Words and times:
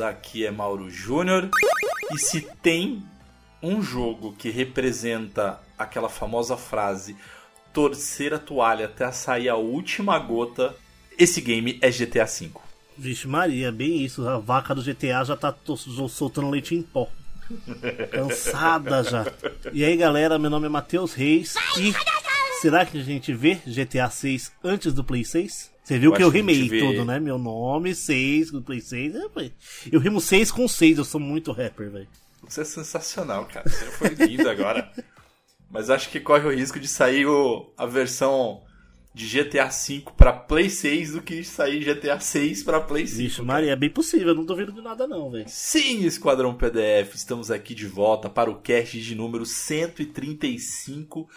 aqui 0.00 0.44
é 0.44 0.50
Mauro 0.50 0.90
Júnior. 0.90 1.48
E 2.12 2.18
se 2.18 2.40
tem 2.62 3.02
um 3.62 3.82
jogo 3.82 4.32
que 4.32 4.50
representa 4.50 5.60
aquela 5.78 6.08
famosa 6.08 6.56
frase 6.56 7.16
torcer 7.72 8.34
a 8.34 8.38
toalha 8.38 8.86
até 8.86 9.10
sair 9.12 9.48
a 9.48 9.56
última 9.56 10.18
gota, 10.18 10.74
esse 11.18 11.40
game 11.40 11.78
é 11.80 11.90
GTA 11.90 12.24
V. 12.24 12.50
Vixe 12.96 13.28
Maria, 13.28 13.70
bem 13.70 14.04
isso. 14.04 14.28
A 14.28 14.38
vaca 14.38 14.74
do 14.74 14.82
GTA 14.82 15.24
já 15.24 15.36
tá 15.36 15.54
soltando 16.08 16.50
leite 16.50 16.74
em 16.74 16.82
pó. 16.82 17.08
Cansada 18.10 19.02
já. 19.02 19.26
E 19.72 19.84
aí 19.84 19.96
galera, 19.96 20.38
meu 20.38 20.50
nome 20.50 20.66
é 20.66 20.68
Matheus 20.68 21.14
Reis 21.14 21.54
e 21.78 21.92
será 22.60 22.84
que 22.84 22.98
a 22.98 23.02
gente 23.02 23.32
vê 23.32 23.56
GTA 23.66 24.08
6 24.08 24.52
antes 24.62 24.92
do 24.92 25.02
Play 25.02 25.24
6? 25.24 25.69
Você 25.90 25.98
viu 25.98 26.12
eu 26.12 26.16
que 26.16 26.22
eu 26.22 26.28
rimei 26.28 26.68
vê... 26.68 26.78
tudo, 26.78 27.04
né? 27.04 27.18
Meu 27.18 27.36
nome, 27.36 27.96
6 27.96 28.52
do 28.52 28.62
Play 28.62 28.80
6. 28.80 29.12
Eu 29.90 29.98
rimo 29.98 30.20
6 30.20 30.52
com 30.52 30.68
6, 30.68 30.98
eu 30.98 31.04
sou 31.04 31.20
muito 31.20 31.50
rapper, 31.50 31.90
velho. 31.90 32.08
Você 32.44 32.60
é 32.60 32.64
sensacional, 32.64 33.44
cara. 33.46 33.68
Você 33.68 33.86
foi 33.86 34.10
lindo 34.10 34.48
agora. 34.48 34.88
Mas 35.68 35.90
acho 35.90 36.08
que 36.08 36.20
corre 36.20 36.46
o 36.46 36.54
risco 36.54 36.78
de 36.78 36.86
sair 36.86 37.26
o, 37.26 37.72
a 37.76 37.86
versão 37.86 38.62
de 39.12 39.26
GTA 39.26 39.66
V 39.66 40.04
para 40.16 40.32
Play 40.32 40.70
6 40.70 41.14
do 41.14 41.22
que 41.22 41.42
sair 41.42 41.80
GTA 41.80 42.20
6 42.20 42.62
para 42.62 42.80
Play 42.80 43.08
5. 43.08 43.18
Vixe, 43.18 43.42
Maria, 43.42 43.72
é 43.72 43.76
bem 43.76 43.90
possível, 43.90 44.32
não 44.32 44.44
duvido 44.44 44.70
de 44.70 44.80
nada 44.80 45.08
não, 45.08 45.28
velho. 45.28 45.46
Sim, 45.48 46.04
Esquadrão 46.04 46.54
PDF, 46.54 47.16
estamos 47.16 47.50
aqui 47.50 47.74
de 47.74 47.88
volta 47.88 48.30
para 48.30 48.48
o 48.48 48.60
cast 48.60 49.00
de 49.00 49.16
número 49.16 49.44
135 49.44 51.28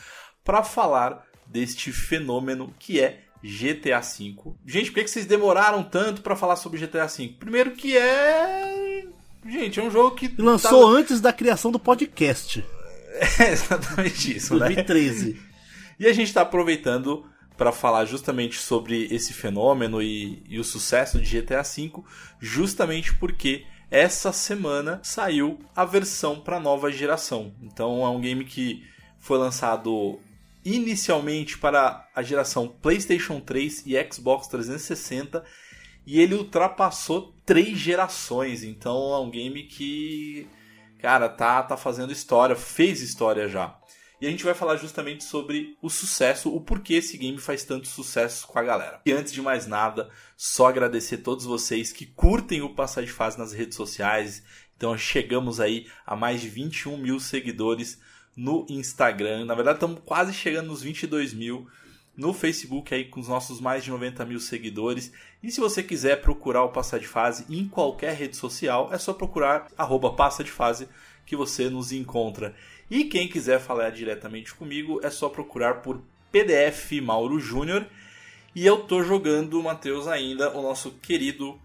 para 0.44 0.62
falar 0.62 1.26
deste 1.48 1.92
fenômeno 1.92 2.72
que 2.78 3.00
é 3.00 3.23
GTA 3.44 4.00
V. 4.00 4.36
Gente, 4.66 4.92
por 4.92 5.04
que 5.04 5.08
vocês 5.08 5.26
demoraram 5.26 5.84
tanto 5.84 6.22
para 6.22 6.36
falar 6.36 6.56
sobre 6.56 6.80
GTA 6.80 7.08
V? 7.08 7.36
Primeiro 7.40 7.72
que 7.72 7.98
é... 7.98 9.06
Gente, 9.46 9.80
é 9.80 9.84
um 9.84 9.92
jogo 9.92 10.16
que... 10.16 10.34
Lançou 10.38 10.92
tá... 10.92 11.00
antes 11.00 11.20
da 11.20 11.34
criação 11.34 11.72
do 11.72 11.80
podcast. 11.80 12.64
É 13.40 13.52
exatamente 13.52 14.38
isso, 14.38 14.58
2013. 14.58 15.34
né? 15.34 15.40
E 16.00 16.08
a 16.08 16.14
gente 16.14 16.30
está 16.30 16.42
aproveitando 16.42 17.24
para 17.56 17.72
falar 17.72 18.06
justamente 18.06 18.58
sobre 18.58 19.08
esse 19.12 19.34
fenômeno 19.34 20.02
e, 20.02 20.42
e 20.50 20.60
o 20.60 20.64
sucesso 20.64 21.22
de 21.22 21.40
GTA 21.40 21.62
V, 21.62 21.92
justamente 22.40 23.14
porque 23.14 23.66
essa 23.92 24.32
semana 24.32 25.00
saiu 25.04 25.60
a 25.76 25.86
versão 25.86 26.40
para 26.40 26.60
nova 26.60 26.92
geração. 26.92 27.54
Então 27.62 28.04
é 28.04 28.10
um 28.10 28.20
game 28.20 28.44
que 28.44 28.84
foi 29.20 29.38
lançado 29.38 30.20
inicialmente 30.66 31.58
para 31.58 32.08
a 32.16 32.24
geração 32.24 32.68
PlayStation 32.68 33.40
3 33.40 33.84
e 33.86 34.12
Xbox 34.12 34.48
360 34.48 35.44
e 36.06 36.20
ele 36.20 36.36
ultrapassou 36.36 37.34
três 37.46 37.78
gerações. 37.78 38.64
Então 38.64 39.14
é 39.14 39.20
um 39.20 39.30
game 39.30 39.64
que, 39.64 40.48
cara, 41.00 41.30
tá 41.30 41.64
tá 41.64 41.78
fazendo 41.78 42.12
história, 42.12 42.56
fez 42.56 43.02
história 43.02 43.48
já. 43.48 43.78
E 44.22 44.28
a 44.28 44.30
gente 44.30 44.46
vai 44.46 44.54
falar 44.54 44.78
justamente 44.78 45.22
sobre 45.24 45.78
o 45.82 45.90
sucesso, 45.90 46.54
o 46.56 46.62
porquê 46.62 46.94
esse 46.94 47.18
game 47.18 47.38
faz 47.38 47.66
tanto 47.66 47.90
sucesso 47.90 48.48
com 48.48 48.58
a 48.58 48.64
galera. 48.64 49.02
E 49.06 49.12
antes 49.12 49.34
de 49.34 49.42
mais 49.42 49.68
nada, 49.68 50.10
só 50.38 50.68
agradecer 50.68 51.16
a 51.16 51.22
todos 51.22 51.44
vocês 51.44 51.92
que 51.92 52.06
curtem 52.06 52.62
o 52.62 52.74
Passar 52.74 53.04
de 53.04 53.12
Fase 53.12 53.38
nas 53.38 53.52
redes 53.52 53.76
sociais. 53.76 54.42
Então 54.78 54.98
chegamos 54.98 55.60
aí 55.60 55.88
a 56.06 56.16
mais 56.16 56.40
de 56.40 56.48
21 56.48 56.98
mil 56.98 57.20
seguidores 57.20 58.00
no 58.36 58.66
Instagram. 58.70 59.46
Na 59.46 59.56
verdade, 59.56 59.78
estamos 59.78 60.00
quase 60.06 60.34
chegando 60.34 60.68
nos 60.68 60.82
22 60.82 61.34
mil 61.34 61.68
no 62.16 62.32
Facebook 62.34 62.94
aí 62.94 63.06
com 63.06 63.20
os 63.20 63.28
nossos 63.28 63.60
mais 63.60 63.84
de 63.84 63.90
90 63.90 64.26
mil 64.26 64.40
seguidores. 64.40 65.12
E 65.42 65.52
se 65.52 65.60
você 65.60 65.82
quiser 65.82 66.22
procurar 66.22 66.64
o 66.64 66.70
Passa 66.70 67.00
de 67.00 67.08
Fase 67.08 67.46
em 67.50 67.68
qualquer 67.68 68.14
rede 68.14 68.36
social, 68.36 68.90
é 68.92 68.98
só 68.98 69.14
procurar 69.14 69.68
arroba 69.78 70.14
Passa 70.14 70.44
de 70.44 70.52
Fase 70.52 70.88
que 71.26 71.36
você 71.36 71.70
nos 71.70 71.92
encontra. 71.92 72.56
E 72.90 73.06
quem 73.06 73.28
quiser 73.28 73.60
falar 73.60 73.90
diretamente 73.90 74.54
comigo 74.54 75.00
é 75.04 75.10
só 75.10 75.30
procurar 75.30 75.82
por 75.82 76.02
PDF 76.32 76.92
Mauro 77.02 77.40
Júnior. 77.40 77.86
E 78.56 78.66
eu 78.66 78.82
tô 78.84 79.04
jogando, 79.04 79.62
Matheus, 79.64 80.08
ainda 80.08 80.56
o 80.56 80.62
nosso 80.62 80.92
querido 80.92 81.60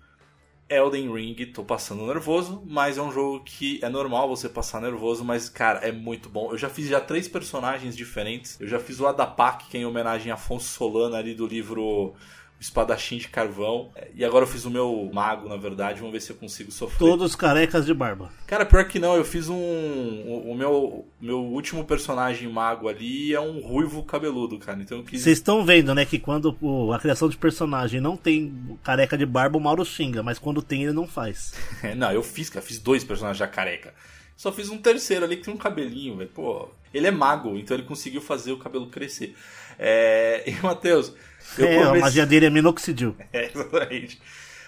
Elden 0.68 1.12
Ring. 1.12 1.34
Tô 1.46 1.64
passando 1.64 2.06
nervoso, 2.06 2.62
mas 2.66 2.98
é 2.98 3.02
um 3.02 3.10
jogo 3.10 3.42
que 3.44 3.78
é 3.82 3.88
normal 3.88 4.28
você 4.28 4.48
passar 4.48 4.80
nervoso, 4.80 5.24
mas 5.24 5.48
cara, 5.48 5.80
é 5.80 5.92
muito 5.92 6.28
bom. 6.28 6.52
Eu 6.52 6.58
já 6.58 6.68
fiz 6.68 6.88
já 6.88 7.00
três 7.00 7.26
personagens 7.26 7.96
diferentes. 7.96 8.60
Eu 8.60 8.68
já 8.68 8.78
fiz 8.78 9.00
o 9.00 9.06
Adapak, 9.06 9.68
que 9.68 9.76
é 9.76 9.80
em 9.80 9.86
homenagem 9.86 10.30
a 10.30 10.34
Afonso 10.34 10.68
Solano 10.68 11.16
ali 11.16 11.34
do 11.34 11.46
livro 11.46 12.14
espadachim 12.60 13.18
de 13.18 13.28
carvão. 13.28 13.90
E 14.14 14.24
agora 14.24 14.44
eu 14.44 14.48
fiz 14.48 14.64
o 14.64 14.70
meu 14.70 15.08
mago, 15.12 15.48
na 15.48 15.56
verdade. 15.56 16.00
Vamos 16.00 16.12
ver 16.12 16.20
se 16.20 16.30
eu 16.30 16.36
consigo 16.36 16.72
sofrer. 16.72 16.98
Todos 16.98 17.34
carecas 17.34 17.86
de 17.86 17.94
barba. 17.94 18.30
Cara, 18.46 18.66
pior 18.66 18.84
que 18.86 18.98
não, 18.98 19.14
eu 19.14 19.24
fiz 19.24 19.48
um. 19.48 19.56
O, 19.56 20.54
meu, 20.54 21.06
meu 21.20 21.38
último 21.38 21.84
personagem 21.84 22.48
mago 22.48 22.88
ali 22.88 23.32
é 23.32 23.40
um 23.40 23.60
ruivo 23.60 24.02
cabeludo, 24.02 24.58
cara. 24.58 24.80
Então 24.80 24.98
Vocês 25.02 25.24
quis... 25.24 25.26
estão 25.26 25.64
vendo, 25.64 25.94
né, 25.94 26.04
que 26.04 26.18
quando 26.18 26.56
o, 26.60 26.92
a 26.92 26.98
criação 26.98 27.28
de 27.28 27.36
personagem 27.36 28.00
não 28.00 28.16
tem 28.16 28.78
careca 28.82 29.16
de 29.16 29.26
barba, 29.26 29.56
o 29.56 29.60
Mauro 29.60 29.84
xinga, 29.84 30.22
mas 30.22 30.38
quando 30.38 30.62
tem, 30.62 30.84
ele 30.84 30.92
não 30.92 31.06
faz. 31.06 31.54
não, 31.96 32.10
eu 32.10 32.22
fiz, 32.22 32.50
cara. 32.50 32.64
Fiz 32.64 32.78
dois 32.78 33.04
personagens 33.04 33.38
já 33.38 33.46
careca. 33.46 33.94
Só 34.36 34.52
fiz 34.52 34.68
um 34.68 34.78
terceiro 34.78 35.24
ali 35.24 35.36
que 35.36 35.42
tem 35.42 35.52
um 35.52 35.56
cabelinho, 35.56 36.16
velho. 36.16 36.30
Pô, 36.30 36.68
ele 36.94 37.08
é 37.08 37.10
mago, 37.10 37.56
então 37.56 37.76
ele 37.76 37.84
conseguiu 37.84 38.20
fazer 38.20 38.52
o 38.52 38.58
cabelo 38.58 38.88
crescer. 38.88 39.34
É... 39.78 40.44
E, 40.48 40.52
Matheus, 40.62 41.12
é, 41.38 41.54
comecei... 41.54 41.82
a 41.82 41.94
magia 41.94 42.26
dele 42.26 42.46
é 42.46 42.50
minoxidil. 42.50 43.16
É, 43.32 43.46
exatamente. 43.46 44.20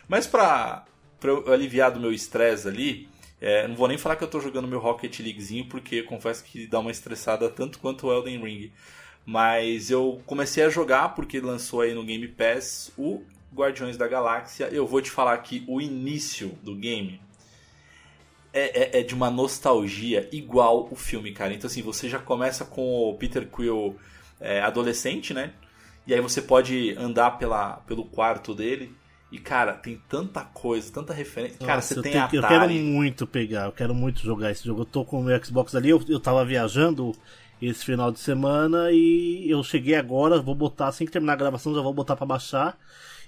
Mas 0.08 0.26
pra, 0.26 0.84
pra 1.19 1.31
eu 1.31 1.53
aliviar 1.53 1.91
do 1.91 2.00
meu 2.00 2.12
estresse 2.12 2.66
ali, 2.66 3.08
é, 3.41 3.66
não 3.66 3.75
vou 3.75 3.88
nem 3.88 3.97
falar 3.97 4.16
que 4.16 4.25
eu 4.25 4.28
tô 4.28 4.41
jogando 4.41 4.69
meu 4.69 4.78
Rocket 4.78 5.20
Leaguezinho, 5.20 5.66
porque 5.66 6.03
confesso 6.03 6.44
que 6.44 6.66
dá 6.66 6.78
uma 6.78 6.91
estressada 6.91 7.48
tanto 7.48 7.78
quanto 7.78 8.06
o 8.06 8.12
Elden 8.12 8.42
Ring. 8.42 8.72
Mas 9.25 9.91
eu 9.91 10.20
comecei 10.26 10.64
a 10.64 10.69
jogar 10.69 11.10
porque 11.14 11.41
lançou 11.41 11.82
aí 11.82 11.94
no 11.94 12.04
Game 12.04 12.26
Pass 12.28 12.92
o 12.98 13.22
Guardiões 13.54 13.97
da 13.97 14.08
Galáxia. 14.08 14.69
Eu 14.72 14.87
vou 14.87 15.00
te 15.00 15.10
falar 15.10 15.37
que 15.38 15.64
o 15.66 15.81
início 15.81 16.58
do 16.62 16.75
game 16.75 17.20
é, 18.52 18.98
é, 18.98 19.00
é, 19.00 19.02
de 19.02 19.14
uma 19.14 19.31
nostalgia 19.31 20.28
igual 20.32 20.88
o 20.91 20.97
filme, 20.97 21.32
cara. 21.32 21.54
Então 21.54 21.69
assim, 21.69 21.82
você 21.82 22.08
já 22.08 22.19
começa 22.19 22.64
com 22.64 23.08
o 23.08 23.14
Peter 23.14 23.47
Quill 23.47 23.97
é, 24.41 24.60
adolescente, 24.60 25.32
né? 25.32 25.52
E 26.10 26.15
aí 26.15 26.21
você 26.21 26.43
pode 26.43 26.93
andar 26.98 27.38
pela, 27.38 27.75
pelo 27.87 28.04
quarto 28.04 28.53
dele. 28.53 28.93
E, 29.31 29.38
cara, 29.38 29.75
tem 29.75 30.03
tanta 30.09 30.41
coisa, 30.41 30.93
tanta 30.93 31.15
referência. 31.15 31.58
Nossa, 31.61 31.67
cara, 31.67 31.81
você 31.81 31.94
tem 32.02 32.11
tenho, 32.11 32.25
Atari. 32.25 32.43
Eu 32.43 32.49
quero 32.49 32.73
muito 32.73 33.26
pegar, 33.29 33.67
eu 33.67 33.73
quero 33.73 33.94
muito 33.94 34.20
jogar 34.20 34.50
esse 34.50 34.64
jogo. 34.64 34.81
Eu 34.81 34.87
tô 34.87 35.05
com 35.05 35.20
o 35.20 35.23
meu 35.23 35.44
Xbox 35.44 35.73
ali, 35.73 35.90
eu, 35.90 36.02
eu 36.08 36.19
tava 36.19 36.44
viajando 36.44 37.12
esse 37.62 37.85
final 37.85 38.11
de 38.11 38.19
semana 38.19 38.90
e 38.90 39.49
eu 39.49 39.62
cheguei 39.62 39.94
agora, 39.94 40.43
vou 40.43 40.56
botar, 40.56 40.88
assim 40.88 41.06
que 41.06 41.12
terminar 41.12 41.35
a 41.35 41.37
gravação, 41.37 41.73
já 41.73 41.81
vou 41.81 41.94
botar 41.94 42.17
para 42.17 42.26
baixar. 42.26 42.76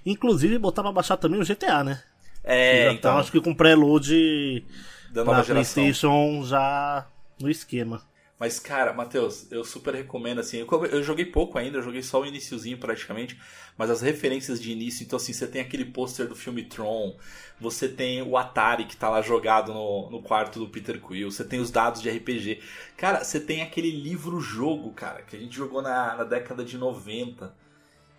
Inclusive, 0.05 0.57
botar 0.57 0.83
pra 0.83 0.91
baixar 0.91 1.15
também 1.15 1.39
o 1.39 1.45
GTA, 1.45 1.85
né? 1.85 2.03
É, 2.43 2.91
então. 2.91 3.13
Tá, 3.13 3.19
acho 3.21 3.31
que 3.31 3.39
com 3.39 3.55
pré-load 3.55 4.65
da 5.09 5.23
nova 5.23 5.41
PlayStation 5.41 6.43
já 6.43 7.07
no 7.39 7.49
esquema. 7.49 8.01
Mas, 8.43 8.59
cara, 8.59 8.91
Matheus, 8.91 9.49
eu 9.53 9.63
super 9.63 9.95
recomendo, 9.95 10.39
assim, 10.39 10.57
eu, 10.57 10.85
eu, 10.87 11.01
joguei 11.01 11.23
pouco 11.23 11.57
ainda, 11.57 11.77
eu 11.77 11.81
joguei 11.81 12.03
só 12.03 12.19
o 12.19 12.25
iniciozinho 12.25 12.77
praticamente, 12.77 13.39
mas 13.77 13.89
as 13.89 14.01
referências 14.01 14.61
de 14.61 14.69
início, 14.69 15.05
então 15.05 15.15
assim, 15.15 15.31
você 15.31 15.47
tem 15.47 15.61
aquele 15.61 15.85
pôster 15.85 16.27
do 16.27 16.35
filme 16.35 16.65
Tron, 16.65 17.15
você 17.57 17.87
tem 17.87 18.21
o 18.21 18.35
Atari 18.35 18.83
que 18.83 18.97
tá 18.97 19.09
lá 19.09 19.21
jogado 19.21 19.73
no, 19.73 20.09
no 20.09 20.21
quarto 20.21 20.59
do 20.59 20.67
Peter 20.67 20.99
Quill, 20.99 21.31
você 21.31 21.45
tem 21.45 21.61
os 21.61 21.71
dados 21.71 22.01
de 22.01 22.09
RPG. 22.09 22.61
Cara, 22.97 23.23
você 23.23 23.39
tem 23.39 23.61
aquele 23.61 23.91
livro-jogo, 23.91 24.91
cara, 24.91 25.21
que 25.21 25.37
a 25.37 25.39
gente 25.39 25.55
jogou 25.55 25.81
na, 25.81 26.13
na 26.13 26.25
década 26.25 26.65
de 26.65 26.77
90 26.77 27.62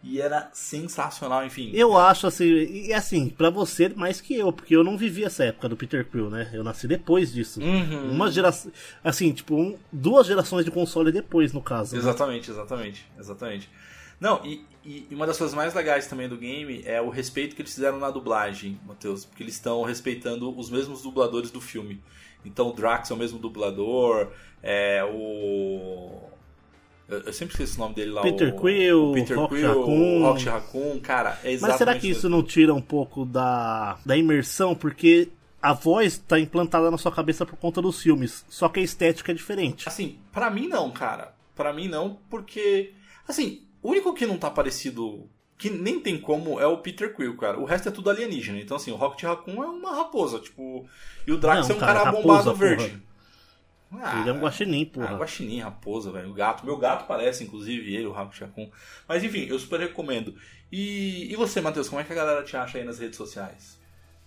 e 0.05 0.21
era 0.21 0.51
sensacional, 0.53 1.47
enfim. 1.47 1.71
Eu 1.73 1.97
acho 1.97 2.27
assim, 2.27 2.45
e 2.45 2.93
assim, 2.93 3.31
para 3.31 3.49
você 3.49 3.89
mais 3.89 4.21
que 4.21 4.35
eu, 4.35 4.53
porque 4.53 4.77
eu 4.77 4.85
não 4.85 4.99
vivi 4.99 5.25
essa 5.25 5.45
época 5.45 5.67
do 5.67 5.77
Peter 5.77 6.07
Quill, 6.07 6.29
né? 6.29 6.51
Eu 6.53 6.63
nasci 6.63 6.87
depois 6.87 7.33
disso. 7.33 7.59
Uhum. 7.61 8.11
Uma 8.11 8.31
geração, 8.31 8.71
assim, 9.03 9.33
tipo, 9.33 9.57
um, 9.57 9.79
duas 9.91 10.27
gerações 10.27 10.67
de 10.67 10.71
console 10.71 11.11
depois, 11.11 11.55
no 11.55 11.63
caso. 11.63 11.97
Exatamente, 11.97 12.51
né? 12.51 12.55
exatamente, 12.55 13.07
exatamente. 13.19 13.71
Não, 14.21 14.45
e, 14.45 14.65
e, 14.85 15.09
uma 15.11 15.27
das 15.27 15.39
coisas 15.39 15.57
mais 15.57 15.73
legais 15.73 16.07
também 16.07 16.29
do 16.29 16.37
game 16.37 16.83
é 16.85 17.01
o 17.01 17.09
respeito 17.09 17.57
que 17.57 17.63
eles 17.63 17.75
fizeram 17.75 17.99
na 17.99 18.11
dublagem, 18.11 18.79
Matheus, 18.87 19.25
porque 19.25 19.43
eles 19.43 19.55
estão 19.55 19.83
respeitando 19.83 20.57
os 20.57 20.71
mesmos 20.71 21.03
dubladores 21.03 21.51
do 21.51 21.63
filme. 21.63 22.03
Então 22.45 22.69
o 22.69 22.73
Drax 22.75 23.11
é 23.11 23.15
o 23.15 23.17
mesmo 23.17 23.39
dublador, 23.39 24.29
é 24.63 25.03
o 25.03 26.29
eu, 27.09 27.33
sempre 27.33 27.53
esqueço 27.53 27.77
o 27.77 27.81
nome 27.81 27.95
dele 27.95 28.11
lá. 28.11 28.23
Peter 28.23 28.55
o, 28.55 28.61
Quill, 28.61 29.11
o 29.11 29.13
Peter 29.13 29.39
Rock 29.39 29.55
Quill, 29.55 29.69
Raccoon. 29.69 30.23
Rock 30.23 30.45
Raccoon, 30.45 31.01
cara, 31.01 31.39
é 31.45 31.53
exatamente 31.53 31.61
Mas 31.63 31.77
será 31.79 31.99
que 31.99 32.09
isso 32.09 32.29
não 32.29 32.43
tira 32.43 32.73
um 32.73 32.81
pouco 32.81 33.25
da, 33.25 33.99
da 34.05 34.17
imersão? 34.17 34.75
Porque 34.75 35.29
a 35.61 35.73
voz 35.73 36.19
tá 36.19 36.39
implantada 36.39 36.91
na 36.91 36.99
sua 36.99 37.13
cabeça 37.13 37.45
por 37.45 37.57
conta 37.57 37.81
dos 37.83 38.03
filmes, 38.03 38.45
só 38.49 38.69
que 38.69 38.81
a 38.81 38.83
estética 38.83 39.33
é 39.33 39.35
diferente. 39.35 39.89
Assim, 39.89 40.19
para 40.33 40.51
mim 40.51 40.67
não, 40.67 40.91
cara. 40.91 41.35
para 41.55 41.73
mim 41.73 41.89
não, 41.89 42.19
porque 42.29 42.93
assim, 43.29 43.63
o 43.83 43.91
único 43.91 44.15
que 44.15 44.27
não 44.27 44.39
tá 44.39 44.51
parecido 44.51 45.29
que 45.57 45.71
nem 45.71 46.01
tem 46.01 46.19
como 46.19 46.61
é 46.61 46.67
o 46.67 46.79
Peter 46.79 47.15
Quill, 47.15 47.37
cara. 47.37 47.59
O 47.59 47.65
resto 47.65 47.89
é 47.89 47.93
tudo 47.93 48.11
alienígena. 48.11 48.59
Então, 48.59 48.77
assim, 48.77 48.91
o 48.91 48.97
Rocket 48.97 49.23
Raccoon 49.23 49.63
é 49.63 49.67
uma 49.67 49.95
raposa, 49.95 50.39
tipo. 50.39 50.87
E 51.27 51.33
o 51.33 51.39
Drax 51.39 51.69
Não, 51.69 51.75
é 51.75 51.79
um 51.79 51.81
cara, 51.81 52.01
cara, 52.01 52.11
raposa, 52.11 52.53
bombado 52.53 52.77
porra. 52.77 53.01
Verde. 53.95 54.21
Ele 54.21 54.31
é 54.31 54.33
um 54.33 54.41
guaxinim, 54.41 54.85
porra. 54.85 55.11
Ah, 55.11 55.19
guaxinim, 55.19 55.61
raposa, 55.61 56.11
velho. 56.11 56.31
O 56.31 56.35
gato. 56.35 56.65
Meu 56.65 56.77
gato 56.77 57.07
parece, 57.07 57.45
inclusive, 57.45 57.95
ele, 57.95 58.07
o 58.07 58.13
Rocket 58.13 58.41
Raccoon. 58.41 58.71
Mas, 59.09 59.25
enfim, 59.25 59.47
eu 59.47 59.59
super 59.59 59.81
recomendo. 59.81 60.35
E, 60.71 61.33
e 61.33 61.37
você, 61.37 61.61
Matheus, 61.61 61.89
como 61.89 62.01
é 62.01 62.05
que 62.05 62.13
a 62.13 62.17
galera 62.17 62.43
te 62.43 62.57
acha 62.57 62.79
aí 62.79 62.85
nas 62.85 62.99
redes 62.99 63.17
sociais? 63.17 63.79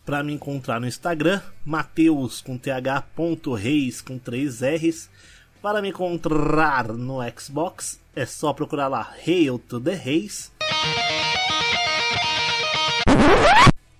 Pra 0.05 0.23
me 0.23 0.33
encontrar 0.33 0.79
no 0.79 0.87
Instagram, 0.87 1.41
Mateus 1.65 2.39
com 2.39 2.57
th 2.57 2.71
ponto 3.13 3.53
reis 3.53 4.01
com 4.01 4.17
3 4.17 4.61
R's. 4.61 5.09
Para 5.61 5.81
me 5.81 5.89
encontrar 5.89 6.93
no 6.93 7.17
Xbox, 7.37 7.99
é 8.15 8.25
só 8.25 8.53
procurar 8.53 8.87
lá 8.87 9.13
Hail 9.25 9.59
to 9.59 9.81
the 9.81 9.93
Reis. 9.93 10.51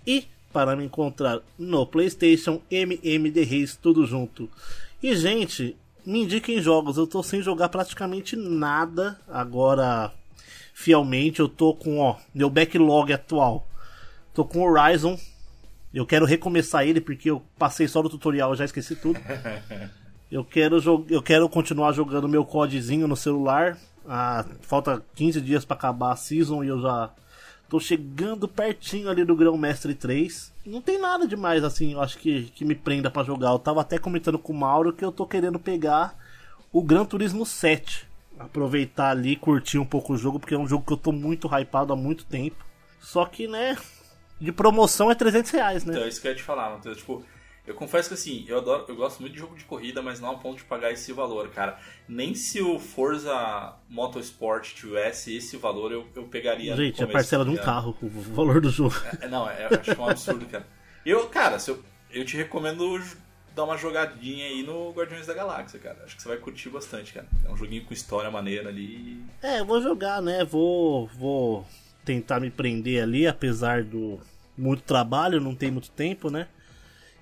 E 0.05 0.27
para 0.53 0.75
me 0.75 0.85
encontrar 0.85 1.41
no 1.59 1.85
PlayStation, 1.85 2.61
MMD 2.71 3.43
Reis, 3.43 3.75
tudo 3.75 4.05
junto. 4.05 4.49
E 5.01 5.15
gente, 5.15 5.77
me 6.05 6.23
indiquem 6.23 6.61
jogos, 6.61 6.97
eu 6.97 7.05
tô 7.05 7.21
sem 7.21 7.41
jogar 7.41 7.69
praticamente 7.69 8.35
nada 8.35 9.19
agora. 9.27 10.11
Fielmente, 10.73 11.39
eu 11.39 11.49
tô 11.49 11.73
com, 11.73 11.99
ó, 11.99 12.17
meu 12.33 12.49
backlog 12.49 13.11
atual. 13.11 13.67
Tô 14.33 14.45
com 14.45 14.61
Horizon. 14.61 15.19
Eu 15.93 16.05
quero 16.05 16.25
recomeçar 16.25 16.85
ele 16.85 17.01
porque 17.01 17.29
eu 17.29 17.41
passei 17.57 17.87
só 17.87 18.03
no 18.03 18.09
tutorial 18.09 18.53
e 18.53 18.57
já 18.57 18.65
esqueci 18.65 18.95
tudo. 18.95 19.19
Eu 20.29 20.43
quero, 20.43 21.05
eu 21.09 21.21
quero 21.21 21.47
continuar 21.47 21.93
jogando 21.93 22.27
meu 22.27 22.43
codezinho 22.43 23.07
no 23.07 23.15
celular. 23.15 23.77
Ah, 24.05 24.45
falta 24.59 25.01
15 25.15 25.39
dias 25.39 25.63
pra 25.63 25.77
acabar 25.77 26.11
a 26.11 26.15
season 26.17 26.65
e 26.65 26.67
eu 26.67 26.81
já 26.81 27.09
tô 27.69 27.79
chegando 27.79 28.47
pertinho 28.47 29.09
ali 29.09 29.23
do 29.23 29.35
Grão 29.35 29.57
Mestre 29.57 29.93
3. 29.93 30.53
Não 30.65 30.81
tem 30.81 30.99
nada 30.99 31.27
demais 31.27 31.63
assim, 31.63 31.93
eu 31.93 32.01
acho 32.01 32.17
que, 32.17 32.43
que 32.55 32.65
me 32.65 32.75
prenda 32.75 33.09
pra 33.09 33.23
jogar. 33.23 33.51
Eu 33.51 33.59
tava 33.59 33.81
até 33.81 33.97
comentando 33.97 34.39
com 34.39 34.53
o 34.53 34.57
Mauro 34.57 34.93
que 34.93 35.03
eu 35.03 35.11
tô 35.11 35.25
querendo 35.25 35.59
pegar 35.59 36.17
o 36.71 36.81
Gran 36.81 37.05
Turismo 37.05 37.45
7. 37.45 38.07
Aproveitar 38.39 39.09
ali, 39.09 39.35
curtir 39.35 39.79
um 39.79 39.85
pouco 39.85 40.13
o 40.13 40.17
jogo, 40.17 40.39
porque 40.39 40.53
é 40.53 40.57
um 40.57 40.67
jogo 40.67 40.85
que 40.85 40.93
eu 40.93 40.97
tô 40.97 41.11
muito 41.11 41.47
hypado 41.47 41.91
há 41.91 41.95
muito 41.95 42.25
tempo. 42.25 42.63
Só 42.99 43.25
que, 43.25 43.47
né, 43.47 43.77
de 44.39 44.51
promoção 44.51 45.09
é 45.09 45.15
300 45.15 45.51
reais, 45.51 45.85
né? 45.85 45.93
Então, 45.93 46.05
é 46.05 46.09
isso 46.09 46.21
que 46.21 46.27
eu 46.27 46.31
ia 46.31 46.37
te 46.37 46.43
falar, 46.43 46.69
Matheus. 46.69 46.97
Tipo, 46.97 47.23
eu 47.67 47.75
confesso 47.75 48.07
que 48.07 48.13
assim, 48.13 48.45
eu 48.47 48.57
adoro, 48.57 48.85
eu 48.87 48.95
gosto 48.95 49.19
muito 49.19 49.33
de 49.33 49.39
jogo 49.39 49.55
de 49.57 49.65
corrida, 49.65 50.01
mas 50.01 50.21
não 50.21 50.29
ao 50.29 50.39
ponto 50.39 50.57
de 50.57 50.63
pagar 50.63 50.91
esse 50.93 51.11
valor, 51.11 51.49
cara. 51.49 51.77
Nem 52.07 52.33
se 52.33 52.61
o 52.61 52.79
Forza 52.79 53.75
Motorsport 53.89 54.73
tivesse 54.73 55.35
esse 55.35 55.57
valor, 55.57 55.91
eu, 55.91 56.07
eu 56.15 56.23
pegaria. 56.23 56.75
Gente, 56.77 57.01
é 57.01 57.03
a 57.03 57.07
parcela 57.07 57.43
de 57.43 57.51
um 57.51 57.55
tá 57.55 57.61
ligado? 57.61 57.75
carro, 57.75 57.97
o 58.01 58.09
valor 58.09 58.61
do 58.61 58.69
jogo. 58.69 58.95
É, 59.19 59.27
não, 59.27 59.49
é, 59.49 59.67
eu 59.69 59.79
acho 59.79 60.01
um 60.01 60.09
absurdo, 60.09 60.45
cara. 60.45 60.65
Eu, 61.05 61.27
cara, 61.27 61.59
se 61.59 61.69
eu, 61.69 61.83
eu 62.09 62.23
te 62.23 62.37
recomendo 62.37 62.99
dar 63.53 63.65
uma 63.65 63.75
jogadinha 63.75 64.45
aí 64.45 64.63
no 64.63 64.91
Guardiões 64.91 65.27
da 65.27 65.33
Galáxia, 65.33 65.77
cara. 65.77 66.03
Acho 66.05 66.15
que 66.15 66.21
você 66.21 66.29
vai 66.29 66.37
curtir 66.37 66.69
bastante, 66.69 67.11
cara. 67.11 67.27
É 67.43 67.49
um 67.49 67.57
joguinho 67.57 67.83
com 67.83 67.93
história 67.93 68.31
maneira 68.31 68.69
ali. 68.69 69.21
É, 69.41 69.59
eu 69.59 69.65
vou 69.65 69.81
jogar, 69.81 70.21
né? 70.21 70.45
Vou, 70.45 71.07
vou 71.07 71.67
tentar 72.05 72.39
me 72.39 72.49
prender 72.49 73.03
ali, 73.03 73.27
apesar 73.27 73.83
do 73.83 74.21
muito 74.57 74.83
trabalho, 74.83 75.41
não 75.41 75.53
tem 75.53 75.69
muito 75.69 75.89
tempo, 75.91 76.29
né? 76.29 76.47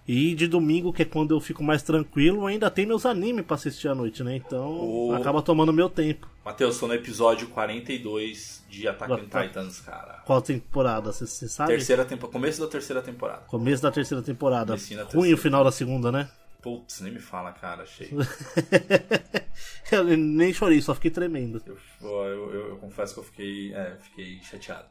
E 0.08 0.36
de 0.36 0.48
domingo, 0.48 0.94
que 0.94 1.02
é 1.02 1.06
quando 1.06 1.34
eu 1.34 1.40
fico 1.40 1.64
mais 1.64 1.82
tranquilo, 1.82 2.46
ainda 2.46 2.70
tem 2.70 2.86
meus 2.86 3.08
animes 3.08 3.44
pra 3.44 3.56
assistir 3.56 3.88
à 3.88 3.96
noite, 3.96 4.24
né? 4.24 4.36
Então 4.36 4.80
Oh. 5.10 5.14
acaba 5.16 5.42
tomando 5.42 5.74
meu 5.74 5.90
tempo. 5.90 6.30
Matheus, 6.46 6.78
tô 6.80 6.86
no 6.88 6.94
episódio 6.94 7.48
42 7.48 8.64
de 8.70 8.88
Attack 8.88 9.12
on 9.12 9.18
Titans, 9.26 9.80
cara. 9.80 10.22
Qual 10.26 10.40
temporada? 10.44 11.12
Você 11.12 11.48
sabe? 11.48 11.72
Terceira 11.72 12.06
tempo... 12.06 12.28
Começo 12.28 12.62
da 12.62 12.68
terceira 12.68 13.02
temporada. 13.02 13.42
Começo 13.48 13.82
da 13.82 13.92
terceira 13.92 14.22
temporada. 14.24 14.76
Da 14.78 15.04
Ruim 15.12 15.34
o 15.34 15.38
final 15.38 15.64
da 15.64 15.72
segunda, 15.72 16.12
né? 16.12 16.30
Putz, 16.62 17.02
nem 17.02 17.12
me 17.12 17.20
fala, 17.20 17.52
cara, 17.52 17.82
achei. 17.84 18.10
eu 19.92 20.04
nem 20.04 20.54
chorei, 20.54 20.82
só 20.82 20.94
fiquei 20.96 21.12
tremendo. 21.12 21.62
Eu, 21.66 21.78
eu, 22.08 22.54
eu- 22.54 22.70
eu 22.70 22.76
confesso 22.78 23.14
que 23.14 23.20
eu 23.20 23.24
fiquei, 23.24 23.74
é, 23.74 23.96
fiquei 24.02 24.40
chateado. 24.44 24.86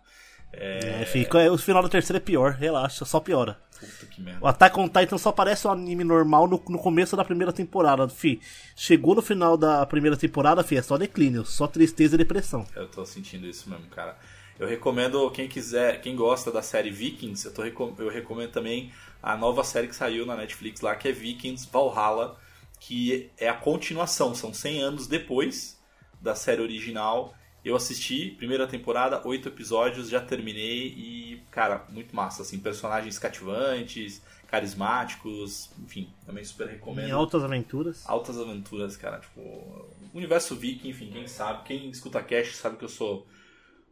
É, 0.53 1.03
É, 1.03 1.05
fica, 1.05 1.41
é, 1.41 1.51
o 1.51 1.59
final 1.59 1.83
da 1.83 1.89
terceira 1.89 2.19
é 2.19 2.21
pior, 2.21 2.53
relaxa, 2.53 3.05
só 3.05 3.19
piora. 3.19 3.59
Puta 3.85 4.07
que 4.07 4.21
merda. 4.21 4.41
O 4.43 4.47
Attack 4.47 4.79
on 4.79 4.89
Titan 4.89 5.19
só 5.19 5.31
parece 5.31 5.67
um 5.67 5.71
anime 5.71 6.05
normal 6.05 6.47
no, 6.47 6.63
no 6.69 6.79
começo 6.79 7.17
da 7.17 7.25
primeira 7.25 7.53
temporada, 7.53 8.09
fi. 8.09 8.41
Chegou 8.75 9.15
no 9.15 9.23
final 9.23 9.57
da 9.57 9.85
primeira 9.87 10.17
temporada, 10.17 10.65
fi, 10.65 10.77
é 10.77 10.83
só 10.83 10.97
declínio, 10.97 11.45
só 11.45 11.67
tristeza 11.67 12.15
e 12.15 12.19
depressão. 12.19 12.67
Eu 12.75 12.89
tô 12.89 13.05
sentindo 13.05 13.47
isso 13.47 13.69
mesmo, 13.69 13.87
cara. 13.87 14.17
Eu 14.59 14.69
recomendo, 14.69 15.31
quem 15.31 15.49
quiser, 15.49 16.01
quem 16.01 16.15
gosta 16.15 16.53
da 16.53 16.63
série 16.63 16.91
Vikings, 16.91 17.47
eu, 17.47 17.53
tô, 17.53 17.65
eu 17.65 18.09
recomendo 18.09 18.53
também 18.53 18.93
a 19.23 19.37
nova 19.37 19.65
série 19.65 19.89
que 19.89 19.97
saiu 19.97 20.25
na 20.25 20.37
Netflix 20.37 20.81
lá, 20.81 20.95
que 20.95 21.09
é 21.09 21.13
Vikings 21.13 21.69
Valhalla, 21.73 22.39
que 22.79 23.31
é 23.37 23.49
a 23.49 23.55
continuação, 23.55 24.35
são 24.35 24.55
100 24.55 24.83
anos 24.83 25.07
depois 25.07 25.81
da 26.21 26.35
série 26.35 26.63
original. 26.63 27.35
Eu 27.65 27.75
assisti, 27.75 28.31
primeira 28.37 28.67
temporada, 28.67 29.27
oito 29.27 29.49
episódios, 29.49 30.09
já 30.11 30.21
terminei 30.21 30.89
e, 30.89 31.43
cara, 31.51 31.87
muito 31.89 32.15
massa, 32.15 32.43
assim, 32.43 32.59
personagens 32.59 33.19
cativantes, 33.19 34.23
carismáticos, 34.47 35.71
enfim, 35.83 36.13
também 36.27 36.45
super 36.45 36.69
recomendo. 36.69 37.09
Em 37.09 37.13
altas 37.13 37.43
aventuras. 37.43 38.05
Altas 38.07 38.39
aventuras, 38.39 38.97
cara. 38.99 39.19
Tipo, 39.19 39.89
universo 40.13 40.55
viking, 40.55 40.91
enfim, 40.91 41.11
quem 41.11 41.27
sabe, 41.27 41.65
quem 41.65 41.89
escuta 41.89 42.23
cast 42.23 42.55
sabe 42.57 42.77
que 42.77 42.85
eu 42.85 42.89
sou, 42.89 43.27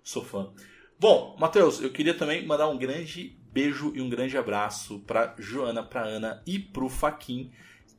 sou 0.04 0.22
fã. 0.22 0.50
Bom, 1.00 1.34
Matheus, 1.38 1.80
eu 1.80 1.90
queria 1.90 2.14
também 2.14 2.46
mandar 2.46 2.68
um 2.68 2.78
grande 2.78 3.36
beijo 3.50 3.92
e 3.94 4.00
um 4.00 4.08
grande 4.08 4.36
abraço 4.36 5.00
pra 5.00 5.34
Joana, 5.38 5.82
pra 5.82 6.02
Ana 6.02 6.42
e 6.46 6.58
pro 6.58 6.88
Faquin, 6.88 7.50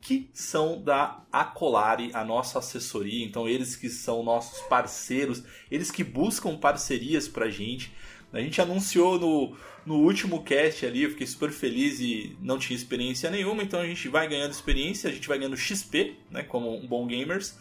que 0.04 0.28
são 0.34 0.82
da 0.82 1.24
Acolari, 1.32 2.10
a 2.12 2.22
nossa 2.22 2.58
assessoria. 2.58 3.24
Então, 3.24 3.48
eles 3.48 3.74
que 3.74 3.88
são 3.88 4.22
nossos 4.22 4.60
parceiros, 4.68 5.42
eles 5.70 5.90
que 5.90 6.04
buscam 6.04 6.58
parcerias 6.58 7.26
pra 7.26 7.48
gente. 7.48 7.90
A 8.30 8.38
gente 8.38 8.60
anunciou 8.60 9.18
no, 9.18 9.56
no 9.86 9.94
último 9.94 10.42
cast 10.42 10.84
ali, 10.84 11.04
eu 11.04 11.10
fiquei 11.10 11.26
super 11.26 11.50
feliz 11.50 12.00
e 12.00 12.36
não 12.42 12.58
tinha 12.58 12.76
experiência 12.76 13.30
nenhuma, 13.30 13.62
então 13.62 13.80
a 13.80 13.86
gente 13.86 14.06
vai 14.08 14.28
ganhando 14.28 14.50
experiência, 14.50 15.08
a 15.08 15.12
gente 15.12 15.26
vai 15.26 15.38
ganhando 15.38 15.56
XP, 15.56 16.16
né, 16.30 16.42
como 16.42 16.76
um 16.76 16.86
bom 16.86 17.06
gamers. 17.06 17.56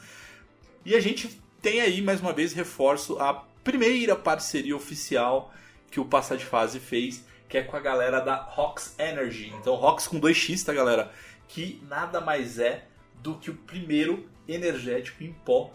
E 0.85 0.95
a 0.95 0.99
gente 0.99 1.29
tem 1.61 1.79
aí, 1.79 2.01
mais 2.01 2.19
uma 2.19 2.33
vez, 2.33 2.51
reforço 2.51 3.17
a 3.19 3.33
primeira 3.63 4.17
parceria 4.17 4.75
oficial 4.75 5.53
que 5.89 5.99
o 5.99 6.05
Passa 6.05 6.35
de 6.35 6.43
Fase 6.43 6.77
fez, 6.77 7.23
que 7.47 7.57
é 7.57 7.61
com 7.61 7.77
a 7.77 7.79
galera 7.79 8.19
da 8.19 8.35
Rox 8.35 8.95
Energy. 8.99 9.53
Então, 9.61 9.75
Rox 9.75 10.07
com 10.07 10.19
2x, 10.19 10.65
tá, 10.65 10.73
galera? 10.73 11.13
Que 11.47 11.81
nada 11.87 12.19
mais 12.21 12.59
é 12.59 12.87
do 13.21 13.35
que 13.35 13.49
o 13.49 13.55
primeiro 13.55 14.27
energético 14.47 15.23
em 15.23 15.31
pó 15.31 15.73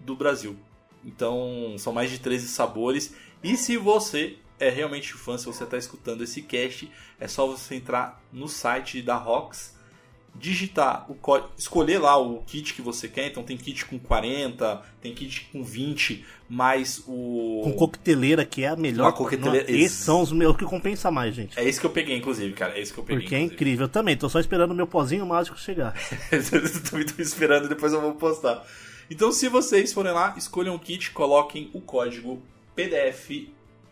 do 0.00 0.14
Brasil. 0.14 0.56
Então, 1.04 1.76
são 1.78 1.92
mais 1.92 2.10
de 2.10 2.18
13 2.18 2.48
sabores. 2.48 3.14
E 3.42 3.56
se 3.56 3.76
você 3.76 4.38
é 4.58 4.68
realmente 4.68 5.12
fã, 5.12 5.36
se 5.36 5.46
você 5.46 5.64
está 5.64 5.76
escutando 5.76 6.22
esse 6.24 6.42
cast, 6.42 6.90
é 7.18 7.28
só 7.28 7.46
você 7.46 7.74
entrar 7.74 8.22
no 8.32 8.48
site 8.48 9.02
da 9.02 9.16
Rox, 9.16 9.73
digitar 10.34 11.10
o 11.10 11.14
código, 11.14 11.50
escolher 11.56 11.98
lá 11.98 12.16
o 12.16 12.42
kit 12.42 12.74
que 12.74 12.82
você 12.82 13.08
quer. 13.08 13.28
Então, 13.28 13.42
tem 13.42 13.56
kit 13.56 13.84
com 13.86 13.98
40, 13.98 14.82
tem 15.00 15.14
kit 15.14 15.48
com 15.52 15.62
20, 15.62 16.24
mais 16.48 17.02
o. 17.06 17.60
Com 17.64 17.72
coqueteleira, 17.72 18.44
que 18.44 18.64
é 18.64 18.68
a 18.68 18.76
melhor. 18.76 19.04
Uma 19.04 19.12
coqueteleira- 19.12 19.70
Não, 19.70 19.78
Esses 19.78 19.98
são 19.98 20.20
os 20.20 20.32
meus 20.32 20.56
que 20.56 20.64
compensa 20.64 21.10
mais, 21.10 21.34
gente. 21.34 21.58
É 21.58 21.64
esse 21.64 21.80
que 21.80 21.86
eu 21.86 21.90
peguei, 21.90 22.16
inclusive, 22.16 22.52
cara. 22.54 22.76
É 22.76 22.80
esse 22.80 22.92
que 22.92 22.98
eu 22.98 23.04
peguei. 23.04 23.22
Porque 23.22 23.34
é 23.34 23.38
inclusive. 23.38 23.54
incrível. 23.54 23.84
Eu 23.86 23.90
também, 23.90 24.16
tô 24.16 24.28
só 24.28 24.40
esperando 24.40 24.72
o 24.72 24.74
meu 24.74 24.86
pozinho 24.86 25.24
mágico 25.24 25.58
chegar. 25.58 25.94
também 26.90 27.06
tô 27.06 27.22
esperando, 27.22 27.68
depois 27.68 27.92
eu 27.92 28.00
vou 28.00 28.14
postar. 28.14 28.64
Então, 29.10 29.30
se 29.32 29.48
vocês 29.48 29.92
forem 29.92 30.12
lá, 30.12 30.34
escolham 30.36 30.74
o 30.74 30.78
kit, 30.78 31.10
coloquem 31.10 31.70
o 31.74 31.80
código 31.80 32.42
PDF 32.74 33.48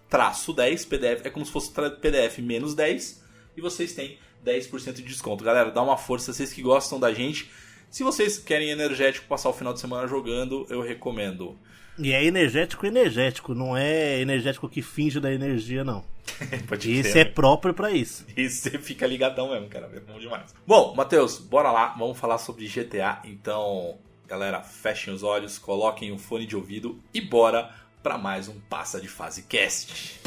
traço 0.08 0.52
10, 0.52 0.84
PDF, 0.84 1.24
é 1.24 1.30
como 1.30 1.46
se 1.46 1.50
fosse 1.50 1.70
PDF 1.72 2.38
menos 2.40 2.74
10, 2.74 3.22
e 3.56 3.60
vocês 3.62 3.94
têm 3.94 4.18
10% 4.44 4.94
de 4.94 5.02
desconto. 5.02 5.44
Galera, 5.44 5.70
dá 5.70 5.82
uma 5.82 5.96
força, 5.96 6.32
vocês 6.32 6.52
que 6.52 6.62
gostam 6.62 6.98
da 6.98 7.12
gente. 7.12 7.50
Se 7.90 8.02
vocês 8.02 8.38
querem 8.38 8.70
energético, 8.70 9.26
passar 9.26 9.50
o 9.50 9.52
final 9.52 9.72
de 9.72 9.80
semana 9.80 10.08
jogando, 10.08 10.66
eu 10.70 10.80
recomendo. 10.80 11.58
E 11.98 12.12
é 12.12 12.24
energético, 12.24 12.86
energético. 12.86 13.54
Não 13.54 13.76
é 13.76 14.20
energético 14.20 14.68
que 14.68 14.80
finge 14.80 15.20
da 15.20 15.32
energia, 15.32 15.84
não. 15.84 16.04
Pode 16.66 16.90
Esse 16.90 17.10
crer, 17.10 17.26
é 17.26 17.28
né? 17.28 17.30
próprio 17.34 17.74
pra 17.74 17.90
isso. 17.90 18.24
E 18.36 18.48
você 18.48 18.78
fica 18.78 19.06
ligadão 19.06 19.50
mesmo, 19.50 19.68
cara. 19.68 19.90
É 19.94 20.00
bom 20.00 20.18
demais. 20.18 20.54
Bom, 20.66 20.94
Matheus, 20.94 21.38
bora 21.38 21.70
lá. 21.70 21.88
Vamos 21.98 22.18
falar 22.18 22.38
sobre 22.38 22.66
GTA. 22.66 23.20
Então, 23.24 23.98
galera, 24.26 24.62
fechem 24.62 25.12
os 25.12 25.22
olhos, 25.22 25.58
coloquem 25.58 26.12
o 26.12 26.18
fone 26.18 26.46
de 26.46 26.56
ouvido 26.56 26.98
e 27.12 27.20
bora 27.20 27.70
para 28.02 28.16
mais 28.16 28.48
um 28.48 28.58
Passa 28.70 29.00
de 29.00 29.08
Fase 29.08 29.42
Cast. 29.42 30.20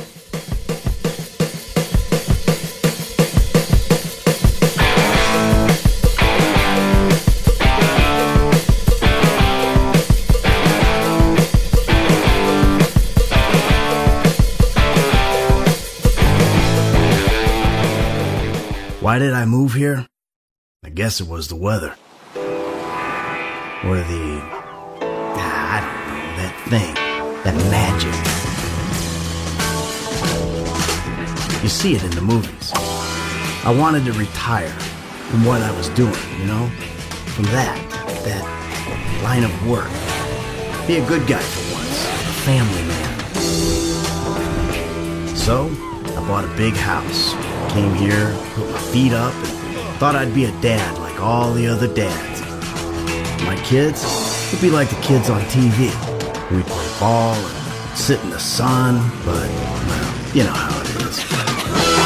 Why 19.05 19.19
did 19.19 19.33
I 19.33 19.45
move 19.45 19.73
here? 19.75 20.07
I 20.83 20.89
guess 20.89 21.21
it 21.21 21.27
was 21.27 21.47
the 21.47 21.55
weather. 21.55 21.93
Or 23.85 23.97
the. 24.01 24.41
ah, 25.37 25.75
I 25.75 25.79
don't 25.85 26.07
know, 26.09 26.25
that 26.41 26.55
thing. 26.71 26.95
That 27.43 27.55
magic. 27.69 28.15
You 31.61 31.69
see 31.69 31.93
it 31.93 32.03
in 32.03 32.09
the 32.15 32.21
movies. 32.21 32.71
I 33.63 33.71
wanted 33.79 34.05
to 34.05 34.13
retire 34.13 34.73
from 35.29 35.45
what 35.45 35.61
I 35.61 35.69
was 35.77 35.87
doing, 35.89 36.15
you 36.39 36.47
know? 36.47 36.67
From 37.35 37.45
that, 37.53 37.77
that 38.25 38.43
line 39.23 39.43
of 39.43 39.67
work. 39.69 39.91
Be 40.87 40.95
a 40.95 41.05
good 41.07 41.27
guy 41.27 41.43
for 41.43 41.75
once, 41.75 42.05
a 42.05 42.33
family 42.41 42.81
man. 42.87 43.19
So, 45.35 45.69
I 46.17 46.27
bought 46.27 46.43
a 46.43 46.57
big 46.57 46.73
house, 46.73 47.35
came 47.69 47.93
here, 47.93 48.33
put 48.53 48.69
my 48.69 48.79
feet 48.91 49.13
up, 49.13 49.33
and 49.33 49.97
thought 49.99 50.15
I'd 50.15 50.33
be 50.33 50.45
a 50.45 50.61
dad 50.61 50.97
like 50.99 51.19
all 51.21 51.53
the 51.53 51.67
other 51.67 51.87
dads. 51.93 52.41
My 53.43 53.55
kids 53.63 54.03
would 54.51 54.61
be 54.61 54.69
like 54.69 54.89
the 54.89 55.01
kids 55.01 55.29
on 55.29 55.41
TV. 55.43 55.91
We'd 56.51 56.65
play 56.65 56.99
ball 56.99 57.35
and 57.35 57.97
sit 57.97 58.21
in 58.23 58.29
the 58.29 58.39
sun, 58.39 59.11
but, 59.25 59.49
well, 59.49 60.35
you 60.35 60.43
know 60.43 60.53
how 60.53 60.81
it 60.81 60.89
is. 61.07 62.04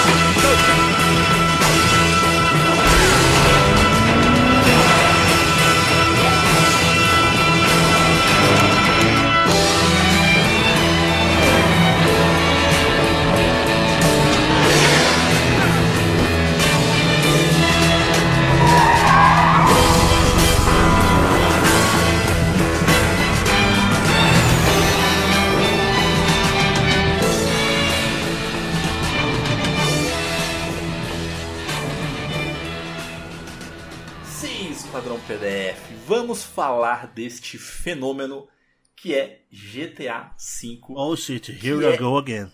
PDF, 35.39 35.79
vamos 36.05 36.43
falar 36.43 37.08
deste 37.08 37.58
fenômeno 37.58 38.48
que 38.96 39.15
é 39.15 39.43
GTA 39.50 40.36
V, 40.38 40.79
Oh 40.89 41.15
shit, 41.15 41.50
here 41.51 41.75
we 41.77 41.86
é- 41.86 41.98
go 41.98 42.17
again. 42.17 42.51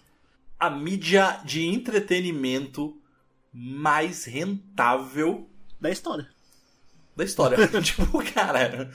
a 0.59 0.69
mídia 0.69 1.41
de 1.43 1.65
entretenimento 1.65 3.01
mais 3.51 4.25
rentável 4.25 5.49
Da 5.81 5.89
história. 5.89 6.29
da 7.15 7.23
história. 7.23 7.57
tipo, 7.81 8.23
cara, 8.33 8.91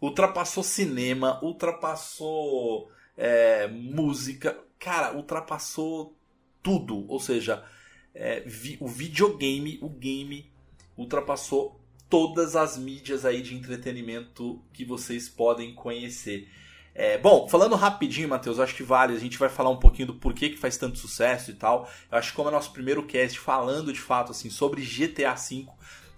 ultrapassou 0.00 0.64
cinema, 0.64 1.38
ultrapassou 1.42 2.90
é, 3.16 3.68
música, 3.68 4.58
cara, 4.78 5.14
ultrapassou 5.16 6.16
tudo. 6.62 7.06
Ou 7.08 7.20
seja, 7.20 7.64
é, 8.14 8.40
vi- 8.40 8.78
o 8.80 8.88
videogame, 8.88 9.78
o 9.80 9.88
game, 9.88 10.50
ultrapassou 10.96 11.78
todas 12.08 12.56
as 12.56 12.76
mídias 12.76 13.24
aí 13.24 13.42
de 13.42 13.54
entretenimento 13.54 14.62
que 14.72 14.84
vocês 14.84 15.28
podem 15.28 15.74
conhecer. 15.74 16.48
É, 16.94 17.16
bom, 17.16 17.48
falando 17.48 17.76
rapidinho, 17.76 18.28
Matheus, 18.28 18.58
acho 18.58 18.74
que 18.74 18.82
vale, 18.82 19.14
a 19.14 19.18
gente 19.18 19.38
vai 19.38 19.48
falar 19.48 19.70
um 19.70 19.78
pouquinho 19.78 20.08
do 20.08 20.14
porquê 20.14 20.48
que 20.50 20.56
faz 20.56 20.76
tanto 20.76 20.98
sucesso 20.98 21.50
e 21.50 21.54
tal. 21.54 21.88
Eu 22.10 22.18
acho 22.18 22.30
que 22.30 22.36
como 22.36 22.48
é 22.48 22.52
nosso 22.52 22.72
primeiro 22.72 23.04
cast 23.04 23.38
falando 23.38 23.92
de 23.92 24.00
fato 24.00 24.32
assim 24.32 24.50
sobre 24.50 24.82
GTA 24.82 25.34
V, 25.34 25.66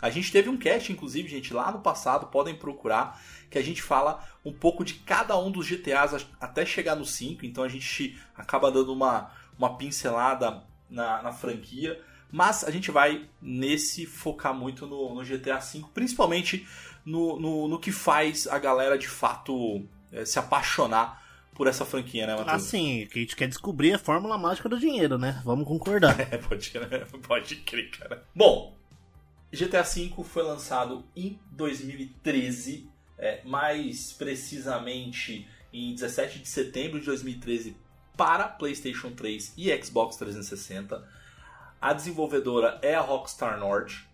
a 0.00 0.08
gente 0.08 0.32
teve 0.32 0.48
um 0.48 0.56
cast, 0.56 0.90
inclusive, 0.90 1.28
gente, 1.28 1.52
lá 1.52 1.70
no 1.70 1.80
passado, 1.80 2.28
podem 2.28 2.54
procurar, 2.54 3.20
que 3.50 3.58
a 3.58 3.62
gente 3.62 3.82
fala 3.82 4.26
um 4.44 4.52
pouco 4.52 4.84
de 4.84 4.94
cada 4.94 5.38
um 5.38 5.50
dos 5.50 5.66
GTAs 5.66 6.26
até 6.40 6.64
chegar 6.64 6.96
no 6.96 7.04
5, 7.04 7.44
então 7.44 7.62
a 7.62 7.68
gente 7.68 8.18
acaba 8.34 8.70
dando 8.70 8.92
uma, 8.92 9.30
uma 9.58 9.76
pincelada 9.76 10.62
na, 10.88 11.22
na 11.22 11.32
franquia. 11.32 12.00
Mas 12.32 12.64
a 12.64 12.70
gente 12.70 12.90
vai 12.90 13.28
nesse 13.40 14.06
focar 14.06 14.54
muito 14.54 14.86
no, 14.86 15.14
no 15.14 15.24
GTA 15.24 15.58
V, 15.58 15.84
principalmente 15.92 16.66
no, 17.04 17.38
no, 17.38 17.68
no 17.68 17.78
que 17.78 17.90
faz 17.90 18.46
a 18.46 18.58
galera 18.58 18.96
de 18.96 19.08
fato 19.08 19.84
eh, 20.12 20.24
se 20.24 20.38
apaixonar 20.38 21.20
por 21.54 21.66
essa 21.66 21.84
franquia, 21.84 22.26
né, 22.26 22.34
Matheus? 22.34 22.54
Assim, 22.54 23.06
que 23.10 23.18
a 23.18 23.22
gente 23.22 23.36
quer 23.36 23.48
descobrir 23.48 23.92
a 23.92 23.98
fórmula 23.98 24.38
mágica 24.38 24.68
do 24.68 24.78
dinheiro, 24.78 25.18
né? 25.18 25.42
Vamos 25.44 25.66
concordar. 25.66 26.16
É, 26.30 26.38
pode, 26.38 26.72
né? 26.78 27.04
pode 27.26 27.56
crer, 27.56 27.90
cara. 27.90 28.24
Bom, 28.34 28.76
GTA 29.52 29.82
V 29.82 30.12
foi 30.24 30.42
lançado 30.42 31.04
em 31.14 31.38
2013, 31.50 32.88
é, 33.18 33.42
mais 33.44 34.12
precisamente 34.12 35.46
em 35.72 35.92
17 35.94 36.38
de 36.38 36.48
setembro 36.48 36.98
de 36.98 37.06
2013 37.06 37.76
para 38.16 38.48
PlayStation 38.48 39.10
3 39.10 39.54
e 39.56 39.82
Xbox 39.82 40.16
360. 40.16 41.19
A 41.80 41.92
desenvolvedora 41.92 42.78
é 42.82 42.94
a 42.94 43.00
Rockstar 43.00 43.58
North. 43.58 44.04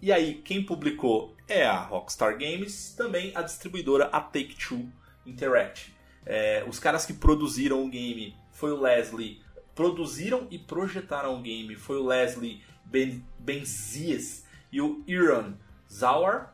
E 0.00 0.12
aí, 0.12 0.34
quem 0.34 0.64
publicou 0.64 1.34
é 1.46 1.66
a 1.66 1.78
Rockstar 1.78 2.38
Games, 2.38 2.94
também 2.96 3.32
a 3.34 3.42
distribuidora 3.42 4.06
a 4.06 4.20
Take-Two 4.20 4.90
Interactive. 5.26 5.94
É, 6.24 6.64
os 6.66 6.78
caras 6.78 7.04
que 7.04 7.12
produziram 7.12 7.84
o 7.84 7.88
game 7.88 8.34
foi 8.50 8.72
o 8.72 8.80
Leslie 8.80 9.44
produziram 9.76 10.48
e 10.50 10.58
projetaram 10.58 11.34
o 11.34 11.42
game 11.42 11.76
foi 11.76 11.98
o 11.98 12.06
Leslie 12.06 12.64
ben 12.86 13.22
Benzies 13.38 14.44
e 14.72 14.80
o 14.80 15.04
Aaron 15.06 15.52
Zauer. 15.92 16.48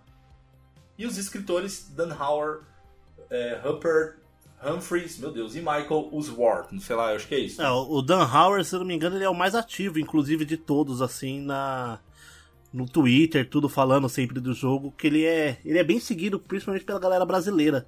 E 0.99 1.07
os 1.07 1.17
escritores 1.17 1.89
Dan 1.89 2.13
Hauer, 2.13 2.65
é, 3.31 3.61
Humphreys, 4.65 5.19
meu 5.19 5.33
Deus, 5.33 5.55
e 5.55 5.59
Michael 5.59 6.09
Usworth. 6.13 6.73
Não 6.73 6.81
sei 6.81 6.97
lá, 6.97 7.11
eu 7.11 7.17
acho 7.17 7.27
que 7.27 7.35
é 7.35 7.39
isso. 7.39 7.61
É, 7.61 7.71
o 7.71 8.01
Dan 8.01 8.25
Howard, 8.25 8.65
se 8.65 8.75
eu 8.75 8.81
não 8.81 8.87
me 8.87 8.95
engano, 8.95 9.17
ele 9.17 9.25
é 9.25 9.29
o 9.29 9.35
mais 9.35 9.55
ativo, 9.55 9.99
inclusive, 9.99 10.45
de 10.45 10.57
todos, 10.57 11.03
assim, 11.03 11.41
na 11.41 12.01
no 12.73 12.89
Twitter, 12.89 13.49
tudo 13.49 13.69
falando 13.69 14.09
sempre 14.09 14.41
do 14.41 14.55
jogo, 14.55 14.93
que 14.93 15.07
ele 15.07 15.27
é, 15.27 15.61
ele 15.65 15.79
é 15.79 15.85
bem 15.85 16.01
seguido, 16.01 16.41
principalmente 16.41 16.85
pela 16.85 16.99
galera 16.99 17.25
brasileira, 17.25 17.87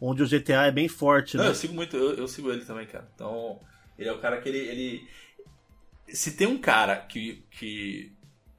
onde 0.00 0.22
o 0.22 0.28
GTA 0.28 0.66
é 0.66 0.72
bem 0.72 0.88
forte, 0.88 1.36
Não, 1.36 1.44
né? 1.44 1.50
eu 1.50 1.54
sigo 1.54 1.72
muito, 1.72 1.96
eu, 1.96 2.14
eu 2.14 2.26
sigo 2.26 2.50
ele 2.50 2.64
também, 2.64 2.86
cara. 2.86 3.08
Então, 3.14 3.60
ele 3.98 4.08
é 4.08 4.12
o 4.12 4.18
cara 4.18 4.40
que 4.40 4.48
ele. 4.48 4.58
ele... 4.58 5.08
Se 6.08 6.32
tem 6.32 6.46
um 6.46 6.58
cara 6.58 6.96
que, 6.96 7.44
que, 7.50 8.12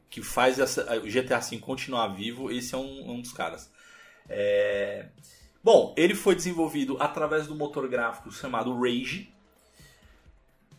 que 0.09 0.23
faz 0.23 0.59
essa, 0.59 0.97
o 0.97 1.07
GTA 1.07 1.39
V 1.39 1.57
continuar 1.59 2.07
vivo, 2.07 2.49
esse 2.49 2.73
é 2.73 2.77
um, 2.77 3.11
um 3.11 3.21
dos 3.21 3.33
caras. 3.33 3.69
É... 4.29 5.07
Bom, 5.65 5.95
ele 5.97 6.13
foi 6.13 6.35
desenvolvido 6.35 6.95
através 6.99 7.47
do 7.47 7.55
motor 7.55 7.87
gráfico 7.87 8.31
chamado 8.31 8.79
Rage. 8.79 9.33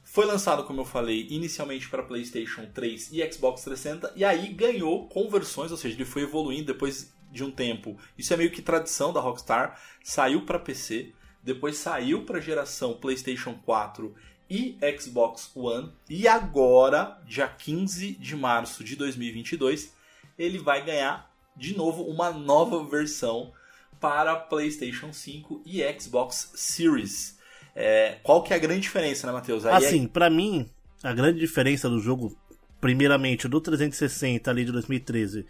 Foi 0.05 0.25
lançado, 0.25 0.63
como 0.63 0.83
eu 0.83 0.85
falei, 0.85 1.27
inicialmente 1.29 1.89
para 1.89 2.05
PlayStation 2.05 2.67
3 2.73 3.11
e 3.13 3.33
Xbox 3.33 3.65
360, 3.65 4.13
e 4.15 4.25
aí 4.25 4.47
ganhou 4.55 5.09
conversões, 5.09 5.73
ou 5.73 5.77
seja, 5.77 5.97
ele 5.97 6.05
foi 6.05 6.23
evoluindo 6.23 6.73
depois 6.73 7.13
de 7.33 7.43
um 7.43 7.51
tempo. 7.51 7.99
Isso 8.17 8.33
é 8.33 8.37
meio 8.37 8.53
que 8.53 8.63
tradição 8.63 9.13
da 9.13 9.19
Rockstar. 9.19 9.77
Saiu 10.05 10.47
para 10.47 10.57
PC, 10.57 11.13
depois 11.43 11.77
saiu 11.79 12.25
para 12.25 12.39
a 12.39 12.41
geração 12.41 12.95
PlayStation 12.95 13.55
4 13.67 14.15
e 14.49 14.79
Xbox 15.01 15.51
One, 15.57 15.93
e 16.09 16.29
agora, 16.29 17.21
dia 17.27 17.49
15 17.49 18.13
de 18.13 18.37
março 18.37 18.85
de 18.85 18.95
2022, 18.95 19.93
ele 20.39 20.59
vai 20.59 20.85
ganhar 20.85 21.29
de 21.57 21.77
novo 21.77 22.05
uma 22.05 22.31
nova 22.31 22.85
versão 22.85 23.53
para 24.01 24.37
PlayStation 24.37 25.13
5 25.13 25.63
e 25.65 25.83
Xbox 26.01 26.53
Series. 26.55 27.39
É, 27.75 28.19
qual 28.23 28.43
que 28.43 28.53
é 28.53 28.57
a 28.57 28.59
grande 28.59 28.81
diferença, 28.81 29.27
né, 29.27 29.33
Matheus? 29.33 29.67
Aí 29.67 29.73
é- 29.73 29.77
Assim, 29.77 30.07
pra 30.07 30.31
mim, 30.31 30.69
a 31.03 31.13
grande 31.13 31.39
diferença 31.39 31.89
do 31.89 32.01
jogo, 32.01 32.37
primeiramente, 32.81 33.47
do 33.49 33.61
360 33.61 34.51
ali 34.51 34.65
de 34.65 34.73
2013, 34.73 35.47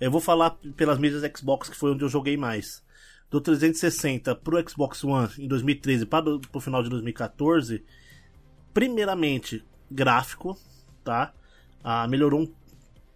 eu 0.00 0.10
vou 0.10 0.20
falar 0.20 0.50
pelas 0.76 0.98
mídias 0.98 1.22
Xbox, 1.38 1.68
que 1.70 1.76
foi 1.76 1.92
onde 1.92 2.04
eu 2.04 2.08
joguei 2.08 2.36
mais. 2.36 2.82
Do 3.30 3.40
360 3.40 4.34
pro 4.34 4.62
Xbox 4.68 5.02
One 5.02 5.28
em 5.38 5.48
2013 5.48 6.04
para 6.06 6.24
o 6.52 6.60
final 6.60 6.82
de 6.82 6.90
2014, 6.90 7.82
primeiramente, 8.72 9.64
gráfico, 9.90 10.58
tá? 11.02 11.32
Ah, 11.82 12.06
melhorou 12.08 12.42
um, 12.42 12.52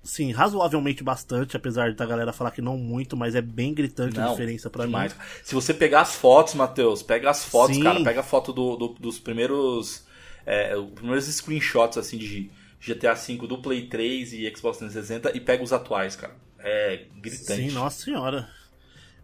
sim, 0.03 0.33
razoavelmente 0.33 1.03
bastante, 1.03 1.57
apesar 1.57 1.95
da 1.95 2.07
galera 2.07 2.33
falar 2.33 2.51
que 2.51 2.63
não 2.63 2.77
muito, 2.79 3.17
mas 3.17 3.35
é 3.35 3.43
bem 3.43 3.75
gritante 3.75 4.21
a 4.21 4.23
Não, 4.23 4.31
diferença 4.31 4.71
pra 4.71 4.87
demais. 4.87 5.13
mim. 5.13 5.19
Se 5.45 5.55
você 5.55 5.75
pegar 5.75 6.01
as 6.03 6.15
fotos, 6.15 6.55
Matheus, 6.55 7.03
pega 7.03 7.31
as 7.31 7.45
fotos, 7.45 7.77
Sim. 7.77 7.83
cara, 7.83 8.01
pega 8.01 8.21
a 8.21 8.23
foto 8.23 8.53
do, 8.53 8.77
do- 8.77 8.89
dos 8.95 9.19
primeiros. 9.19 10.07
É, 10.47 10.77
os 10.77 10.91
primeiros 10.93 11.27
screenshots 11.27 11.99
assim 11.99 12.17
de 12.17 12.51
GTA 12.81 13.15
V 13.15 13.47
do 13.47 13.59
Play 13.61 13.87
3 13.89 14.33
e 14.33 14.51
Xbox 14.57 14.79
360 14.79 15.37
e 15.37 15.41
pega 15.41 15.63
os 15.63 15.73
atuais, 15.73 16.17
cara. 16.17 16.35
É 16.59 17.05
gritante. 17.21 17.69
Sim, 17.69 17.71
nossa 17.71 18.03
senhora. 18.05 18.49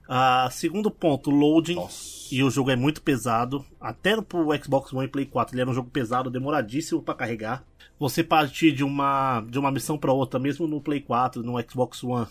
Ah, 0.08 0.48
segundo 0.50 0.90
ponto, 0.90 1.30
loading. 1.30 1.76
Nossa. 1.76 2.14
E 2.32 2.42
o 2.42 2.50
jogo 2.50 2.70
é 2.70 2.76
muito 2.76 3.02
pesado. 3.02 3.64
Até 3.80 4.20
pro 4.20 4.46
Xbox 4.62 4.92
One 4.92 5.06
e 5.06 5.08
Play 5.08 5.26
4 5.26 5.54
ele 5.54 5.62
era 5.62 5.70
um 5.70 5.74
jogo 5.74 5.90
pesado, 5.90 6.30
demoradíssimo 6.30 7.02
pra 7.02 7.14
carregar. 7.14 7.64
Você 7.98 8.22
partir 8.24 8.72
de 8.72 8.82
uma, 8.84 9.40
de 9.48 9.58
uma 9.58 9.70
missão 9.70 9.96
pra 9.96 10.12
outra, 10.12 10.38
mesmo 10.40 10.66
no 10.66 10.80
Play 10.80 11.00
4, 11.00 11.42
no 11.42 11.54
Xbox 11.70 12.02
One, 12.02 12.26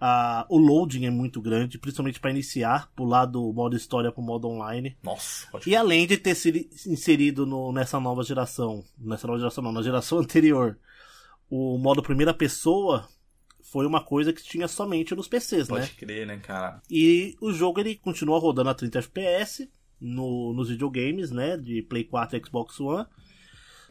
ah, 0.00 0.44
o 0.48 0.58
loading 0.58 1.04
é 1.04 1.10
muito 1.10 1.40
grande, 1.40 1.78
principalmente 1.78 2.18
pra 2.18 2.30
iniciar, 2.30 2.90
pular 2.96 3.26
do 3.26 3.52
modo 3.52 3.76
história 3.76 4.10
pro 4.10 4.22
modo 4.22 4.48
online. 4.48 4.96
Nossa, 5.02 5.46
pode 5.52 5.68
E 5.70 5.76
além 5.76 6.06
de 6.06 6.16
ter 6.16 6.34
sido 6.34 6.58
inserido 6.86 7.46
no- 7.46 7.72
nessa 7.72 8.00
nova 8.00 8.24
geração, 8.24 8.82
nessa 8.98 9.26
nova 9.26 9.38
geração 9.38 9.62
não, 9.62 9.72
na 9.72 9.82
geração 9.82 10.18
anterior, 10.20 10.76
o 11.48 11.78
modo 11.78 12.02
primeira 12.02 12.34
pessoa 12.34 13.06
foi 13.72 13.86
uma 13.86 14.04
coisa 14.04 14.34
que 14.34 14.44
tinha 14.44 14.68
somente 14.68 15.14
nos 15.14 15.26
PCs, 15.26 15.70
né? 15.70 15.80
Pode 15.80 15.92
crer, 15.92 16.26
né, 16.26 16.36
cara? 16.36 16.82
E 16.90 17.34
o 17.40 17.50
jogo 17.50 17.80
ele 17.80 17.96
continua 17.96 18.38
rodando 18.38 18.68
a 18.68 18.74
30 18.74 18.98
FPS 18.98 19.66
no, 19.98 20.52
nos 20.52 20.68
videogames, 20.68 21.30
né? 21.30 21.56
De 21.56 21.80
Play 21.80 22.04
4 22.04 22.36
e 22.36 22.42
Xbox 22.44 22.78
One. 22.78 23.06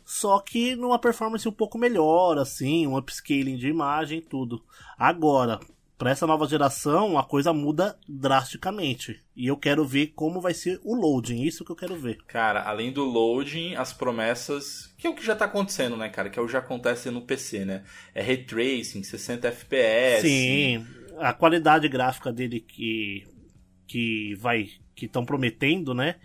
Só 0.05 0.39
que 0.39 0.75
numa 0.75 0.99
performance 0.99 1.49
um 1.49 1.51
pouco 1.51 1.79
melhor, 1.79 2.37
assim, 2.37 2.85
um 2.85 2.95
upscaling 2.95 3.57
de 3.57 3.69
imagem 3.69 4.19
e 4.19 4.21
tudo. 4.21 4.63
Agora, 4.99 5.59
para 6.01 6.09
essa 6.09 6.25
nova 6.25 6.47
geração, 6.47 7.15
a 7.15 7.23
coisa 7.23 7.53
muda 7.53 7.95
drasticamente. 8.09 9.23
E 9.35 9.45
eu 9.45 9.55
quero 9.55 9.85
ver 9.85 10.07
como 10.15 10.41
vai 10.41 10.51
ser 10.51 10.81
o 10.83 10.95
loading, 10.95 11.43
isso 11.43 11.63
que 11.63 11.71
eu 11.71 11.75
quero 11.75 11.95
ver. 11.95 12.17
Cara, 12.25 12.63
além 12.63 12.91
do 12.91 13.03
loading, 13.03 13.75
as 13.75 13.93
promessas, 13.93 14.91
que 14.97 15.05
é 15.05 15.11
o 15.11 15.13
que 15.13 15.23
já 15.23 15.35
tá 15.35 15.45
acontecendo, 15.45 15.95
né, 15.95 16.09
cara? 16.09 16.31
Que 16.31 16.39
é 16.39 16.41
o 16.41 16.47
que 16.47 16.53
já 16.53 16.57
acontece 16.57 17.11
no 17.11 17.21
PC, 17.21 17.65
né? 17.65 17.83
É 18.15 18.23
ray 18.23 18.43
tracing, 18.43 19.03
60 19.03 19.47
FPS. 19.49 20.27
Sim, 20.27 20.87
a 21.19 21.33
qualidade 21.33 21.87
gráfica 21.87 22.33
dele 22.33 22.61
que 22.61 23.27
que 23.85 24.33
vai 24.39 24.69
que 24.95 25.05
estão 25.05 25.23
prometendo, 25.23 25.93
né? 25.93 26.15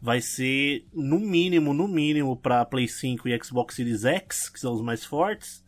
Vai 0.00 0.20
ser 0.20 0.84
no 0.92 1.20
mínimo, 1.20 1.72
no 1.72 1.86
mínimo 1.86 2.36
para 2.36 2.64
Play 2.64 2.88
5 2.88 3.28
e 3.28 3.40
Xbox 3.40 3.76
Series 3.76 4.04
X, 4.04 4.48
que 4.48 4.58
são 4.58 4.72
os 4.72 4.82
mais 4.82 5.04
fortes, 5.04 5.64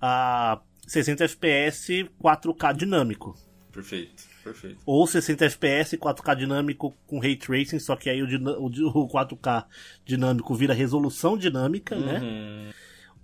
a 0.00 0.60
60 0.86 1.24
FPS 1.24 2.08
4K 2.22 2.74
dinâmico. 2.76 3.36
Perfeito, 3.72 4.22
perfeito. 4.44 4.78
Ou 4.86 5.06
60 5.06 5.44
FPS 5.46 5.96
4K 5.96 6.36
dinâmico 6.36 6.96
com 7.06 7.18
ray 7.18 7.34
tracing, 7.36 7.78
só 7.80 7.96
que 7.96 8.08
aí 8.08 8.22
o, 8.22 8.26
o 8.26 8.70
di- 8.70 8.84
o 8.84 9.08
4K 9.08 9.64
dinâmico 10.04 10.54
vira 10.54 10.72
resolução 10.72 11.36
dinâmica, 11.36 11.96
né? 11.96 12.20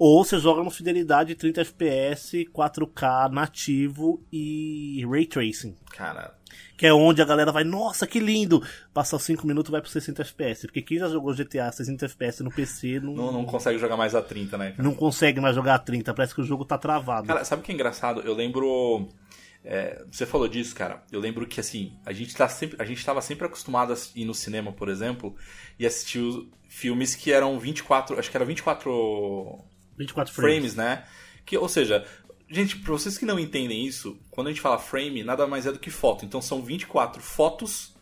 Ou 0.01 0.25
você 0.25 0.39
joga 0.39 0.65
no 0.65 0.71
fidelidade 0.71 1.35
30 1.35 1.61
FPS, 1.61 2.47
4K 2.55 3.31
nativo 3.31 4.25
e 4.33 5.05
ray 5.07 5.27
tracing. 5.27 5.77
Cara, 5.91 6.35
Que 6.79 6.87
é 6.87 6.95
onde 6.95 7.21
a 7.21 7.25
galera 7.27 7.53
vai, 7.53 7.65
nossa, 7.65 8.07
que 8.07 8.19
lindo! 8.19 8.67
Passa 8.95 9.19
5 9.19 9.47
minutos 9.47 9.71
vai 9.71 9.83
pro 9.83 9.91
60 9.91 10.23
FPS. 10.23 10.67
Porque 10.67 10.81
quem 10.81 10.99
já 10.99 11.07
jogou 11.07 11.35
GTA 11.35 11.71
60 11.71 12.07
FPS 12.07 12.43
no 12.43 12.51
PC 12.51 12.99
não, 12.99 13.13
não, 13.13 13.27
não, 13.27 13.33
não 13.33 13.45
consegue 13.45 13.79
jogar 13.79 13.99
mais 13.99 14.15
a 14.15 14.23
30, 14.23 14.57
né, 14.57 14.71
cara? 14.71 14.83
consegue 14.95 15.39
mais 15.39 15.55
jogar 15.55 15.75
a 15.75 15.79
30. 15.79 16.15
Parece 16.15 16.35
que 16.35 16.41
o 16.41 16.45
jogo 16.45 16.65
tá 16.65 16.79
travado. 16.79 17.27
Cara, 17.27 17.45
sabe 17.45 17.61
o 17.61 17.63
que 17.63 17.71
é 17.71 17.75
engraçado? 17.75 18.23
Eu 18.23 18.35
lembro. 18.35 19.07
é, 19.63 20.03
você 20.11 20.25
falou 20.25 20.49
disso, 20.49 20.75
cara. 20.75 21.03
Eu 21.13 21.21
lembro 21.21 21.47
que 21.47 21.61
assim, 21.61 21.93
a 22.07 22.13
gente, 22.15 22.35
tá 22.35 22.49
sempre, 22.49 22.81
a 22.81 22.87
gente 22.87 23.05
tava 23.05 23.21
sempre 23.21 23.45
acostumado 23.45 23.93
a 23.93 23.97
ir 24.17 24.25
no 24.25 24.33
cinema, 24.33 24.73
por 24.73 24.89
exemplo, 24.89 25.37
e 25.79 25.85
assistir 25.85 26.21
os 26.21 26.47
filmes 26.71 27.15
que 27.15 27.31
eram 27.31 27.59
24. 27.59 28.19
Acho 28.19 28.31
que 28.31 28.37
era 28.39 28.47
24 28.47 29.69
24 30.01 30.33
frames. 30.33 30.73
frames, 30.73 30.75
né? 30.75 31.05
Que, 31.45 31.57
ou 31.57 31.69
seja, 31.69 32.05
gente, 32.49 32.77
pra 32.79 32.93
vocês 32.93 33.17
que 33.17 33.25
não 33.25 33.39
entendem 33.39 33.87
isso, 33.87 34.19
quando 34.31 34.49
a 34.49 34.51
gente 34.51 34.61
fala 34.61 34.79
frame, 34.79 35.23
nada 35.23 35.47
mais 35.47 35.67
é 35.67 35.73
do 35.73 35.79
que 35.79 35.91
foto. 35.91 36.25
Então 36.25 36.41
são 36.41 36.63
24 36.63 37.23
fotos 37.23 37.95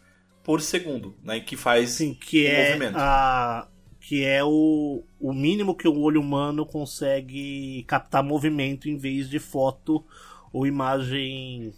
por 0.42 0.60
segundo, 0.60 1.16
né? 1.22 1.40
Que 1.40 1.56
faz 1.56 1.90
Sim, 1.90 2.14
que 2.14 2.44
o 2.44 2.48
é 2.48 2.68
movimento. 2.68 2.96
a 2.96 3.68
que 4.00 4.24
é 4.24 4.42
o, 4.42 5.04
o 5.20 5.34
mínimo 5.34 5.74
que 5.74 5.86
o 5.86 6.00
olho 6.00 6.20
humano 6.20 6.64
consegue 6.64 7.84
captar 7.86 8.22
movimento 8.22 8.88
em 8.88 8.96
vez 8.96 9.28
de 9.28 9.38
foto 9.38 10.02
ou 10.50 10.66
imagem 10.66 11.74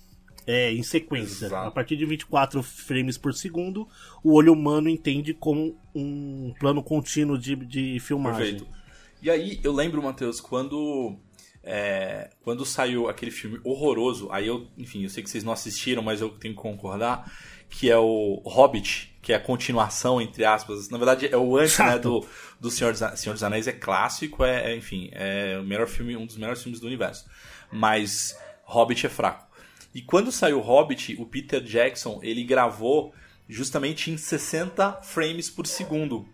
é, 0.47 0.73
em 0.73 0.83
sequência. 0.83 1.47
Exato. 1.47 1.69
A 1.69 1.71
partir 1.71 1.97
de 1.97 2.05
24 2.05 2.63
frames 2.63 3.19
por 3.19 3.35
segundo, 3.35 3.89
o 4.23 4.35
olho 4.35 4.53
humano 4.53 4.89
entende 4.89 5.35
como 5.35 5.77
um 5.95 6.53
plano 6.61 6.83
contínuo 6.83 7.37
de, 7.37 7.57
de 7.57 7.99
filmagem. 7.99 8.59
Perfeito. 8.59 8.80
E 9.23 9.31
aí, 9.31 9.61
eu 9.63 9.73
lembro, 9.73 10.03
Matheus, 10.03 10.41
quando. 10.41 11.19
é, 11.63 12.31
quando 12.43 12.65
saiu 12.65 13.09
aquele 13.09 13.31
filme 13.31 13.61
horroroso, 13.63 14.29
aí 14.31 14.47
eu, 14.47 14.67
enfim, 14.79 15.03
eu 15.03 15.11
sei 15.11 15.23
que 15.23 15.31
vocês 15.31 15.45
não 15.45 15.53
assistiram, 15.53 16.03
mas 16.03 16.21
eu 16.21 16.31
tenho 16.31 16.55
que 16.55 16.61
concordar, 16.61 17.31
que 17.69 17.91
é 17.91 17.99
o 17.99 18.43
Hobbit, 18.47 19.15
que 19.21 19.33
é 19.33 19.37
a 19.37 19.41
continuação, 19.41 20.21
entre 20.21 20.45
aspas. 20.45 20.89
Na 20.89 20.97
verdade, 20.97 21.29
é 21.31 21.37
o 21.37 21.57
antes, 21.57 21.79
né, 21.79 21.99
do, 21.99 22.27
do 22.59 22.71
Senhor, 22.71 22.93
dos, 22.93 23.21
Senhor 23.21 23.35
dos 23.35 23.43
Anéis, 23.43 23.69
é 23.69 23.73
clássico, 23.73 24.43
é, 24.43 24.73
é, 24.73 24.77
enfim, 24.77 25.11
é 25.13 25.59
o 25.61 25.65
melhor 25.65 25.87
filme, 25.87 26.17
um 26.17 26.27
dos 26.27 26.37
melhores 26.37 26.63
filmes 26.63 26.81
do 26.81 26.87
universo. 26.87 27.27
Mas 27.71 28.39
Hobbit 28.65 29.07
é 29.07 29.11
fraco. 29.11 29.47
E 29.95 30.01
quando 30.01 30.33
saiu 30.33 30.61
Hobbit, 30.61 31.17
o 31.21 31.27
Peter 31.27 31.61
Jackson, 31.61 32.21
ele 32.23 32.45
gravou 32.45 33.13
justamente 33.49 34.11
em 34.11 34.17
60 34.17 35.03
frames 35.03 35.51
por 35.51 35.67
segundo. 35.67 36.29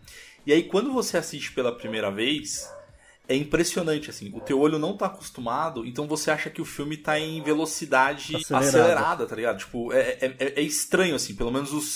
E 0.47 0.53
aí 0.53 0.63
quando 0.63 0.93
você 0.93 1.17
assiste 1.17 1.53
pela 1.53 1.77
primeira 1.77 2.11
vez, 2.11 2.71
é 3.29 3.35
impressionante 3.37 4.09
assim, 4.11 4.31
o 4.35 4.41
teu 4.41 4.61
olho 4.61 4.79
não 4.79 4.97
tá 4.97 5.07
acostumado, 5.07 5.85
então 5.85 6.07
você 6.07 6.31
acha 6.31 6.49
que 6.49 6.61
o 6.61 6.65
filme 6.65 6.97
tá 6.97 7.19
em 7.19 7.43
velocidade 7.43 8.37
Acelerada. 8.37 8.69
acelerada, 8.69 9.27
tá 9.27 9.35
ligado? 9.37 9.59
Tipo, 9.59 9.93
é, 9.93 9.99
é, 10.21 10.37
é- 10.39 10.61
é 10.61 10.63
estranho 10.63 11.15
assim, 11.15 11.35
pelo 11.35 11.51
menos 11.51 11.73
os 11.73 11.87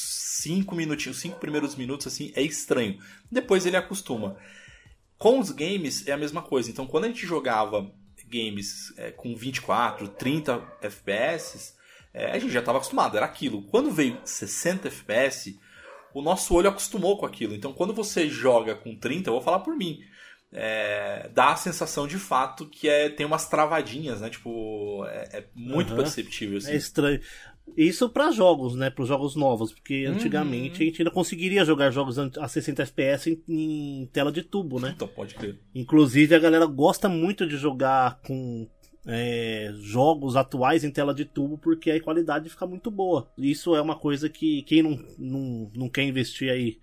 cinco 0.43 0.75
minutinhos, 0.75 1.16
os 1.16 1.23
cinco 1.23 1.38
primeiros 1.38 1.77
minutos 1.77 2.07
assim, 2.07 2.33
é 2.35 2.43
estranho. 2.43 2.99
Depois 3.31 3.64
ele 3.66 3.77
acostuma. 3.77 4.37
Com 5.19 5.38
os 5.38 5.51
games 5.51 6.07
é 6.09 6.12
a 6.12 6.16
mesma 6.16 6.40
coisa. 6.43 6.71
Então, 6.71 6.87
quando 6.87 7.05
a 7.05 7.09
gente 7.09 7.27
jogava 7.27 7.90
games 8.27 8.93
é, 8.97 9.11
com 9.11 9.37
24, 9.37 10.09
30 10.09 10.62
FPS, 10.81 11.75
a 12.14 12.38
gente 12.38 12.53
já 12.53 12.61
estava 12.61 12.79
acostumado, 12.79 13.16
era 13.16 13.27
aquilo. 13.27 13.62
Quando 13.64 13.90
veio 13.90 14.19
60 14.25 14.88
FPS, 14.88 15.59
o 16.14 16.23
nosso 16.23 16.55
olho 16.55 16.69
acostumou 16.69 17.19
com 17.19 17.27
aquilo. 17.27 17.55
Então, 17.55 17.73
quando 17.73 17.93
você 17.93 18.29
joga 18.29 18.75
com 18.75 18.97
30, 18.97 19.29
eu 19.29 19.35
vou 19.35 19.43
falar 19.43 19.61
por 19.61 19.77
mim, 19.77 20.01
é, 20.53 21.29
dá 21.33 21.53
a 21.53 21.57
sensação 21.57 22.07
de 22.07 22.19
fato 22.19 22.67
que 22.67 22.89
é, 22.89 23.09
tem 23.09 23.25
umas 23.25 23.49
travadinhas, 23.49 24.21
né? 24.21 24.29
Tipo, 24.31 25.05
é, 25.07 25.39
é 25.39 25.45
muito 25.55 25.93
Aham. 25.93 26.03
perceptível. 26.03 26.59
Assim. 26.59 26.73
É 26.73 26.77
estranho. 26.77 27.21
Isso 27.77 28.09
pra 28.09 28.33
jogos, 28.33 28.75
né? 28.75 28.91
Para 28.91 29.05
jogos 29.05 29.37
novos, 29.37 29.73
porque 29.73 30.07
Uhum. 30.07 30.15
antigamente 30.15 30.83
a 30.83 30.87
gente 30.87 31.01
ainda 31.03 31.11
conseguiria 31.11 31.65
jogar 31.65 31.91
jogos 31.93 32.19
a 32.19 32.49
60 32.49 32.83
FPS 32.83 33.31
em, 33.31 34.03
em 34.03 34.07
tela 34.07 34.33
de 34.33 34.43
tubo, 34.43 34.81
né? 34.81 34.93
Então, 34.97 35.07
pode 35.07 35.37
crer. 35.37 35.59
Inclusive 35.73 36.35
a 36.35 36.39
galera 36.41 36.67
gosta 36.67 37.09
muito 37.09 37.47
de 37.47 37.57
jogar 37.57 38.21
com 38.27 38.69
é, 39.07 39.71
jogos 39.81 40.35
atuais 40.35 40.83
em 40.83 40.91
tela 40.91 41.15
de 41.15 41.25
tubo 41.25 41.57
porque 41.59 41.93
a 41.93 42.03
qualidade 42.03 42.51
fica 42.51 42.67
muito 42.67 42.91
boa. 42.91 43.31
Isso 43.39 43.77
é 43.77 43.81
uma 43.81 43.97
coisa 43.97 44.29
que 44.29 44.63
quem 44.63 44.83
não, 44.83 44.99
não, 45.17 45.71
não 45.75 45.89
quer 45.89 46.03
investir 46.03 46.51
aí 46.51 46.79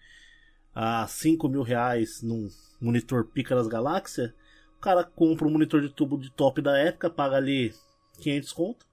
a 0.73 1.05
5 1.07 1.49
mil 1.49 1.63
reais 1.63 2.21
num 2.21 2.47
monitor 2.79 3.25
pica 3.25 3.55
das 3.55 3.67
galáxias, 3.67 4.31
o 4.77 4.79
cara 4.81 5.03
compra 5.03 5.47
um 5.47 5.51
monitor 5.51 5.81
de 5.81 5.89
tubo 5.89 6.17
de 6.17 6.29
top 6.31 6.61
da 6.61 6.77
época, 6.77 7.09
paga 7.09 7.37
ali 7.37 7.73
500 8.19 8.51
conto. 8.53 8.85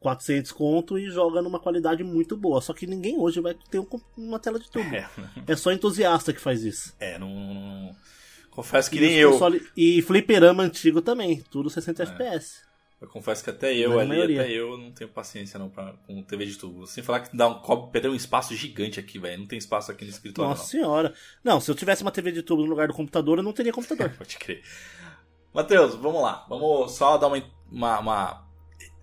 400 0.00 0.50
conto 0.50 0.98
e 0.98 1.08
joga 1.10 1.40
numa 1.40 1.60
qualidade 1.60 2.02
muito 2.02 2.36
boa. 2.36 2.60
Só 2.60 2.72
que 2.72 2.88
ninguém 2.88 3.16
hoje 3.18 3.40
vai 3.40 3.54
ter 3.70 3.78
um- 3.78 3.86
uma 4.16 4.38
tela 4.38 4.58
de 4.58 4.68
tubo. 4.68 4.92
É, 4.94 5.08
É 5.46 5.54
só 5.54 5.70
entusiasta 5.70 6.32
que 6.32 6.40
faz 6.40 6.64
isso. 6.64 6.92
é 6.98 7.18
não, 7.18 7.94
Confesso 8.50 8.90
que 8.90 8.98
E 8.98 9.00
nem 9.00 9.14
eu. 9.14 9.30
console- 9.32 9.66
E 9.76 10.02
fliperama 10.02 10.62
antigo 10.64 11.00
também, 11.00 11.40
tudo 11.50 11.70
60 11.70 12.02
FPS. 12.02 12.60
Eu 13.02 13.08
confesso 13.08 13.42
que 13.42 13.50
até 13.50 13.74
eu 13.74 13.98
ali, 13.98 14.08
maioria. 14.08 14.42
até 14.42 14.52
eu 14.52 14.78
não 14.78 14.92
tenho 14.92 15.10
paciência 15.10 15.58
não 15.58 15.68
pra, 15.68 15.92
com 16.06 16.22
TV 16.22 16.46
de 16.46 16.56
tubo. 16.56 16.86
Sem 16.86 17.02
falar 17.02 17.20
que 17.20 17.36
dá 17.36 17.48
um, 17.48 17.54
cobre- 17.60 17.90
perder 17.90 18.08
um 18.08 18.14
espaço 18.14 18.54
gigante 18.54 19.00
aqui, 19.00 19.18
velho. 19.18 19.40
Não 19.40 19.46
tem 19.46 19.58
espaço 19.58 19.90
aqui 19.90 20.04
no 20.04 20.10
escritório, 20.10 20.50
Nossa 20.50 20.66
senhora. 20.70 21.12
Não, 21.42 21.60
se 21.60 21.68
eu 21.70 21.74
tivesse 21.74 22.02
uma 22.02 22.12
TV 22.12 22.30
de 22.30 22.42
tubo 22.42 22.62
no 22.62 22.68
lugar 22.70 22.86
do 22.88 22.94
computador, 22.94 23.38
eu 23.38 23.42
não 23.42 23.52
teria 23.52 23.72
computador. 23.72 24.08
não. 24.08 24.14
Pode 24.18 24.38
crer. 24.38 24.62
Matheus, 25.52 25.96
vamos 25.96 26.22
lá. 26.22 26.46
Vamos 26.48 26.92
só 26.92 27.18
dar 27.18 27.26
uma, 27.26 27.42
uma, 27.70 27.98
uma 27.98 28.48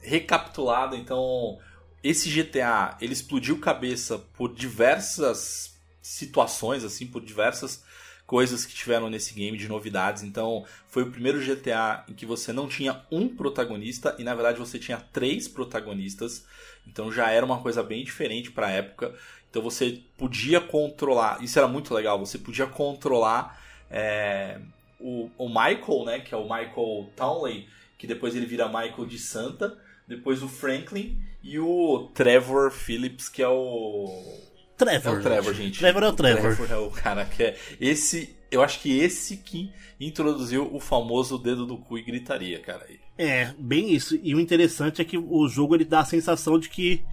recapitulada. 0.02 0.96
Então, 0.96 1.58
esse 2.02 2.30
GTA, 2.30 2.98
ele 3.02 3.14
explodiu 3.14 3.60
cabeça 3.60 4.18
por 4.18 4.54
diversas 4.56 5.78
situações, 6.02 6.84
assim, 6.84 7.06
por 7.06 7.22
diversas 7.24 7.84
coisas 8.30 8.64
que 8.64 8.76
tiveram 8.76 9.10
nesse 9.10 9.34
game 9.34 9.58
de 9.58 9.68
novidades. 9.68 10.22
Então, 10.22 10.64
foi 10.88 11.02
o 11.02 11.10
primeiro 11.10 11.40
GTA 11.40 12.06
em 12.08 12.14
que 12.14 12.28
você 12.28 12.54
não 12.54 12.68
tinha 12.68 13.02
um 13.12 13.28
protagonista 13.28 14.16
e 14.20 14.24
na 14.24 14.36
verdade 14.36 14.60
você 14.60 14.78
tinha 14.78 15.00
três 15.12 15.48
protagonistas. 15.48 16.46
Então 16.86 17.12
já 17.12 17.32
era 17.32 17.44
uma 17.44 17.60
coisa 17.60 17.82
bem 17.82 18.04
diferente 18.04 18.52
para 18.52 18.68
a 18.68 18.70
época. 18.70 19.16
Então 19.50 19.64
você 19.64 20.04
podia 20.16 20.62
controlar, 20.62 21.44
isso 21.44 21.58
era 21.58 21.68
muito 21.68 21.92
legal. 21.92 22.20
Você 22.20 22.38
podia 22.38 22.68
controlar 22.68 23.60
é, 23.90 24.60
o, 25.00 25.32
o 25.36 25.50
Michael, 25.50 26.06
né, 26.06 26.20
que 26.20 26.32
é 26.32 26.38
o 26.38 26.44
Michael 26.44 27.10
Townley, 27.16 27.68
que 27.98 28.06
depois 28.06 28.36
ele 28.36 28.46
vira 28.46 28.68
Michael 28.68 29.08
de 29.08 29.18
Santa. 29.18 29.76
depois 30.08 30.44
o 30.44 30.48
Franklin 30.48 31.20
e 31.42 31.58
o 31.58 32.12
Trevor 32.14 32.70
Phillips, 32.70 33.28
que 33.28 33.42
é 33.42 33.50
o. 33.50 34.49
Trevor. 34.80 35.14
É 35.14 35.20
o 35.20 35.22
Trevor, 35.22 35.54
gente. 35.54 35.80
Trevor 35.80 36.04
é 36.04 36.08
o 36.08 36.14
Trevor. 36.14 36.56
Trevor 36.56 36.72
é 36.72 36.78
o 36.78 36.90
cara 36.90 37.26
que 37.26 37.44
é. 37.44 37.58
Esse. 37.80 38.36
Eu 38.50 38.64
acho 38.64 38.80
que 38.80 38.98
esse 39.00 39.38
que 39.38 39.72
introduziu 40.00 40.68
o 40.74 40.80
famoso 40.80 41.38
dedo 41.38 41.66
do 41.66 41.78
cu 41.78 41.98
e 41.98 42.02
gritaria, 42.02 42.60
cara. 42.60 42.88
É, 43.18 43.54
bem 43.60 43.94
isso. 43.94 44.18
E 44.24 44.34
o 44.34 44.40
interessante 44.40 45.02
é 45.02 45.06
que 45.06 45.18
o 45.18 45.48
jogo 45.48 45.76
ele 45.76 45.86
dá 45.86 46.00
a 46.00 46.06
sensação 46.06 46.58
de 46.58 46.70
que 46.70 47.04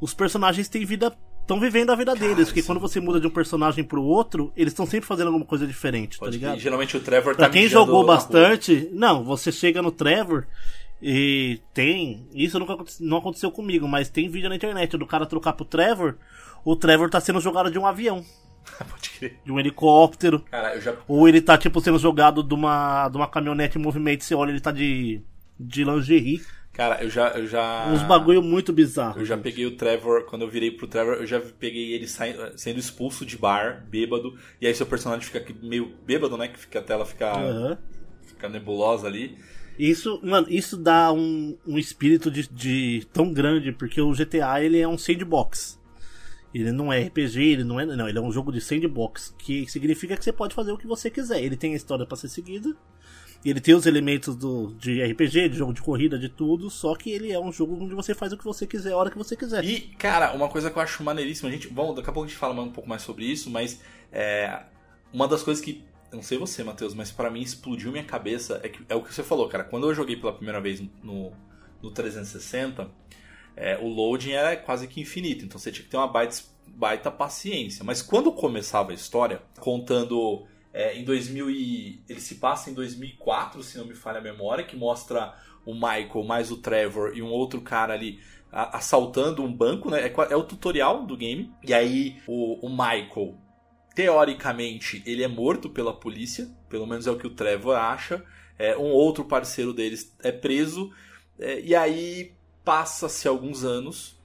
os 0.00 0.14
personagens 0.14 0.68
têm 0.68 0.84
vida. 0.84 1.12
estão 1.40 1.58
vivendo 1.60 1.90
a 1.90 1.96
vida 1.96 2.14
Cara, 2.14 2.26
deles. 2.26 2.48
Porque 2.48 2.62
quando 2.62 2.80
você 2.80 3.00
muda 3.00 3.20
de 3.20 3.26
um 3.26 3.30
personagem 3.30 3.82
pro 3.84 4.02
outro, 4.02 4.52
eles 4.56 4.72
estão 4.72 4.86
sempre 4.86 5.06
fazendo 5.06 5.26
alguma 5.26 5.44
coisa 5.44 5.66
diferente, 5.66 6.18
tá 6.18 6.24
Pode 6.24 6.38
ligado? 6.38 6.54
que, 6.54 6.62
geralmente 6.62 6.96
o 6.96 7.00
Trevor 7.00 7.34
tá 7.34 7.38
Pra 7.44 7.50
quem 7.50 7.64
mijando 7.64 7.86
jogou 7.86 8.06
bastante, 8.06 8.88
não, 8.92 9.24
você 9.24 9.50
chega 9.52 9.82
no 9.82 9.90
Trevor 9.90 10.46
e 11.02 11.60
tem. 11.74 12.26
Isso 12.32 12.58
nunca 12.58 12.76
não 13.00 13.18
aconteceu 13.18 13.50
comigo, 13.50 13.86
mas 13.86 14.08
tem 14.08 14.30
vídeo 14.30 14.48
na 14.48 14.56
internet 14.56 14.96
do 14.96 15.06
cara 15.06 15.26
trocar 15.26 15.52
pro 15.52 15.64
Trevor. 15.64 16.16
O 16.66 16.74
Trevor 16.74 17.08
tá 17.08 17.20
sendo 17.20 17.40
jogado 17.40 17.70
de 17.70 17.78
um 17.78 17.86
avião, 17.86 18.24
Pode 18.90 19.10
crer. 19.10 19.38
de 19.44 19.52
um 19.52 19.60
helicóptero. 19.60 20.40
Cara, 20.50 20.78
já. 20.80 20.94
Ou 21.06 21.28
ele 21.28 21.40
tá, 21.40 21.56
tipo, 21.56 21.80
sendo 21.80 21.98
jogado 21.98 22.42
de 22.42 22.52
uma, 22.52 23.08
de 23.08 23.16
uma 23.16 23.28
caminhonete 23.28 23.78
em 23.78 23.80
movimento. 23.80 24.24
Você 24.24 24.34
olha, 24.34 24.50
ele 24.50 24.60
tá 24.60 24.72
de, 24.72 25.20
de 25.60 25.84
lingerie. 25.84 26.42
Cara, 26.72 27.02
eu 27.02 27.08
já. 27.08 27.28
Eu 27.28 27.46
já 27.46 27.86
Uns 27.90 28.02
bagulho 28.02 28.42
muito 28.42 28.72
bizarro. 28.72 29.20
Eu 29.20 29.24
já 29.24 29.38
peguei 29.38 29.64
o 29.64 29.76
Trevor, 29.76 30.24
quando 30.24 30.42
eu 30.42 30.50
virei 30.50 30.70
pro 30.72 30.88
Trevor, 30.88 31.14
eu 31.14 31.26
já 31.26 31.40
peguei 31.40 31.92
ele 31.92 32.08
sai- 32.08 32.36
sendo 32.56 32.78
expulso 32.80 33.24
de 33.24 33.38
bar, 33.38 33.86
bêbado, 33.88 34.36
e 34.60 34.66
aí 34.66 34.74
seu 34.74 34.84
personagem 34.86 35.24
fica 35.24 35.42
meio 35.62 35.94
bêbado, 36.04 36.36
né? 36.36 36.48
Que 36.48 36.58
fica, 36.58 36.80
a 36.80 36.82
tela 36.82 37.06
fica, 37.06 37.30
Aham. 37.32 37.78
fica 38.26 38.48
nebulosa 38.48 39.06
ali. 39.06 39.38
Isso, 39.78 40.20
mano, 40.22 40.48
isso 40.50 40.76
dá 40.76 41.12
um, 41.12 41.56
um 41.66 41.78
espírito 41.78 42.30
de, 42.30 42.48
de 42.48 43.06
tão 43.12 43.32
grande, 43.32 43.72
porque 43.72 44.00
o 44.00 44.12
GTA 44.12 44.60
ele 44.62 44.78
é 44.80 44.88
um 44.88 44.98
sandbox. 44.98 45.78
Ele 46.60 46.72
não 46.72 46.90
é 46.90 47.02
RPG, 47.02 47.38
ele 47.38 47.64
não 47.64 47.78
é. 47.78 47.84
Não, 47.84 48.08
ele 48.08 48.16
é 48.16 48.20
um 48.20 48.32
jogo 48.32 48.50
de 48.50 48.62
sandbox, 48.62 49.34
que 49.38 49.66
significa 49.70 50.16
que 50.16 50.24
você 50.24 50.32
pode 50.32 50.54
fazer 50.54 50.72
o 50.72 50.78
que 50.78 50.86
você 50.86 51.10
quiser. 51.10 51.42
Ele 51.42 51.54
tem 51.54 51.74
a 51.74 51.76
história 51.76 52.06
pra 52.06 52.16
ser 52.16 52.28
seguida. 52.28 52.74
Ele 53.44 53.60
tem 53.60 53.74
os 53.74 53.84
elementos 53.84 54.34
do, 54.34 54.74
de 54.74 55.04
RPG, 55.04 55.50
de 55.50 55.58
jogo 55.58 55.74
de 55.74 55.82
corrida, 55.82 56.18
de 56.18 56.28
tudo, 56.28 56.70
só 56.70 56.96
que 56.96 57.10
ele 57.10 57.30
é 57.30 57.38
um 57.38 57.52
jogo 57.52 57.76
onde 57.80 57.94
você 57.94 58.14
faz 58.14 58.32
o 58.32 58.38
que 58.38 58.42
você 58.42 58.66
quiser, 58.66 58.92
a 58.92 58.96
hora 58.96 59.10
que 59.10 59.18
você 59.18 59.36
quiser. 59.36 59.62
E, 59.64 59.82
cara, 59.98 60.32
uma 60.32 60.48
coisa 60.48 60.70
que 60.70 60.78
eu 60.78 60.82
acho 60.82 61.04
maneiríssima, 61.04 61.50
gente. 61.50 61.68
Bom, 61.68 61.94
daqui 61.94 62.08
a 62.08 62.12
pouco 62.12 62.26
a 62.26 62.28
gente 62.28 62.38
fala 62.38 62.60
um 62.60 62.72
pouco 62.72 62.88
mais 62.88 63.02
sobre 63.02 63.26
isso, 63.26 63.50
mas 63.50 63.80
é, 64.10 64.62
uma 65.12 65.28
das 65.28 65.42
coisas 65.42 65.62
que. 65.62 65.84
Não 66.10 66.22
sei 66.22 66.38
você, 66.38 66.64
Matheus, 66.64 66.94
mas 66.94 67.10
pra 67.10 67.30
mim 67.30 67.42
explodiu 67.42 67.92
minha 67.92 68.04
cabeça 68.04 68.60
é, 68.62 68.68
que, 68.68 68.82
é 68.88 68.94
o 68.94 69.02
que 69.02 69.12
você 69.12 69.22
falou, 69.22 69.48
cara. 69.48 69.64
Quando 69.64 69.86
eu 69.88 69.94
joguei 69.94 70.16
pela 70.16 70.32
primeira 70.32 70.60
vez 70.60 70.82
no, 71.02 71.32
no 71.82 71.90
360, 71.90 72.90
é, 73.56 73.78
o 73.78 73.88
loading 73.88 74.32
era 74.32 74.54
quase 74.56 74.86
que 74.86 75.00
infinito, 75.00 75.44
então 75.44 75.58
você 75.58 75.72
tinha 75.72 75.84
que 75.84 75.90
ter 75.90 75.96
uma 75.96 76.06
baita, 76.06 76.36
baita 76.68 77.10
paciência. 77.10 77.82
Mas 77.82 78.02
quando 78.02 78.30
começava 78.30 78.90
a 78.90 78.94
história, 78.94 79.40
contando 79.58 80.46
é, 80.74 80.94
em 80.96 81.04
2000 81.04 81.50
e, 81.50 82.02
ele 82.06 82.20
se 82.20 82.34
passa 82.34 82.70
em 82.70 82.74
2004, 82.74 83.62
se 83.62 83.78
não 83.78 83.86
me 83.86 83.94
falha 83.94 84.18
a 84.18 84.22
memória, 84.22 84.62
que 84.62 84.76
mostra 84.76 85.34
o 85.64 85.72
Michael 85.72 86.22
mais 86.24 86.50
o 86.50 86.58
Trevor 86.58 87.16
e 87.16 87.22
um 87.22 87.30
outro 87.30 87.62
cara 87.62 87.94
ali 87.94 88.20
a- 88.52 88.76
assaltando 88.76 89.42
um 89.42 89.52
banco, 89.52 89.90
né? 89.90 90.02
É, 90.02 90.14
é 90.30 90.36
o 90.36 90.44
tutorial 90.44 91.06
do 91.06 91.16
game. 91.16 91.50
E 91.66 91.72
aí 91.72 92.20
o, 92.26 92.66
o 92.66 92.68
Michael, 92.68 93.38
teoricamente, 93.94 95.02
ele 95.06 95.22
é 95.22 95.28
morto 95.28 95.70
pela 95.70 95.94
polícia, 95.94 96.46
pelo 96.68 96.86
menos 96.86 97.06
é 97.06 97.10
o 97.10 97.16
que 97.16 97.26
o 97.26 97.34
Trevor 97.34 97.74
acha. 97.74 98.22
É, 98.58 98.76
um 98.76 98.90
outro 98.90 99.24
parceiro 99.24 99.72
deles 99.72 100.14
é 100.22 100.30
preso. 100.30 100.92
É, 101.38 101.58
e 101.60 101.74
aí 101.74 102.35
passa-se 102.66 103.28
alguns 103.28 103.64
anos. 103.64 104.16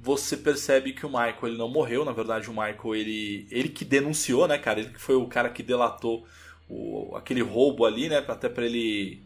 Você 0.00 0.36
percebe 0.36 0.92
que 0.92 1.04
o 1.04 1.08
Michael 1.08 1.38
ele 1.42 1.58
não 1.58 1.68
morreu, 1.68 2.04
na 2.04 2.12
verdade 2.12 2.48
o 2.48 2.52
Michael 2.52 2.94
ele, 2.94 3.48
ele 3.50 3.68
que 3.68 3.84
denunciou, 3.84 4.46
né, 4.46 4.56
cara? 4.56 4.78
Ele 4.80 4.90
que 4.90 5.00
foi 5.00 5.16
o 5.16 5.26
cara 5.26 5.50
que 5.50 5.62
delatou 5.62 6.24
o, 6.68 7.16
aquele 7.16 7.42
roubo 7.42 7.84
ali, 7.84 8.08
né? 8.08 8.18
Até 8.28 8.48
pra 8.48 8.64
ele 8.64 9.24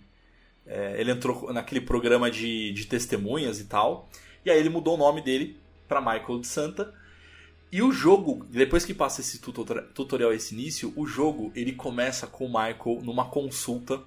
é, 0.67 0.99
ele 0.99 1.11
entrou 1.11 1.53
naquele 1.53 1.83
programa 1.83 2.31
de, 2.31 2.73
de 2.73 2.87
testemunhas 2.87 3.61
e 3.61 3.65
tal. 3.65 4.09
E 4.47 4.51
aí 4.51 4.59
ele 4.59 4.71
mudou 4.71 4.95
o 4.95 4.99
nome 4.99 5.21
dele 5.21 5.59
para 5.87 6.01
Michael 6.01 6.41
de 6.41 6.47
Santa. 6.47 6.95
E 7.71 7.83
o 7.83 7.93
jogo, 7.93 8.47
depois 8.51 8.85
que 8.85 8.95
passa 8.95 9.21
esse 9.21 9.41
tutor- 9.41 9.85
tutorial, 9.95 10.33
esse 10.33 10.55
início, 10.55 10.93
o 10.97 11.07
jogo 11.07 11.53
ele 11.55 11.73
começa 11.73 12.27
com 12.27 12.47
o 12.47 12.49
Michael 12.49 13.01
numa 13.03 13.27
consulta 13.27 14.01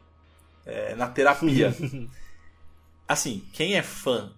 é, 0.66 0.96
na 0.96 1.08
terapia. 1.08 1.76
assim, 3.08 3.48
quem 3.54 3.76
é 3.76 3.84
fã 3.84 4.34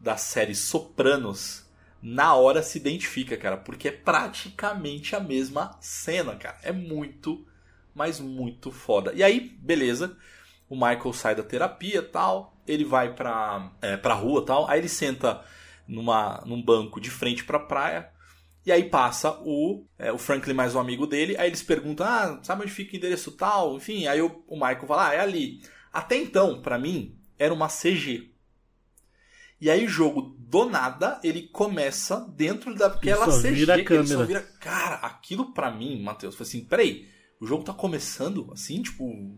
da 0.00 0.16
série 0.16 0.54
Sopranos, 0.54 1.64
na 2.02 2.34
hora 2.34 2.62
se 2.62 2.76
identifica, 2.78 3.36
cara, 3.36 3.56
porque 3.56 3.88
é 3.88 3.92
praticamente 3.92 5.16
a 5.16 5.20
mesma 5.20 5.76
cena, 5.80 6.36
cara. 6.36 6.58
É 6.62 6.70
muito, 6.70 7.46
mas 7.94 8.20
muito 8.20 8.70
foda. 8.70 9.12
E 9.14 9.22
aí, 9.22 9.40
beleza, 9.40 10.16
o 10.68 10.74
Michael 10.74 11.12
sai 11.12 11.34
da 11.34 11.42
terapia 11.42 12.02
tal, 12.02 12.54
ele 12.66 12.84
vai 12.84 13.14
pra, 13.14 13.72
é, 13.80 13.96
pra 13.96 14.14
rua 14.14 14.44
tal, 14.44 14.68
aí 14.68 14.80
ele 14.80 14.88
senta 14.88 15.42
numa, 15.88 16.42
num 16.44 16.62
banco 16.62 17.00
de 17.00 17.10
frente 17.10 17.44
pra 17.44 17.58
praia, 17.58 18.10
e 18.66 18.72
aí 18.72 18.84
passa 18.84 19.38
o, 19.42 19.84
é, 19.98 20.10
o 20.12 20.18
Franklin 20.18 20.54
mais 20.54 20.74
um 20.74 20.80
amigo 20.80 21.06
dele, 21.06 21.36
aí 21.38 21.48
eles 21.48 21.62
perguntam, 21.62 22.06
ah, 22.06 22.40
sabe 22.42 22.62
onde 22.62 22.72
fica 22.72 22.94
o 22.94 22.96
endereço 22.96 23.32
tal? 23.32 23.76
Enfim, 23.76 24.06
aí 24.06 24.22
o, 24.22 24.42
o 24.46 24.54
Michael 24.54 24.86
fala, 24.86 25.08
ah, 25.08 25.14
é 25.14 25.20
ali. 25.20 25.60
Até 25.92 26.16
então, 26.16 26.60
pra 26.62 26.78
mim, 26.78 27.14
era 27.38 27.52
uma 27.52 27.68
CG. 27.68 28.30
E 29.60 29.70
aí 29.70 29.84
o 29.84 29.88
jogo, 29.88 30.36
do 30.38 30.66
nada, 30.68 31.18
ele 31.22 31.42
começa 31.48 32.20
dentro 32.36 32.74
daquela 32.74 33.30
só 33.30 33.40
CG. 33.40 33.52
vira 33.52 33.74
a 33.74 33.78
ele 33.78 33.88
só 33.88 33.94
câmera. 33.94 34.24
vira... 34.26 34.42
Cara, 34.60 34.96
aquilo 34.96 35.52
pra 35.52 35.70
mim, 35.70 36.02
Matheus, 36.02 36.34
foi 36.34 36.44
assim, 36.46 36.64
peraí, 36.64 37.08
o 37.40 37.46
jogo 37.46 37.64
tá 37.64 37.72
começando 37.72 38.50
assim, 38.52 38.82
tipo... 38.82 39.34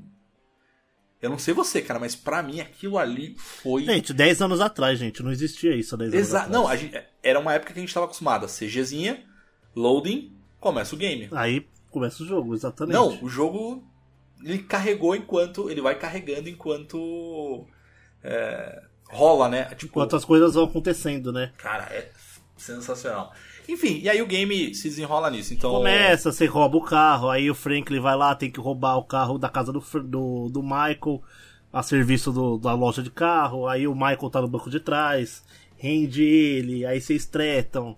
Eu 1.21 1.31
não 1.31 1.39
sei 1.39 1.55
você, 1.55 1.81
cara, 1.81 1.99
mas 1.99 2.15
pra 2.15 2.43
mim 2.43 2.61
aquilo 2.61 2.99
ali 2.99 3.35
foi... 3.39 3.85
Gente, 3.85 4.13
10 4.13 4.43
anos 4.43 4.61
atrás, 4.61 4.99
gente, 4.99 5.23
não 5.23 5.31
existia 5.31 5.75
isso 5.75 5.95
há 5.95 5.99
10 5.99 6.13
anos 6.13 6.27
Exa 6.29 6.39
atrás. 6.41 6.53
não, 6.53 6.77
gente- 6.77 7.03
era 7.23 7.39
uma 7.39 7.55
época 7.55 7.73
que 7.73 7.79
a 7.79 7.83
gente 7.83 7.95
tava 7.95 8.07
acostumado 8.07 8.45
a 8.45 8.49
CGzinha, 8.49 9.25
loading, 9.75 10.37
começa 10.61 10.95
o 10.95 10.99
game. 10.99 11.29
Aí 11.33 11.67
começa 11.91 12.23
o 12.23 12.27
jogo, 12.27 12.55
exatamente. 12.55 12.95
Não, 12.95 13.23
o 13.23 13.29
jogo 13.29 13.83
ele 14.45 14.59
carregou 14.59 15.15
enquanto. 15.17 15.71
Ele 15.71 15.81
vai 15.81 15.99
carregando 15.99 16.49
enquanto. 16.49 17.67
É, 18.27 18.83
rola, 19.11 19.49
né? 19.49 19.65
Tipo, 19.77 19.87
Enquanto 19.87 20.17
as 20.17 20.25
coisas 20.25 20.55
vão 20.55 20.65
acontecendo, 20.65 21.33
né? 21.33 21.53
Cara, 21.57 21.85
é 21.85 22.11
sensacional. 22.57 23.33
Enfim, 23.69 24.01
e 24.03 24.09
aí 24.09 24.23
o 24.23 24.27
game 24.27 24.75
se 24.75 24.89
desenrola 24.89 25.31
nisso. 25.31 25.53
Então. 25.55 25.71
Começa, 25.71 26.31
você 26.31 26.47
rouba 26.47 26.77
o 26.77 26.83
carro, 26.83 27.31
aí 27.31 27.51
o 27.51 27.55
Franklin 27.55 28.01
vai 28.01 28.17
lá, 28.17 28.35
tem 28.35 28.51
que 28.51 28.61
roubar 28.61 28.97
o 28.97 29.05
carro 29.05 29.39
da 29.39 29.49
casa 29.49 29.73
do, 29.73 29.81
do, 30.05 30.49
do 30.49 30.63
Michael, 30.63 31.23
a 31.73 31.83
serviço 31.83 32.31
do- 32.33 32.59
da 32.59 32.75
loja 32.75 33.03
de 33.03 33.11
carro, 33.11 33.67
aí 33.69 33.87
o 33.89 33.95
Michael 33.95 34.31
tá 34.31 34.41
no 34.41 34.49
banco 34.49 34.71
de 34.71 34.79
trás, 34.81 35.43
rende 35.77 36.23
ele, 36.23 36.87
aí 36.87 37.01
vocês 37.01 37.27
tretam, 37.27 37.97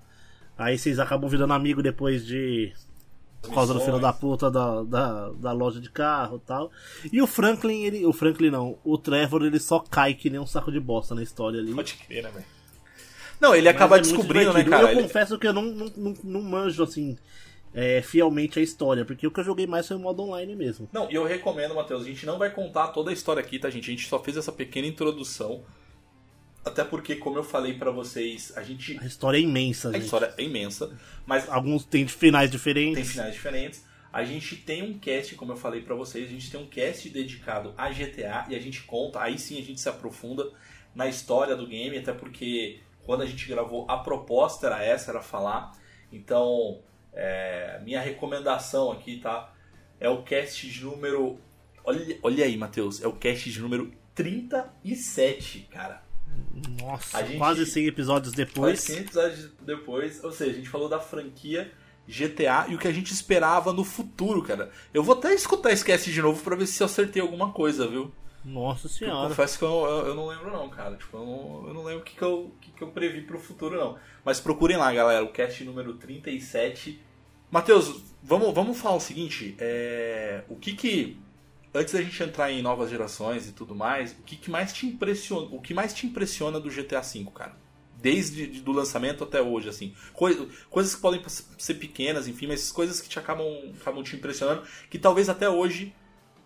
aí 0.57 0.79
vocês 0.79 0.99
acabam 0.99 1.29
virando 1.29 1.53
amigo 1.53 1.83
depois 1.83 2.27
de. 2.27 2.73
Por 3.41 3.55
causa 3.55 3.73
do 3.73 3.81
filho 3.81 4.01
da 4.01 4.13
puta 4.13 4.51
da, 4.51 4.83
da, 4.83 5.31
da 5.31 5.53
loja 5.53 5.81
de 5.81 5.89
carro 5.91 6.41
e 6.43 6.47
tal. 6.47 6.71
E 7.13 7.23
o 7.23 7.27
Franklin, 7.27 7.85
ele. 7.85 8.05
O 8.05 8.13
Franklin 8.13 8.51
não, 8.51 8.79
o 8.85 8.99
Trevor 8.99 9.43
ele 9.45 9.61
só 9.61 9.79
cai 9.79 10.15
que 10.15 10.29
nem 10.29 10.41
um 10.41 10.47
saco 10.47 10.73
de 10.73 10.81
bosta 10.81 11.15
na 11.15 11.23
história 11.23 11.61
ali. 11.61 11.73
Pode 11.73 11.95
crer, 11.95 12.25
né, 12.25 12.31
velho? 12.31 12.45
Não, 13.41 13.55
ele 13.55 13.69
acaba 13.69 13.99
é 13.99 14.01
descobrindo, 14.01 14.53
né, 14.53 14.65
cara? 14.65 14.85
Eu 14.85 14.89
Ele- 14.91 15.03
confesso 15.03 15.39
que 15.39 15.47
eu 15.47 15.53
não, 15.53 15.63
não, 15.63 15.93
não, 15.97 16.15
não 16.25 16.43
manjo, 16.43 16.83
assim, 16.83 17.17
é, 17.73 18.03
fielmente 18.03 18.59
a 18.59 18.63
história, 18.63 19.05
porque 19.05 19.27
o 19.27 19.31
que 19.31 19.39
eu 19.39 19.45
joguei 19.45 19.67
mais 19.67 19.87
foi 19.87 19.97
o 19.97 20.01
modo 20.01 20.23
online 20.23 20.57
mesmo. 20.57 20.89
Não, 20.93 21.09
e 21.11 21.15
eu 21.15 21.25
recomendo, 21.25 21.75
Matheus, 21.75 22.03
a 22.03 22.07
gente 22.07 22.27
não 22.27 22.39
vai 22.39 22.51
contar 22.51 22.89
toda 22.89 23.11
a 23.11 23.13
história 23.13 23.41
aqui, 23.41 23.59
tá, 23.59 23.71
gente? 23.71 23.89
A 23.91 23.95
gente 23.95 24.09
só 24.09 24.19
fez 24.19 24.37
essa 24.37 24.51
pequena 24.51 24.89
introdução. 24.89 25.63
Até 26.65 26.85
porque, 26.85 27.17
como 27.17 27.39
eu 27.39 27.45
falei 27.45 27.75
pra 27.75 27.91
vocês, 27.91 28.53
a 28.57 28.63
gente. 28.63 28.99
A 29.01 29.07
história 29.07 29.39
é 29.39 29.41
imensa, 29.41 29.89
A 29.89 29.93
gente. 29.93 30.05
história 30.05 30.35
é 30.37 30.43
imensa, 30.43 30.97
mas 31.25 31.49
Alguns 31.49 31.85
têm 31.85 32.07
finais 32.07 32.51
tem 32.51 32.57
diferentes. 32.59 33.11
finais 33.13 33.33
diferentes. 33.35 33.85
A 34.13 34.25
gente 34.25 34.57
tem 34.57 34.83
um 34.83 34.99
cast, 34.99 35.35
como 35.35 35.53
eu 35.53 35.57
falei 35.57 35.83
pra 35.83 35.95
vocês, 35.95 36.27
a 36.29 36.33
gente 36.33 36.51
tem 36.51 36.61
um 36.61 36.67
cast 36.67 37.09
dedicado 37.11 37.75
a 37.77 37.91
GTA 37.91 38.47
e 38.49 38.55
a 38.55 38.59
gente 38.59 38.83
conta, 38.83 39.21
aí 39.21 39.39
sim 39.39 39.59
a 39.59 39.63
gente 39.63 39.81
se 39.81 39.89
aprofunda 39.89 40.51
na 40.95 41.07
história 41.07 41.55
do 41.55 41.67
game, 41.67 41.97
até 41.99 42.13
porque 42.13 42.81
quando 43.05 43.23
a 43.23 43.27
gente 43.27 43.47
gravou 43.47 43.85
a 43.89 43.99
proposta 43.99 44.67
era 44.67 44.83
essa, 44.83 45.11
era 45.11 45.21
falar. 45.21 45.73
Então, 46.11 46.81
é, 47.13 47.81
minha 47.85 48.01
recomendação 48.01 48.91
aqui, 48.91 49.19
tá? 49.19 49.53
É 50.01 50.09
o 50.09 50.23
cast 50.23 50.67
de 50.69 50.85
número. 50.85 51.39
Olha, 51.85 52.19
olha 52.23 52.45
aí, 52.45 52.57
Matheus, 52.57 53.03
é 53.03 53.07
o 53.07 53.13
cast 53.13 53.51
de 53.51 53.61
número 53.61 53.93
37, 54.15 55.69
cara. 55.71 56.03
Nossa, 56.81 57.25
gente- 57.25 57.39
quase 57.39 57.67
100 57.67 57.87
episódios 57.87 58.33
depois. 58.33 58.81
100 58.81 58.99
episódios 58.99 59.51
depois, 59.63 60.23
ou 60.25 60.33
seja, 60.33 60.51
a 60.53 60.55
gente 60.55 60.69
falou 60.69 60.89
da 60.89 60.99
franquia 61.01 61.71
GTA 62.07 62.67
e 62.69 62.75
o 62.75 62.79
que 62.79 62.89
a 62.89 62.93
gente 62.93 63.13
esperava 63.13 63.73
no 63.73 63.85
futuro, 63.85 64.43
cara. 64.43 64.71
Eu 64.95 65.03
vou 65.03 65.15
até 65.17 65.35
escutar 65.35 65.71
esse 65.73 65.85
cast 65.85 66.11
de 66.11 66.23
novo 66.23 66.43
pra 66.43 66.57
ver 66.57 66.67
se 66.67 66.83
eu 66.83 66.87
acertei 66.87 67.21
alguma 67.21 67.53
coisa, 67.53 67.87
viu? 67.87 68.11
Nossa 68.45 68.87
Eu 68.87 68.91
senhora. 68.91 69.29
confesso 69.29 69.59
que 69.59 69.65
eu, 69.65 69.69
eu- 69.85 70.07
eu 70.09 70.15
não 70.15 70.27
lembro 70.29 70.51
não, 70.51 70.69
cara. 70.71 70.97
Tipo, 70.97 71.19
eu 71.19 71.27
não, 71.27 71.69
eu 71.69 71.75
não 71.75 71.85
lembro 71.85 72.01
o 72.01 72.05
que, 72.05 72.17
que, 72.17 72.23
eu, 72.23 72.51
que, 72.61 72.71
que 72.71 72.83
eu 72.83 72.89
previ 72.89 73.21
pro 73.23 73.39
futuro, 73.39 73.77
não. 73.77 73.99
Mas 74.25 74.41
procurem 74.41 74.77
lá, 74.79 74.91
galera, 74.93 75.23
o 75.25 75.29
cast 75.33 75.63
número 75.65 75.95
37. 75.95 76.99
Matheus, 77.51 78.03
vamos, 78.23 78.55
vamos 78.55 78.79
falar 78.79 78.97
o 78.97 79.01
seguinte, 79.01 79.55
é, 79.59 80.45
o 80.49 80.57
que 80.57 80.73
que... 80.75 81.19
Antes 81.75 81.93
da 81.95 82.01
gente 82.03 82.23
entrar 82.23 82.51
em 82.51 82.63
novas 82.63 82.91
gerações 82.91 83.49
e 83.49 83.53
tudo 83.53 83.75
mais, 83.75 84.13
o 84.13 84.23
que, 84.23 84.37
que 84.37 84.51
mais 84.51 84.73
te 84.73 84.87
impressiona, 84.87 85.49
o 85.55 85.61
que 85.61 85.75
mais 85.75 85.93
te 85.93 86.07
impressiona 86.07 86.59
do 86.59 86.71
GTA 86.71 87.01
V, 87.01 87.27
cara? 87.35 87.57
Desde 88.01 88.47
de- 88.47 88.61
do 88.61 88.73
lançamento 88.73 89.25
até 89.25 89.43
hoje, 89.43 89.69
assim. 89.69 89.93
Coi- 90.15 90.49
coisas 90.71 90.95
que 90.95 91.01
podem 91.01 91.21
ser 91.59 91.75
pequenas, 91.75 92.27
enfim, 92.29 92.47
mas 92.47 92.71
coisas 92.73 93.01
que 93.01 93.09
te 93.09 93.19
acabam, 93.19 93.47
acabam 93.81 94.03
te 94.03 94.17
impressionando, 94.17 94.63
que 94.89 94.99
talvez 94.99 95.29
até 95.29 95.49
hoje 95.49 95.93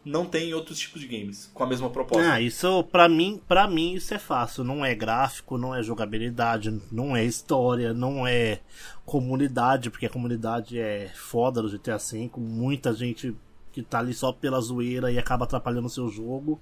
não 0.05 0.25
tem 0.27 0.49
em 0.51 0.55
outros 0.55 0.79
tipos 0.81 1.01
de 1.01 1.07
games, 1.07 1.49
com 1.55 1.63
a 1.63 1.67
mesma 1.67 1.89
proposta. 1.89 2.33
Ah, 2.33 2.41
isso 2.41 2.83
pra 2.91 3.09
mim, 3.09 3.41
para 3.47 3.69
mim 3.69 3.95
isso 3.95 4.13
é 4.13 4.19
fácil. 4.19 4.65
Não 4.65 4.85
é 4.85 4.95
gráfico, 4.95 5.57
não 5.57 5.73
é 5.75 5.81
jogabilidade, 5.83 6.81
não 6.91 7.15
é 7.17 7.25
história, 7.25 7.93
não 7.95 8.27
é 8.27 8.61
comunidade, 9.05 9.91
porque 9.91 10.07
a 10.07 10.11
comunidade 10.11 10.79
é 10.79 11.11
foda 11.15 11.63
do 11.63 11.69
GTA 11.69 11.99
V. 11.99 12.31
Muita 12.37 12.93
gente 12.93 13.37
que 13.73 13.83
tá 13.83 13.99
ali 13.99 14.15
só 14.15 14.33
pela 14.33 14.61
zoeira 14.61 15.11
e 15.11 15.19
acaba 15.19 15.45
atrapalhando 15.45 15.87
o 15.87 15.91
seu 15.91 16.09
jogo. 16.09 16.61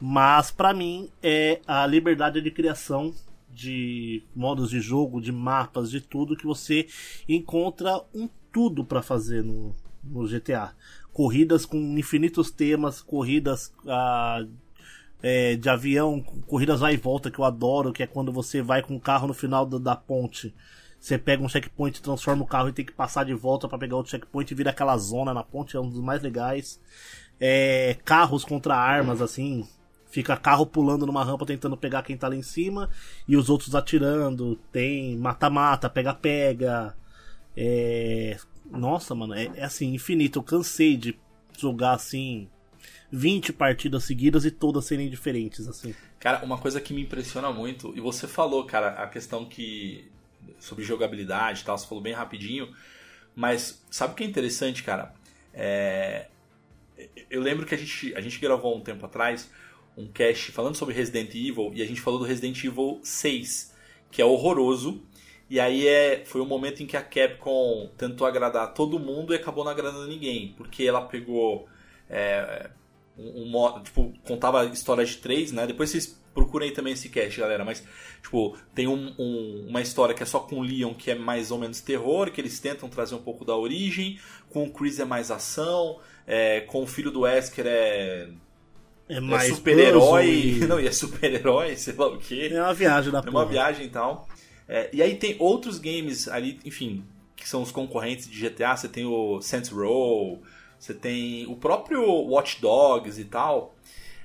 Mas 0.00 0.50
pra 0.50 0.74
mim 0.74 1.08
é 1.22 1.60
a 1.66 1.86
liberdade 1.86 2.40
de 2.40 2.50
criação 2.50 3.14
de 3.54 4.22
modos 4.34 4.68
de 4.68 4.80
jogo, 4.80 5.20
de 5.20 5.30
mapas, 5.30 5.90
de 5.90 6.00
tudo 6.00 6.36
que 6.36 6.44
você 6.44 6.88
encontra 7.28 8.02
um 8.12 8.28
tudo 8.52 8.84
pra 8.84 9.00
fazer 9.00 9.42
no, 9.44 9.74
no 10.02 10.26
GTA. 10.26 10.74
Corridas 11.12 11.64
com 11.64 11.78
infinitos 11.96 12.50
temas, 12.50 13.00
corridas 13.00 13.72
ah, 13.86 14.44
é, 15.22 15.56
de 15.56 15.68
avião, 15.68 16.20
corridas 16.46 16.80
vai 16.80 16.94
e 16.94 16.98
volta 16.98 17.30
que 17.30 17.38
eu 17.38 17.44
adoro, 17.44 17.92
que 17.92 18.02
é 18.02 18.06
quando 18.06 18.32
você 18.32 18.60
vai 18.60 18.82
com 18.82 18.96
o 18.96 19.00
carro 19.00 19.28
no 19.28 19.34
final 19.34 19.64
da 19.64 19.94
ponte. 19.94 20.52
Você 21.04 21.18
pega 21.18 21.42
um 21.42 21.48
checkpoint, 21.50 22.00
transforma 22.00 22.42
o 22.42 22.46
carro 22.46 22.70
e 22.70 22.72
tem 22.72 22.82
que 22.82 22.90
passar 22.90 23.26
de 23.26 23.34
volta 23.34 23.68
pra 23.68 23.76
pegar 23.76 23.94
outro 23.94 24.10
checkpoint 24.10 24.50
e 24.50 24.54
vira 24.54 24.70
aquela 24.70 24.96
zona 24.96 25.34
na 25.34 25.44
ponte, 25.44 25.76
é 25.76 25.80
um 25.80 25.86
dos 25.86 26.00
mais 26.00 26.22
legais. 26.22 26.80
É, 27.38 27.98
carros 28.06 28.42
contra 28.42 28.74
armas, 28.74 29.20
assim. 29.20 29.68
Fica 30.06 30.34
carro 30.34 30.64
pulando 30.64 31.04
numa 31.04 31.22
rampa 31.22 31.44
tentando 31.44 31.76
pegar 31.76 32.04
quem 32.04 32.16
tá 32.16 32.26
lá 32.26 32.34
em 32.34 32.40
cima 32.40 32.88
e 33.28 33.36
os 33.36 33.50
outros 33.50 33.74
atirando. 33.74 34.58
Tem 34.72 35.14
mata-mata, 35.18 35.90
pega-pega. 35.90 36.96
É... 37.54 38.38
Nossa, 38.64 39.14
mano, 39.14 39.34
é, 39.34 39.50
é 39.56 39.64
assim, 39.64 39.92
infinito. 39.92 40.38
Eu 40.38 40.42
cansei 40.42 40.96
de 40.96 41.20
jogar 41.54 41.92
assim 41.92 42.48
20 43.12 43.52
partidas 43.52 44.04
seguidas 44.04 44.46
e 44.46 44.50
todas 44.50 44.86
serem 44.86 45.10
diferentes, 45.10 45.68
assim. 45.68 45.94
Cara, 46.18 46.42
uma 46.42 46.56
coisa 46.56 46.80
que 46.80 46.94
me 46.94 47.02
impressiona 47.02 47.52
muito, 47.52 47.92
e 47.94 48.00
você 48.00 48.26
falou, 48.26 48.64
cara, 48.64 49.02
a 49.02 49.06
questão 49.06 49.44
que. 49.44 50.10
Sobre 50.64 50.84
jogabilidade 50.84 51.60
e 51.60 51.64
tal, 51.64 51.76
você 51.76 51.86
falou 51.86 52.02
bem 52.02 52.12
rapidinho, 52.12 52.74
mas 53.34 53.84
sabe 53.90 54.12
o 54.12 54.16
que 54.16 54.24
é 54.24 54.26
interessante, 54.26 54.82
cara? 54.82 55.14
É, 55.52 56.28
eu 57.30 57.40
lembro 57.40 57.66
que 57.66 57.74
a 57.74 57.78
gente, 57.78 58.14
a 58.14 58.20
gente 58.20 58.38
gravou 58.38 58.76
um 58.76 58.80
tempo 58.80 59.04
atrás 59.06 59.50
um 59.96 60.06
cast 60.08 60.50
falando 60.52 60.74
sobre 60.76 60.94
Resident 60.94 61.30
Evil 61.34 61.70
e 61.74 61.82
a 61.82 61.86
gente 61.86 62.00
falou 62.00 62.18
do 62.18 62.24
Resident 62.24 62.62
Evil 62.64 63.00
6, 63.02 63.74
que 64.10 64.20
é 64.20 64.24
horroroso. 64.24 65.02
E 65.48 65.60
aí 65.60 65.86
é, 65.86 66.24
foi 66.24 66.40
um 66.40 66.46
momento 66.46 66.82
em 66.82 66.86
que 66.86 66.96
a 66.96 67.02
Capcom 67.02 67.90
tentou 67.96 68.26
agradar 68.26 68.72
todo 68.72 68.98
mundo 68.98 69.32
e 69.32 69.36
acabou 69.36 69.62
não 69.62 69.70
agradando 69.70 70.06
ninguém, 70.06 70.54
porque 70.56 70.84
ela 70.84 71.02
pegou 71.02 71.68
é, 72.08 72.70
um, 73.16 73.56
um 73.56 73.82
tipo, 73.82 74.12
contava 74.24 74.64
histórias 74.66 75.10
de 75.10 75.18
três, 75.18 75.52
né? 75.52 75.66
Depois 75.66 75.90
vocês 75.90 76.18
procurem 76.34 76.72
também 76.72 76.92
esse 76.92 77.08
cast, 77.08 77.38
galera. 77.40 77.64
Mas, 77.64 77.82
tipo, 78.22 78.56
tem 78.74 78.86
um- 78.88 79.14
um- 79.18 79.66
uma 79.68 79.80
história 79.80 80.14
que 80.14 80.22
é 80.22 80.26
só 80.26 80.40
com 80.40 80.56
o 80.58 80.62
Leon, 80.62 80.92
que 80.94 81.10
é 81.10 81.14
mais 81.14 81.50
ou 81.50 81.58
menos 81.58 81.80
terror, 81.80 82.30
que 82.30 82.40
eles 82.40 82.58
tentam 82.58 82.88
trazer 82.88 83.14
um 83.14 83.22
pouco 83.22 83.44
da 83.44 83.56
origem. 83.56 84.18
Com 84.50 84.64
o 84.64 84.70
Chris 84.70 84.98
é 85.00 85.04
mais 85.04 85.30
ação. 85.30 85.98
é, 86.26 86.60
com 86.62 86.82
o 86.82 86.86
filho 86.86 87.10
do 87.10 87.20
Wesker 87.20 87.66
é, 87.66 88.28
É 89.08 89.16
é 89.16 89.20
mais 89.20 89.54
super-herói. 89.54 90.52
puzzle 90.54 90.68
Não, 90.68 90.80
e 90.80 90.86
é 90.86 90.90
super-herói, 90.92 91.76
sei 91.76 91.92
lá 91.94 92.06
o 92.06 92.16
quê. 92.18 92.48
É 92.50 92.62
uma 92.62 92.72
viagem 92.72 93.12
da 93.12 93.18
É 93.18 93.20
uma 93.22 93.30
porra. 93.30 93.46
viagem 93.46 93.84
e 93.86 93.88
tal. 93.90 94.26
É, 94.66 94.88
e 94.90 95.02
aí 95.02 95.16
tem 95.16 95.36
outros 95.38 95.78
games 95.78 96.26
ali, 96.28 96.58
enfim, 96.64 97.04
que 97.36 97.46
são 97.46 97.60
os 97.60 97.70
concorrentes 97.70 98.26
de 98.26 98.40
GTA. 98.40 98.74
Você 98.74 98.88
tem 98.88 99.04
o 99.04 99.38
Saints 99.42 99.68
Row, 99.68 100.42
você 100.78 100.94
tem 100.94 101.46
o 101.46 101.56
próprio 101.56 102.02
Watch 102.02 102.58
Dogs 102.62 103.20
e 103.20 103.24
tal. 103.24 103.74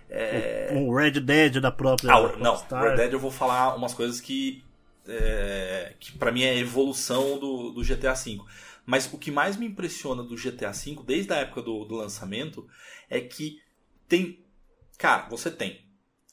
É, 0.10 0.70
Um 0.74 0.94
Red 0.94 1.20
Dead 1.20 1.60
da 1.60 1.72
própria 1.72 2.12
ah, 2.12 2.38
não, 2.38 2.52
Rockstar. 2.52 2.84
Red 2.84 2.96
Dead 2.96 3.14
eu 3.14 3.20
vou 3.20 3.32
falar 3.32 3.76
umas 3.76 3.94
coisas 3.94 4.20
que, 4.20 4.64
é, 5.08 5.94
que 6.00 6.12
para 6.14 6.32
mim 6.32 6.44
é 6.44 6.58
evolução 6.58 7.38
do, 7.38 7.72
do 7.72 7.84
GTA 7.84 8.14
V. 8.14 8.40
Mas 8.86 9.12
o 9.14 9.18
que 9.18 9.30
mais 9.30 9.56
me 9.56 9.68
impressiona 9.68 10.24
do 10.24 10.36
GTA 10.36 10.72
V, 10.72 11.00
desde 11.06 11.32
a 11.32 11.38
época 11.38 11.62
do, 11.62 11.86
do 11.86 11.96
lançamento, 11.96 12.68
é 13.10 13.20
que 13.20 13.62
tem. 14.08 14.44
Cara, 14.98 15.28
você 15.30 15.52
tem 15.52 15.89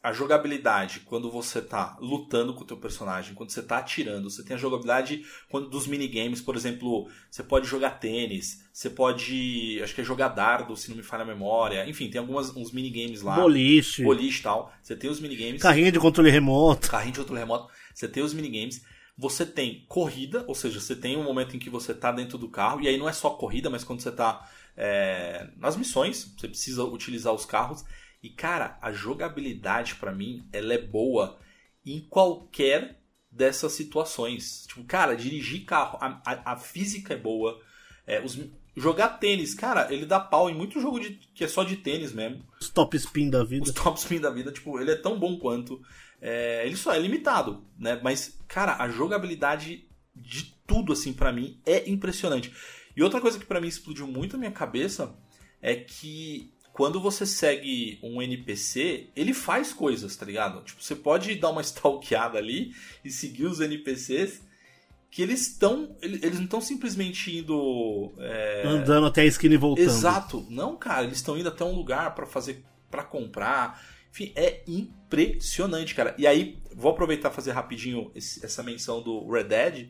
a 0.06 0.12
jogabilidade 0.12 1.00
quando 1.00 1.28
você 1.28 1.60
tá 1.60 1.96
lutando 2.00 2.54
com 2.54 2.62
o 2.62 2.64
teu 2.64 2.76
personagem, 2.76 3.34
quando 3.34 3.50
você 3.50 3.60
tá 3.60 3.78
atirando, 3.78 4.30
você 4.30 4.44
tem 4.44 4.54
a 4.54 4.58
jogabilidade 4.58 5.26
quando 5.48 5.68
dos 5.68 5.88
minigames, 5.88 6.40
por 6.40 6.54
exemplo, 6.54 7.10
você 7.28 7.42
pode 7.42 7.66
jogar 7.66 7.98
tênis, 7.98 8.64
você 8.72 8.88
pode, 8.88 9.80
acho 9.82 9.92
que 9.92 10.02
é 10.02 10.04
jogar 10.04 10.28
dardo, 10.28 10.76
se 10.76 10.90
não 10.90 10.96
me 10.96 11.02
falha 11.02 11.24
a 11.24 11.26
memória. 11.26 11.84
Enfim, 11.90 12.08
tem 12.08 12.20
alguns 12.20 12.54
uns 12.54 12.70
minigames 12.70 13.20
lá. 13.20 13.34
Boliche, 13.34 14.04
Boliche 14.04 14.38
e 14.38 14.42
tal. 14.44 14.72
Você 14.80 14.94
tem 14.94 15.10
os 15.10 15.18
minigames 15.18 15.60
carrinho 15.60 15.90
de 15.90 15.98
controle 15.98 16.30
remoto. 16.30 16.88
carrinho 16.88 17.14
de 17.14 17.18
controle 17.18 17.40
remoto, 17.40 17.68
você 17.92 18.06
tem 18.06 18.22
os 18.22 18.32
minigames, 18.32 18.84
você 19.18 19.44
tem 19.44 19.84
corrida, 19.88 20.44
ou 20.46 20.54
seja, 20.54 20.78
você 20.78 20.94
tem 20.94 21.16
um 21.16 21.24
momento 21.24 21.56
em 21.56 21.58
que 21.58 21.68
você 21.68 21.92
tá 21.92 22.12
dentro 22.12 22.38
do 22.38 22.48
carro, 22.48 22.80
e 22.80 22.86
aí 22.86 22.96
não 22.96 23.08
é 23.08 23.12
só 23.12 23.30
corrida, 23.30 23.68
mas 23.68 23.82
quando 23.82 24.02
você 24.02 24.12
tá 24.12 24.48
é, 24.76 25.48
nas 25.56 25.76
missões, 25.76 26.32
você 26.38 26.46
precisa 26.46 26.84
utilizar 26.84 27.32
os 27.32 27.44
carros. 27.44 27.84
E 28.26 28.30
cara, 28.30 28.76
a 28.82 28.90
jogabilidade 28.92 29.94
pra 29.94 30.12
mim, 30.12 30.44
ela 30.52 30.74
é 30.74 30.78
boa 30.78 31.38
em 31.84 32.00
qualquer 32.00 33.00
dessas 33.30 33.72
situações. 33.72 34.66
Tipo, 34.66 34.84
cara, 34.84 35.14
dirigir 35.16 35.64
carro, 35.64 35.98
a, 36.00 36.20
a- 36.26 36.52
a 36.52 36.56
física 36.56 37.14
é 37.14 37.16
boa. 37.16 37.60
é, 38.06 38.20
os- 38.24 38.38
jogar 38.76 39.08
tênis, 39.18 39.52
cara, 39.54 39.92
ele 39.92 40.06
dá 40.06 40.20
pau 40.20 40.48
em 40.50 40.54
muito 40.54 40.80
jogo 40.80 41.00
de, 41.00 41.10
que 41.34 41.42
é 41.42 41.48
só 41.48 41.64
de 41.64 41.76
tênis 41.76 42.12
mesmo 42.12 42.44
Os 42.60 42.68
top 42.68 42.96
spin 42.96 43.28
da 43.30 43.42
vida. 43.42 43.64
os 43.64 43.72
top 43.72 43.98
spin 43.98 44.20
da 44.20 44.30
vida, 44.30 44.52
tipo, 44.52 44.78
ele 44.80 44.90
é 44.92 44.96
tão 44.96 45.18
bom 45.18 45.38
quanto. 45.38 45.80
É, 46.20 46.64
ele 46.66 46.76
só 46.76 46.92
é 46.94 46.98
limitado, 46.98 47.64
né? 47.78 47.98
Mas, 48.02 48.38
cara, 48.48 48.76
a 48.82 48.88
jogabilidade 48.88 49.88
de 50.14 50.54
tudo, 50.66 50.92
assim, 50.92 51.12
pra 51.12 51.32
mim, 51.32 51.60
é 51.66 51.88
impressionante. 51.90 52.52
E 52.96 53.02
outra 53.02 53.20
coisa 53.20 53.38
que 53.38 53.44
pra 53.44 53.60
mim 53.60 53.68
explodiu 53.68 54.06
muito 54.06 54.36
a 54.36 54.38
minha 54.38 54.50
cabeça 54.52 55.14
é 55.60 55.74
que 55.74 56.52
quando 56.76 57.00
você 57.00 57.24
segue 57.24 57.98
um 58.02 58.20
NPC, 58.20 59.08
ele 59.16 59.32
faz 59.32 59.72
coisas, 59.72 60.14
tá 60.14 60.26
ligado? 60.26 60.62
Tipo, 60.62 60.82
você 60.82 60.94
pode 60.94 61.34
dar 61.36 61.48
uma 61.48 61.62
stalkeada 61.62 62.36
ali 62.36 62.74
e 63.02 63.10
seguir 63.10 63.46
os 63.46 63.60
NPCs 63.60 64.42
que 65.10 65.22
eles 65.22 65.40
estão. 65.48 65.96
Eles 66.02 66.34
não 66.34 66.44
estão 66.44 66.60
simplesmente 66.60 67.34
indo. 67.34 68.12
é, 68.18 68.62
Andando 68.66 69.06
até 69.06 69.22
a 69.22 69.24
esquina 69.24 69.54
e 69.54 69.56
voltando. 69.56 69.86
Exato. 69.86 70.46
Não, 70.50 70.76
cara, 70.76 71.04
eles 71.04 71.16
estão 71.16 71.38
indo 71.38 71.48
até 71.48 71.64
um 71.64 71.74
lugar 71.74 72.14
pra 72.14 72.26
fazer, 72.26 72.62
para 72.90 73.02
comprar. 73.02 73.82
Enfim, 74.10 74.32
é 74.36 74.62
impressionante, 74.66 75.94
cara. 75.94 76.14
E 76.18 76.26
aí, 76.26 76.58
vou 76.74 76.90
aproveitar 76.92 77.30
e 77.30 77.34
fazer 77.34 77.52
rapidinho 77.52 78.10
esse- 78.14 78.44
essa 78.44 78.62
menção 78.62 79.00
do 79.02 79.26
Red 79.30 79.44
Dead. 79.44 79.88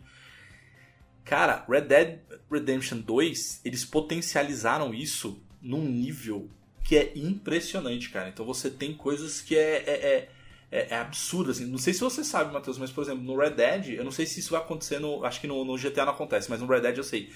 Cara, 1.24 1.64
Red 1.68 1.82
Dead 1.82 2.20
Redemption 2.48 2.98
2, 3.00 3.60
eles 3.64 3.84
potencializaram 3.84 4.94
isso 4.94 5.42
num 5.60 5.84
nível 5.84 6.48
que 6.86 6.96
é 6.96 7.12
impressionante, 7.16 8.10
cara. 8.10 8.28
Então 8.28 8.46
você 8.46 8.70
tem 8.70 8.94
coisas 8.94 9.40
que 9.40 9.56
é, 9.56 9.82
é, 9.86 9.90
é, 9.90 10.28
é, 10.70 10.88
é 10.90 10.96
absurdo, 10.96 11.50
assim. 11.50 11.66
Não 11.66 11.78
sei 11.78 11.92
se 11.92 12.00
você 12.00 12.22
sabe, 12.22 12.52
Matheus, 12.52 12.78
mas, 12.78 12.92
por 12.92 13.02
exemplo, 13.02 13.24
no 13.24 13.36
Red 13.36 13.50
Dead, 13.50 13.88
eu 13.88 14.04
não 14.04 14.12
sei 14.12 14.24
se 14.24 14.38
isso 14.38 14.52
vai 14.52 14.60
acontecer 14.60 15.00
no. 15.00 15.24
Acho 15.24 15.40
que 15.40 15.48
no, 15.48 15.64
no 15.64 15.76
GTA 15.76 16.04
não 16.04 16.12
acontece, 16.12 16.48
mas 16.48 16.60
no 16.60 16.66
Red 16.66 16.82
Dead 16.82 16.96
eu 16.96 17.04
sei. 17.04 17.30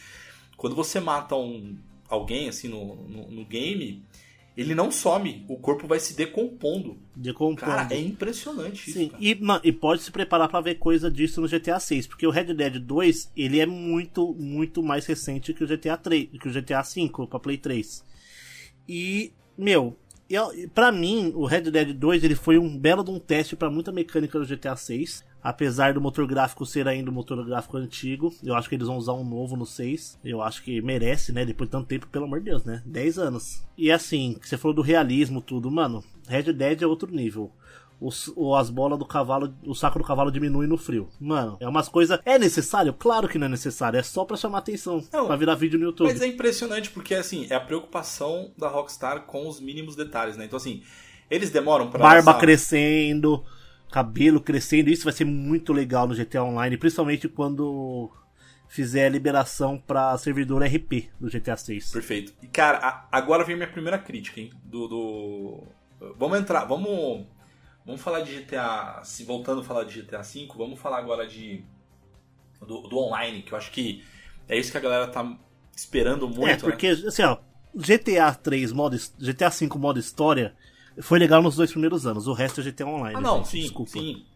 Quando 0.57 0.77
você 0.77 1.01
mata 1.01 1.35
um, 1.35 1.77
alguém, 2.09 2.49
assim, 2.49 2.69
no, 2.69 2.95
no, 3.09 3.31
no 3.31 3.45
game, 3.45 4.05
ele 4.57 4.73
não 4.73 4.89
some. 4.89 5.45
O 5.49 5.57
corpo 5.57 5.89
vai 5.89 5.99
se 5.99 6.15
decompondo. 6.15 6.97
Decompondo. 7.17 7.61
Cara, 7.63 7.93
é 7.93 7.99
impressionante 7.99 8.89
isso. 8.89 8.99
Sim, 8.99 9.09
cara. 9.09 9.23
e, 9.65 9.69
e 9.69 9.73
pode 9.73 10.03
se 10.03 10.13
preparar 10.13 10.49
pra 10.49 10.61
ver 10.61 10.77
coisa 10.77 11.11
disso 11.11 11.41
no 11.41 11.49
GTA 11.49 11.81
6, 11.81 12.07
porque 12.07 12.27
o 12.27 12.31
Red 12.31 12.55
Dead 12.55 12.79
2, 12.79 13.33
ele 13.37 13.59
é 13.59 13.67
muito, 13.67 14.33
muito 14.35 14.81
mais 14.81 15.07
recente 15.07 15.53
que 15.53 15.65
o 15.65 15.67
GTA 15.67 15.97
3, 15.97 16.29
que 16.41 16.49
o 16.49 16.53
GTA 16.53 16.85
5 16.85 17.27
pra 17.27 17.41
Play 17.41 17.59
3. 17.59 18.05
E, 18.89 19.33
meu, 19.61 19.97
eu, 20.29 20.49
pra 20.75 20.93
mim, 20.93 21.33
o 21.35 21.45
Red 21.45 21.63
Dead 21.63 21.93
2 21.93 22.23
ele 22.23 22.37
foi 22.37 22.57
um 22.57 22.79
belo 22.79 23.03
de 23.03 23.11
um 23.11 23.19
teste 23.19 23.57
para 23.57 23.69
muita 23.69 23.91
mecânica 23.91 24.39
do 24.39 24.47
GTA 24.47 24.77
6. 24.77 25.25
Apesar 25.43 25.95
do 25.95 26.01
motor 26.01 26.27
gráfico 26.27 26.67
ser 26.67 26.87
ainda 26.87 27.11
um 27.11 27.15
motor 27.15 27.43
gráfico 27.45 27.79
antigo, 27.79 28.33
eu 28.45 28.55
acho 28.55 28.69
que 28.69 28.75
eles 28.75 28.87
vão 28.87 28.99
usar 28.99 29.15
um 29.15 29.25
novo 29.25 29.57
no 29.57 29.65
6. 29.65 30.19
Eu 30.23 30.43
acho 30.43 30.63
que 30.63 30.83
merece, 30.83 31.33
né? 31.33 31.45
Depois 31.45 31.67
de 31.69 31.73
tanto 31.73 31.87
tempo, 31.87 32.07
pelo 32.09 32.27
amor 32.27 32.41
de 32.41 32.45
Deus, 32.45 32.63
né? 32.63 32.83
10 32.85 33.19
anos. 33.19 33.63
E 33.77 33.91
assim, 33.91 34.37
você 34.41 34.57
falou 34.57 34.75
do 34.75 34.83
realismo, 34.83 35.41
tudo, 35.41 35.71
mano. 35.71 36.05
Red 36.29 36.53
Dead 36.53 36.83
é 36.83 36.87
outro 36.87 37.11
nível. 37.11 37.51
Os, 38.01 38.33
as 38.59 38.71
bolas 38.71 38.99
do 38.99 39.05
cavalo, 39.05 39.55
o 39.67 39.75
saco 39.75 39.99
do 39.99 40.05
cavalo 40.05 40.31
diminui 40.31 40.67
no 40.67 40.79
frio. 40.79 41.09
Mano, 41.21 41.59
é 41.61 41.69
umas 41.69 41.89
coisas. 41.89 42.19
É 42.25 42.39
necessário? 42.39 42.95
Claro 42.95 43.29
que 43.29 43.39
não 43.39 43.47
é 43.47 43.51
necessário. 43.51 43.99
É 43.99 44.03
só 44.03 44.25
pra 44.25 44.39
chamar 44.39 44.59
atenção. 44.59 45.05
Não, 45.13 45.27
pra 45.27 45.37
virar 45.37 45.55
vídeo 45.55 45.79
no 45.79 45.87
YouTube. 45.87 46.09
Mas 46.09 46.23
é 46.23 46.27
impressionante 46.27 46.91
porque, 46.91 47.15
assim, 47.15 47.47
é 47.51 47.55
a 47.55 47.61
preocupação 47.61 48.53
da 48.57 48.69
Rockstar 48.69 49.23
com 49.27 49.47
os 49.47 49.61
mínimos 49.61 49.97
detalhes, 49.97 50.37
né? 50.37 50.47
Então, 50.47 50.57
assim, 50.57 50.83
eles 51.31 51.51
demoram 51.51 51.91
pra. 51.91 52.01
Barba 52.01 52.31
lançar... 52.31 52.41
crescendo, 52.41 53.45
cabelo 53.91 54.41
crescendo. 54.41 54.89
Isso 54.89 55.05
vai 55.05 55.13
ser 55.13 55.27
muito 55.27 55.73
legal 55.73 56.09
no 56.09 56.15
GTA 56.15 56.43
Online, 56.43 56.79
principalmente 56.79 57.29
quando 57.29 58.11
fizer 58.67 59.07
a 59.07 59.11
liberação 59.11 59.77
para 59.77 60.17
servidor 60.17 60.63
RP 60.63 61.11
do 61.21 61.29
GTA 61.29 61.57
6. 61.57 61.91
Perfeito. 61.91 62.33
E 62.41 62.47
cara, 62.47 62.79
a, 62.79 63.09
agora 63.13 63.45
vem 63.45 63.57
minha 63.57 63.69
primeira 63.69 63.99
crítica, 63.99 64.41
hein? 64.41 64.51
Do, 64.65 64.89
do, 64.89 65.65
Vamos 66.17 66.39
entrar, 66.39 66.65
vamos. 66.65 67.27
Vamos 67.85 68.01
falar 68.01 68.21
de 68.21 68.41
GTA. 68.41 69.01
Se 69.05 69.25
voltando 69.25 69.61
a 69.61 69.65
falar 69.65 69.85
de 69.85 70.03
GTA 70.03 70.23
V, 70.23 70.49
vamos 70.57 70.79
falar 70.79 70.99
agora 70.99 71.27
de. 71.27 71.65
Do, 72.61 72.83
do, 72.83 72.99
online, 72.99 73.43
que 73.43 73.53
eu 73.53 73.59
acho 73.59 73.71
que 73.71 74.05
é 74.47 74.59
isso 74.59 74.71
que 74.71 74.77
a 74.77 74.81
galera 74.81 75.07
tá 75.09 75.37
esperando 75.75 76.29
muito. 76.29 76.49
É, 76.49 76.57
porque, 76.57 76.95
né? 76.95 77.09
assim, 77.09 77.23
ó, 77.23 77.39
GTA 77.75 78.35
3 78.35 78.73
modo. 78.73 78.97
GTA 79.19 79.49
V 79.49 79.67
modo 79.79 79.99
história 79.99 80.55
foi 81.01 81.19
legal 81.19 81.43
nos 81.43 81.57
dois 81.57 81.71
primeiros 81.71 82.07
anos, 82.07 82.27
o 82.27 82.33
resto 82.33 82.61
é 82.61 82.65
GTA 82.65 82.87
Online. 82.87 83.17
Ah, 83.17 83.21
não, 83.21 83.39
gente, 83.39 83.49
sim, 83.49 83.61
desculpa. 83.63 83.93
sim. 83.93 84.27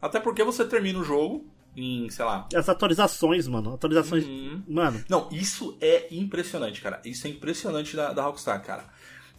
Até 0.00 0.20
porque 0.20 0.42
você 0.42 0.64
termina 0.64 0.98
o 0.98 1.04
jogo 1.04 1.46
em, 1.76 2.08
sei 2.10 2.24
lá. 2.24 2.48
As 2.54 2.68
atualizações, 2.68 3.46
mano. 3.46 3.74
Atualizações. 3.74 4.24
Uhum. 4.24 4.62
Mano. 4.66 5.04
Não, 5.08 5.28
isso 5.30 5.76
é 5.80 6.08
impressionante, 6.10 6.80
cara. 6.80 7.00
Isso 7.04 7.26
é 7.26 7.30
impressionante 7.30 7.96
da, 7.96 8.12
da 8.12 8.22
Rockstar, 8.22 8.62
cara. 8.64 8.84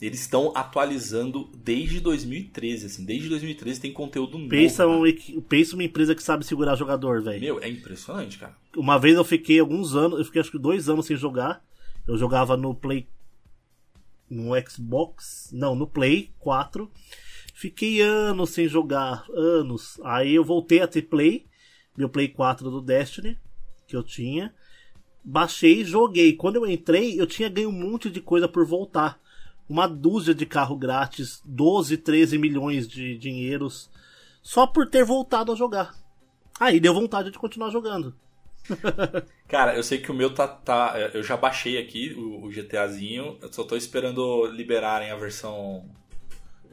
Eles 0.02 0.22
estão 0.22 0.52
atualizando 0.56 1.48
desde 1.56 2.00
2013, 2.00 2.88
assim. 2.88 3.06
Desde 3.06 3.30
2013 3.30 3.80
tem 3.80 3.94
conteúdo 3.94 4.36
novo. 4.40 4.50
Pensa, 4.50 4.88
um, 4.88 5.04
pensa 5.48 5.76
uma 5.76 5.84
empresa 5.84 6.16
que 6.16 6.24
sabe 6.24 6.44
segurar 6.44 6.76
jogador, 6.76 7.22
velho. 7.22 7.40
Meu, 7.40 7.60
é 7.62 7.70
impressionante, 7.70 8.40
cara. 8.40 8.58
Uma 8.76 8.98
vez 8.98 9.16
eu 9.16 9.24
fiquei 9.24 9.60
alguns 9.60 9.96
anos, 9.96 10.18
eu 10.18 10.26
fiquei 10.26 10.42
acho 10.42 10.50
que 10.50 10.58
dois 10.58 10.90
anos 10.90 11.06
sem 11.06 11.16
jogar. 11.16 11.64
Eu 12.08 12.18
jogava 12.18 12.58
no 12.58 12.74
Play. 12.74 13.08
No 14.28 14.54
Xbox. 14.68 15.52
Não, 15.54 15.76
no 15.76 15.86
Play 15.86 16.32
4. 16.40 16.92
Fiquei 17.54 18.02
anos 18.02 18.50
sem 18.50 18.68
jogar. 18.68 19.24
Anos. 19.30 20.00
Aí 20.04 20.34
eu 20.34 20.44
voltei 20.44 20.82
a 20.82 20.88
ter 20.88 21.04
Play. 21.04 21.46
Meu 21.96 22.10
Play 22.10 22.28
4 22.28 22.72
do 22.72 22.82
Destiny. 22.82 23.38
Que 23.88 23.96
eu 23.96 24.02
tinha. 24.02 24.52
Baixei 25.24 25.82
e 25.82 25.86
joguei. 25.86 26.34
Quando 26.34 26.56
eu 26.56 26.66
entrei, 26.66 27.22
eu 27.22 27.28
tinha 27.28 27.48
ganho 27.48 27.70
um 27.70 27.72
monte 27.72 28.10
de 28.10 28.20
coisa 28.20 28.48
por 28.48 28.66
voltar 28.66 29.21
uma 29.72 29.88
dúzia 29.88 30.36
de 30.36 30.46
carro 30.46 30.76
grátis, 30.76 31.42
12, 31.46 31.96
13 31.96 32.38
milhões 32.38 32.86
de 32.86 33.18
dinheiros, 33.18 33.90
só 34.42 34.68
por 34.68 34.90
ter 34.90 35.06
voltado 35.06 35.50
a 35.50 35.56
jogar. 35.56 35.96
Aí 36.60 36.78
deu 36.78 36.94
vontade 36.94 37.32
de 37.32 37.40
continuar 37.40 37.70
jogando. 37.70 38.14
Cara, 39.48 39.74
eu 39.74 39.82
sei 39.82 40.00
que 40.00 40.12
o 40.12 40.14
meu 40.14 40.34
tá. 40.34 40.46
tá 40.46 40.94
eu 41.14 41.24
já 41.24 41.38
baixei 41.38 41.78
aqui 41.78 42.14
o, 42.18 42.46
o 42.46 42.52
GTAzinho, 42.52 43.38
eu 43.42 43.52
só 43.52 43.64
tô 43.64 43.78
esperando 43.78 44.46
liberarem 44.48 45.10
a 45.10 45.16
versão. 45.16 45.86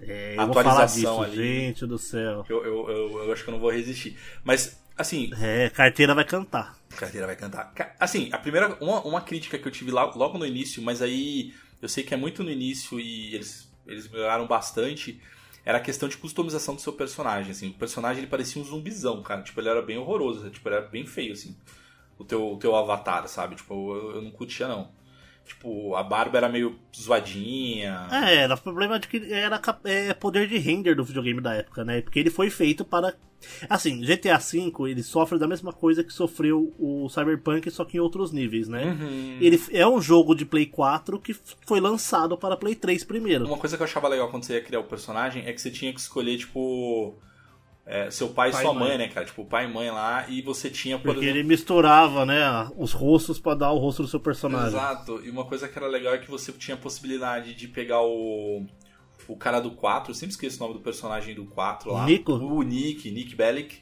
É, 0.01 0.35
atualização 0.37 1.21
disso, 1.21 1.23
ali. 1.23 1.37
Gente 1.37 1.87
do 1.87 1.99
céu. 1.99 2.45
Eu, 2.49 2.65
eu, 2.65 2.91
eu, 2.91 3.25
eu, 3.25 3.33
acho 3.33 3.45
que 3.45 3.51
eu 3.51 3.53
não 3.53 3.61
vou 3.61 3.71
resistir. 3.71 4.17
Mas, 4.43 4.81
assim. 4.97 5.31
É, 5.41 5.71
carteira 5.71 6.17
vai 6.17 6.25
cantar. 6.25 6.77
Carteira 6.97 7.27
vai 7.29 7.37
cantar. 7.37 7.73
Assim, 7.99 8.29
a 8.33 8.39
primeira. 8.39 8.77
Uma, 8.81 9.01
uma 9.03 9.21
crítica 9.21 9.57
que 9.57 9.67
eu 9.67 9.73
tive 9.73 9.93
lá, 9.93 10.05
logo 10.15 10.37
no 10.37 10.47
início, 10.47 10.83
mas 10.83 11.01
aí 11.01 11.53
eu 11.81 11.89
sei 11.89 12.05
que 12.05 12.15
é 12.15 12.17
muito 12.17 12.43
no 12.43 12.51
início 12.51 12.99
e 12.99 13.35
eles, 13.35 13.73
eles 13.87 14.09
melhoraram 14.09 14.47
bastante. 14.47 15.21
Era 15.65 15.79
a 15.79 15.81
questão 15.81 16.09
de 16.09 16.17
customização 16.17 16.75
do 16.75 16.81
seu 16.81 16.93
personagem, 16.93 17.51
assim. 17.51 17.69
O 17.71 17.75
personagem 17.75 18.23
ele 18.23 18.31
parecia 18.31 18.61
um 18.61 18.65
zumbizão, 18.65 19.23
cara. 19.23 19.43
Tipo, 19.43 19.61
ele 19.61 19.69
era 19.69 19.83
bem 19.83 19.99
horroroso, 19.99 20.49
tipo, 20.51 20.69
ele 20.69 20.77
era 20.77 20.87
bem 20.87 21.07
feio, 21.07 21.33
assim. 21.33 21.57
O 22.19 22.25
teu, 22.25 22.55
o 22.55 22.59
teu 22.59 22.75
avatar, 22.75 23.29
sabe? 23.29 23.57
Tipo, 23.57 23.75
eu, 23.95 24.17
eu 24.17 24.23
não 24.23 24.31
curtia, 24.31 24.67
não. 24.67 24.91
Tipo, 25.49 25.97
a 25.97 26.03
barba 26.03 26.37
era 26.37 26.49
meio 26.49 26.79
zoadinha. 26.95 28.07
É, 28.11 28.37
era 28.37 28.57
problema 28.57 28.99
de 28.99 29.09
que 29.09 29.33
era 29.33 29.61
é, 29.85 30.13
poder 30.13 30.47
de 30.47 30.59
render 30.59 30.95
do 30.95 31.03
videogame 31.03 31.41
da 31.41 31.55
época, 31.55 31.85
né? 31.85 32.03
Porque 32.03 32.19
ele 32.19 32.31
foi 32.31 32.51
feito 32.51 32.85
para. 32.85 33.15
Assim, 33.71 34.01
GTA 34.01 34.37
V 34.37 34.91
ele 34.91 35.03
sofre 35.03 35.39
da 35.39 35.47
mesma 35.47 35.73
coisa 35.73 36.05
que 36.05 36.13
sofreu 36.13 36.75
o 36.79 37.09
Cyberpunk, 37.09 37.71
só 37.71 37.85
que 37.85 37.97
em 37.97 38.01
outros 38.01 38.31
níveis, 38.31 38.69
né? 38.69 38.97
Uhum. 39.01 39.39
Ele 39.41 39.61
é 39.71 39.87
um 39.87 40.01
jogo 40.01 40.35
de 40.35 40.45
Play 40.45 40.67
4 40.67 41.19
que 41.21 41.35
foi 41.65 41.81
lançado 41.81 42.37
para 42.37 42.57
Play 42.57 42.75
3 42.75 43.05
primeiro. 43.05 43.47
Uma 43.47 43.57
coisa 43.57 43.77
que 43.77 43.83
eu 43.83 43.87
achava 43.87 44.09
legal 44.09 44.29
quando 44.29 44.45
você 44.45 44.55
ia 44.55 44.61
criar 44.61 44.81
o 44.81 44.85
personagem 44.85 45.47
é 45.47 45.53
que 45.53 45.61
você 45.63 45.71
tinha 45.71 45.93
que 45.93 46.01
escolher, 46.01 46.37
tipo 46.37 47.17
é, 47.91 48.11
seu 48.11 48.29
pai, 48.29 48.53
pai 48.53 48.61
e 48.61 48.65
sua 48.65 48.75
mãe, 48.75 48.89
mãe, 48.91 48.99
né, 48.99 49.09
cara? 49.09 49.25
Tipo, 49.25 49.47
pai 49.47 49.65
e 49.65 49.73
mãe 49.73 49.91
lá, 49.91 50.29
e 50.29 50.43
você 50.43 50.69
tinha, 50.69 50.99
por 50.99 51.05
Porque 51.05 51.21
exemplo... 51.21 51.39
ele 51.39 51.49
misturava, 51.49 52.27
né, 52.27 52.71
os 52.77 52.93
rostos 52.93 53.41
para 53.41 53.55
dar 53.55 53.73
o 53.73 53.79
rosto 53.79 54.03
do 54.03 54.09
seu 54.09 54.21
personagem. 54.21 54.69
Exato, 54.69 55.25
e 55.25 55.31
uma 55.31 55.47
coisa 55.47 55.67
que 55.67 55.79
era 55.79 55.89
legal 55.89 56.13
é 56.13 56.19
que 56.19 56.31
você 56.31 56.53
tinha 56.53 56.75
a 56.75 56.79
possibilidade 56.79 57.55
de 57.55 57.67
pegar 57.67 58.03
o. 58.03 58.67
O 59.27 59.37
cara 59.37 59.61
do 59.61 59.73
4, 59.73 60.11
eu 60.11 60.15
sempre 60.15 60.33
esqueço 60.33 60.57
o 60.57 60.61
nome 60.61 60.79
do 60.79 60.81
personagem 60.83 61.35
do 61.35 61.45
4 61.45 61.93
lá. 61.93 62.07
Nico? 62.07 62.33
O 62.33 62.63
Nick, 62.63 63.11
Nick 63.11 63.35
Bellic. 63.35 63.79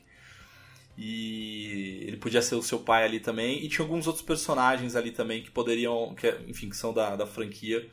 E 0.98 2.04
ele 2.08 2.16
podia 2.16 2.42
ser 2.42 2.56
o 2.56 2.62
seu 2.62 2.80
pai 2.80 3.04
ali 3.04 3.20
também. 3.20 3.64
E 3.64 3.68
tinha 3.68 3.84
alguns 3.84 4.08
outros 4.08 4.24
personagens 4.24 4.96
ali 4.96 5.12
também 5.12 5.42
que 5.44 5.50
poderiam. 5.52 6.16
Que, 6.16 6.36
enfim, 6.48 6.68
que 6.68 6.76
são 6.76 6.92
da, 6.92 7.14
da 7.14 7.26
franquia. 7.28 7.88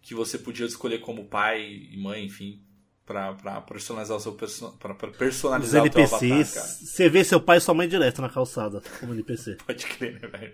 Que 0.00 0.12
você 0.12 0.36
podia 0.36 0.66
escolher 0.66 0.98
como 0.98 1.26
pai 1.26 1.86
e 1.92 1.96
mãe, 1.96 2.24
enfim 2.24 2.60
para 3.04 3.60
personalizar 3.62 4.16
o 4.16 4.20
seu 4.20 4.32
perso 4.32 4.76
pra, 4.78 4.94
personalizar 4.94 5.82
Os 5.82 5.86
NPCs. 5.86 6.80
Você 6.84 7.08
vê 7.08 7.24
seu 7.24 7.40
pai 7.40 7.58
e 7.58 7.60
sua 7.60 7.74
mãe 7.74 7.88
direto 7.88 8.22
na 8.22 8.28
calçada, 8.28 8.82
como 9.00 9.12
NPC. 9.12 9.56
Pode 9.66 9.86
crer, 9.86 10.20
né, 10.20 10.28
velho? 10.28 10.52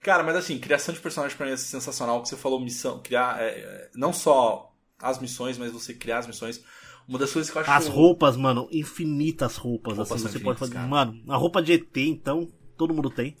Cara, 0.00 0.22
mas 0.22 0.36
assim, 0.36 0.58
criação 0.58 0.94
de 0.94 1.00
personagem 1.00 1.36
pra 1.36 1.46
mim 1.46 1.52
é 1.52 1.56
sensacional. 1.56 2.18
O 2.18 2.22
que 2.22 2.28
você 2.28 2.36
falou, 2.36 2.60
missão, 2.60 3.00
criar. 3.00 3.40
É, 3.40 3.48
é, 3.48 3.90
não 3.94 4.12
só 4.12 4.74
as 4.98 5.20
missões, 5.20 5.58
mas 5.58 5.72
você 5.72 5.94
criar 5.94 6.18
as 6.18 6.26
missões. 6.26 6.62
Uma 7.06 7.18
das 7.18 7.32
coisas 7.32 7.50
que 7.50 7.56
eu 7.56 7.62
acho. 7.62 7.70
As 7.70 7.86
roupas, 7.86 8.36
mano, 8.36 8.68
infinitas 8.72 9.56
roupas. 9.56 9.98
roupas 9.98 10.24
assim, 10.24 10.32
você 10.32 10.40
pode 10.40 10.58
fazer. 10.58 10.74
Cara. 10.74 10.86
Mano, 10.86 11.22
a 11.28 11.36
roupa 11.36 11.62
de 11.62 11.72
ET, 11.74 11.96
então, 11.96 12.48
todo 12.76 12.94
mundo 12.94 13.10
tem. 13.10 13.36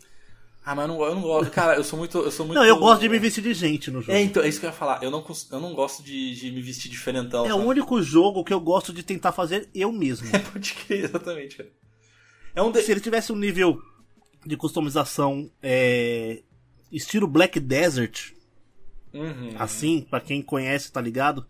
Ah, 0.64 0.76
mas 0.76 0.88
eu 0.88 0.94
não, 0.94 1.04
eu 1.04 1.14
não 1.16 1.22
gosto. 1.22 1.50
Cara, 1.50 1.74
eu 1.74 1.82
sou 1.82 1.98
muito. 1.98 2.18
Eu 2.18 2.30
sou 2.30 2.46
muito... 2.46 2.58
Não, 2.58 2.64
eu 2.64 2.78
gosto 2.78 3.00
de 3.00 3.08
me 3.08 3.18
vestir 3.18 3.42
de 3.42 3.52
gente 3.52 3.90
no 3.90 4.00
jogo. 4.00 4.12
É, 4.12 4.22
então, 4.22 4.42
é 4.42 4.48
isso 4.48 4.60
que 4.60 4.66
eu 4.66 4.70
ia 4.70 4.76
falar. 4.76 5.02
Eu 5.02 5.10
não, 5.10 5.24
eu 5.50 5.60
não 5.60 5.74
gosto 5.74 6.02
de, 6.04 6.36
de 6.36 6.52
me 6.52 6.62
vestir 6.62 6.88
diferentão. 6.88 7.44
É 7.44 7.48
sabe? 7.48 7.60
o 7.60 7.66
único 7.66 8.00
jogo 8.00 8.44
que 8.44 8.54
eu 8.54 8.60
gosto 8.60 8.92
de 8.92 9.02
tentar 9.02 9.32
fazer 9.32 9.68
eu 9.74 9.90
mesmo. 9.90 10.28
É, 10.34 10.38
pode 10.52 10.72
crer, 10.74 11.04
exatamente, 11.04 11.56
cara. 11.56 11.70
É 12.54 12.62
um 12.62 12.70
de... 12.70 12.80
Se 12.82 12.92
ele 12.92 13.00
tivesse 13.00 13.32
um 13.32 13.36
nível 13.36 13.82
de 14.46 14.56
customização 14.56 15.50
é, 15.60 16.42
estilo 16.92 17.26
Black 17.26 17.58
Desert, 17.58 18.32
uhum. 19.12 19.54
assim, 19.58 20.06
para 20.08 20.20
quem 20.20 20.42
conhece, 20.42 20.92
tá 20.92 21.00
ligado? 21.00 21.44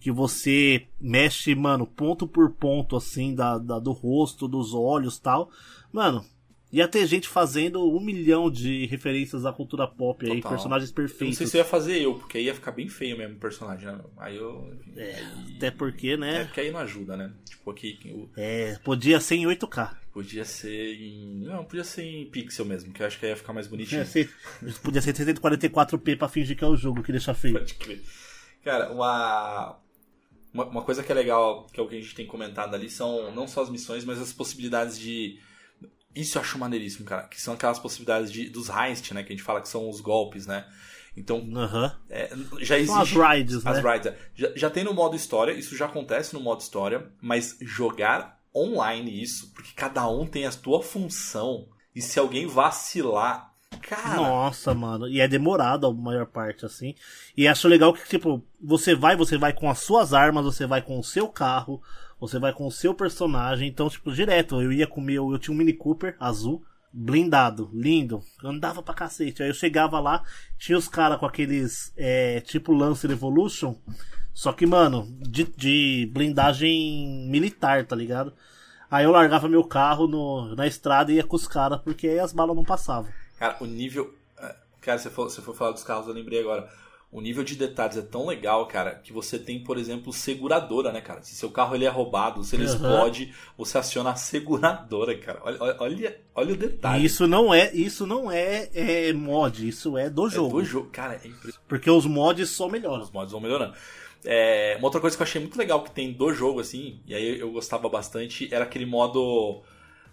Que 0.00 0.10
você 0.10 0.86
mexe, 0.98 1.54
mano, 1.54 1.86
ponto 1.86 2.26
por 2.26 2.50
ponto, 2.52 2.96
assim, 2.96 3.34
da, 3.34 3.58
da 3.58 3.78
do 3.78 3.92
rosto, 3.92 4.48
dos 4.48 4.72
olhos 4.72 5.18
tal. 5.18 5.50
Mano, 5.92 6.24
Ia 6.74 6.88
ter 6.88 7.06
gente 7.06 7.28
fazendo 7.28 7.88
um 7.88 8.00
milhão 8.00 8.50
de 8.50 8.84
referências 8.86 9.46
à 9.46 9.52
cultura 9.52 9.86
pop 9.86 10.28
aí, 10.28 10.42
personagens 10.42 10.90
perfeitos. 10.90 11.28
não 11.28 11.32
sei 11.32 11.46
se 11.46 11.56
ia 11.56 11.64
fazer 11.64 12.02
eu, 12.02 12.14
porque 12.14 12.36
aí 12.36 12.46
ia 12.46 12.54
ficar 12.54 12.72
bem 12.72 12.88
feio 12.88 13.16
mesmo 13.16 13.36
o 13.36 13.38
personagem, 13.38 13.86
né? 13.86 14.00
Aí 14.16 14.36
eu. 14.36 14.76
É, 14.96 15.14
aí... 15.14 15.54
até 15.56 15.70
porque, 15.70 16.16
né? 16.16 16.40
É, 16.40 16.44
porque 16.46 16.60
aí 16.60 16.72
não 16.72 16.80
ajuda, 16.80 17.16
né? 17.16 17.32
Tipo, 17.44 17.70
aqui. 17.70 18.00
O... 18.06 18.28
É, 18.36 18.76
podia 18.82 19.20
ser 19.20 19.36
em 19.36 19.44
8K. 19.44 19.96
Podia 20.12 20.44
ser 20.44 20.96
em. 20.96 21.44
Não, 21.44 21.64
podia 21.64 21.84
ser 21.84 22.02
em 22.02 22.26
pixel 22.28 22.64
mesmo, 22.64 22.92
que 22.92 23.00
eu 23.00 23.06
acho 23.06 23.20
que 23.20 23.26
aí 23.26 23.30
ia 23.30 23.36
ficar 23.36 23.52
mais 23.52 23.68
bonitinho. 23.68 24.00
É, 24.00 24.04
ser... 24.04 24.28
podia 24.82 25.00
ser 25.00 25.14
344p 25.14 26.18
pra 26.18 26.28
fingir 26.28 26.56
que 26.56 26.64
é 26.64 26.66
o 26.66 26.76
jogo 26.76 27.04
que 27.04 27.12
deixa 27.12 27.32
feio. 27.34 27.54
Pode 27.54 27.74
crer. 27.74 28.02
Cara. 28.64 28.90
Uma, 28.92 29.78
uma 30.52 30.82
coisa 30.82 31.04
que 31.04 31.12
é 31.12 31.14
legal, 31.14 31.68
que 31.72 31.78
é 31.78 31.82
o 31.84 31.86
que 31.86 31.94
a 31.94 32.00
gente 32.00 32.16
tem 32.16 32.26
comentado 32.26 32.74
ali, 32.74 32.90
são 32.90 33.30
não 33.30 33.46
só 33.46 33.62
as 33.62 33.70
missões, 33.70 34.04
mas 34.04 34.20
as 34.20 34.32
possibilidades 34.32 34.98
de 34.98 35.38
isso 36.14 36.38
eu 36.38 36.42
acho 36.42 36.58
maneiríssimo, 36.58 37.04
cara. 37.04 37.24
Que 37.24 37.40
são 37.40 37.54
aquelas 37.54 37.78
possibilidades 37.78 38.30
de, 38.30 38.48
dos 38.48 38.68
heist, 38.68 39.12
né? 39.12 39.22
Que 39.22 39.32
a 39.32 39.36
gente 39.36 39.44
fala 39.44 39.60
que 39.60 39.68
são 39.68 39.88
os 39.88 40.00
golpes, 40.00 40.46
né? 40.46 40.66
Então, 41.16 41.38
uhum. 41.38 41.90
é, 42.10 42.30
já 42.60 42.76
existe. 42.76 43.12
São 43.12 43.22
as 43.22 43.36
rides, 43.36 43.66
as 43.66 43.82
né? 43.82 43.92
rides, 43.92 44.06
é. 44.08 44.18
já, 44.34 44.52
já 44.56 44.70
tem 44.70 44.82
no 44.82 44.92
modo 44.92 45.14
história, 45.14 45.52
isso 45.52 45.76
já 45.76 45.86
acontece 45.86 46.34
no 46.34 46.40
modo 46.40 46.60
história, 46.60 47.08
mas 47.20 47.56
jogar 47.60 48.40
online 48.54 49.22
isso, 49.22 49.52
porque 49.52 49.70
cada 49.74 50.08
um 50.08 50.26
tem 50.26 50.44
a 50.44 50.50
sua 50.50 50.82
função, 50.82 51.68
e 51.94 52.02
se 52.02 52.18
alguém 52.18 52.46
vacilar, 52.46 53.54
Cara, 53.80 54.16
Nossa, 54.16 54.72
mano. 54.72 55.08
E 55.08 55.20
é 55.20 55.26
demorado 55.26 55.86
a 55.86 55.92
maior 55.92 56.26
parte, 56.26 56.64
assim. 56.64 56.94
E 57.36 57.46
acho 57.48 57.68
legal 57.68 57.92
que, 57.92 58.08
tipo, 58.08 58.42
você 58.62 58.94
vai, 58.94 59.16
você 59.16 59.36
vai 59.36 59.52
com 59.52 59.68
as 59.68 59.80
suas 59.80 60.12
armas, 60.12 60.44
você 60.44 60.66
vai 60.66 60.80
com 60.80 60.98
o 60.98 61.04
seu 61.04 61.28
carro, 61.28 61.82
você 62.20 62.38
vai 62.38 62.52
com 62.52 62.66
o 62.66 62.72
seu 62.72 62.94
personagem. 62.94 63.68
Então, 63.68 63.88
tipo, 63.88 64.12
direto, 64.12 64.60
eu 64.60 64.72
ia 64.72 64.86
com 64.86 65.00
o 65.00 65.04
meu. 65.04 65.32
Eu 65.32 65.38
tinha 65.38 65.54
um 65.54 65.58
Mini 65.58 65.72
Cooper 65.72 66.16
azul, 66.18 66.64
blindado, 66.92 67.70
lindo. 67.72 68.22
Andava 68.42 68.82
pra 68.82 68.94
cacete. 68.94 69.42
Aí 69.42 69.48
eu 69.48 69.54
chegava 69.54 70.00
lá, 70.00 70.22
tinha 70.58 70.78
os 70.78 70.88
caras 70.88 71.18
com 71.18 71.26
aqueles. 71.26 71.92
É, 71.96 72.40
tipo 72.40 72.72
Lancer 72.72 73.10
Evolution. 73.10 73.76
Só 74.32 74.52
que, 74.52 74.66
mano, 74.66 75.06
de, 75.20 75.44
de 75.44 76.10
blindagem 76.12 77.28
militar, 77.28 77.86
tá 77.86 77.94
ligado? 77.94 78.32
Aí 78.90 79.04
eu 79.04 79.10
largava 79.10 79.48
meu 79.48 79.64
carro 79.64 80.06
no, 80.06 80.54
na 80.56 80.66
estrada 80.66 81.12
e 81.12 81.16
ia 81.16 81.24
com 81.24 81.36
os 81.36 81.46
caras, 81.48 81.80
porque 81.80 82.08
aí 82.08 82.18
as 82.18 82.32
balas 82.32 82.54
não 82.56 82.64
passavam. 82.64 83.12
Cara, 83.38 83.56
o 83.60 83.64
nível. 83.64 84.14
é, 84.38 84.54
Cara, 84.80 84.98
você 84.98 85.10
for, 85.10 85.30
você 85.30 85.40
for 85.40 85.54
falar 85.54 85.72
dos 85.72 85.84
carros, 85.84 86.06
eu 86.06 86.14
lembrei 86.14 86.40
agora. 86.40 86.68
O 87.14 87.20
nível 87.20 87.44
de 87.44 87.54
detalhes 87.54 87.96
é 87.96 88.02
tão 88.02 88.26
legal, 88.26 88.66
cara, 88.66 88.96
que 88.96 89.12
você 89.12 89.38
tem, 89.38 89.62
por 89.62 89.78
exemplo, 89.78 90.12
seguradora, 90.12 90.90
né, 90.90 91.00
cara? 91.00 91.22
Se 91.22 91.32
seu 91.36 91.48
carro 91.48 91.76
ele 91.76 91.84
é 91.84 91.88
roubado, 91.88 92.42
se 92.42 92.56
ele 92.56 92.64
Aham. 92.64 92.72
explode, 92.74 93.32
você 93.56 93.78
aciona 93.78 94.10
a 94.10 94.16
seguradora, 94.16 95.16
cara. 95.16 95.40
Olha, 95.44 95.76
olha, 95.78 96.20
olha, 96.34 96.52
o 96.54 96.56
detalhe. 96.56 97.04
Isso 97.04 97.28
não 97.28 97.54
é, 97.54 97.72
isso 97.72 98.04
não 98.04 98.32
é, 98.32 98.68
é 98.74 99.12
mod, 99.12 99.66
isso 99.66 99.96
é 99.96 100.10
do 100.10 100.26
é 100.26 100.30
jogo. 100.30 100.58
do 100.58 100.64
jogo. 100.64 100.88
Cara, 100.90 101.14
é 101.14 101.28
impressionante. 101.28 101.60
Porque 101.68 101.88
os 101.88 102.04
mods 102.04 102.50
só 102.50 102.68
melhoram. 102.68 103.04
Os 103.04 103.12
mods 103.12 103.30
vão 103.30 103.40
melhorando. 103.40 103.74
É, 104.24 104.74
uma 104.78 104.88
outra 104.88 105.00
coisa 105.00 105.16
que 105.16 105.22
eu 105.22 105.26
achei 105.26 105.40
muito 105.40 105.56
legal 105.56 105.84
que 105.84 105.92
tem 105.92 106.12
do 106.12 106.34
jogo, 106.34 106.58
assim, 106.58 106.98
e 107.06 107.14
aí 107.14 107.38
eu 107.38 107.52
gostava 107.52 107.88
bastante, 107.88 108.52
era 108.52 108.64
aquele 108.64 108.86
modo. 108.86 109.62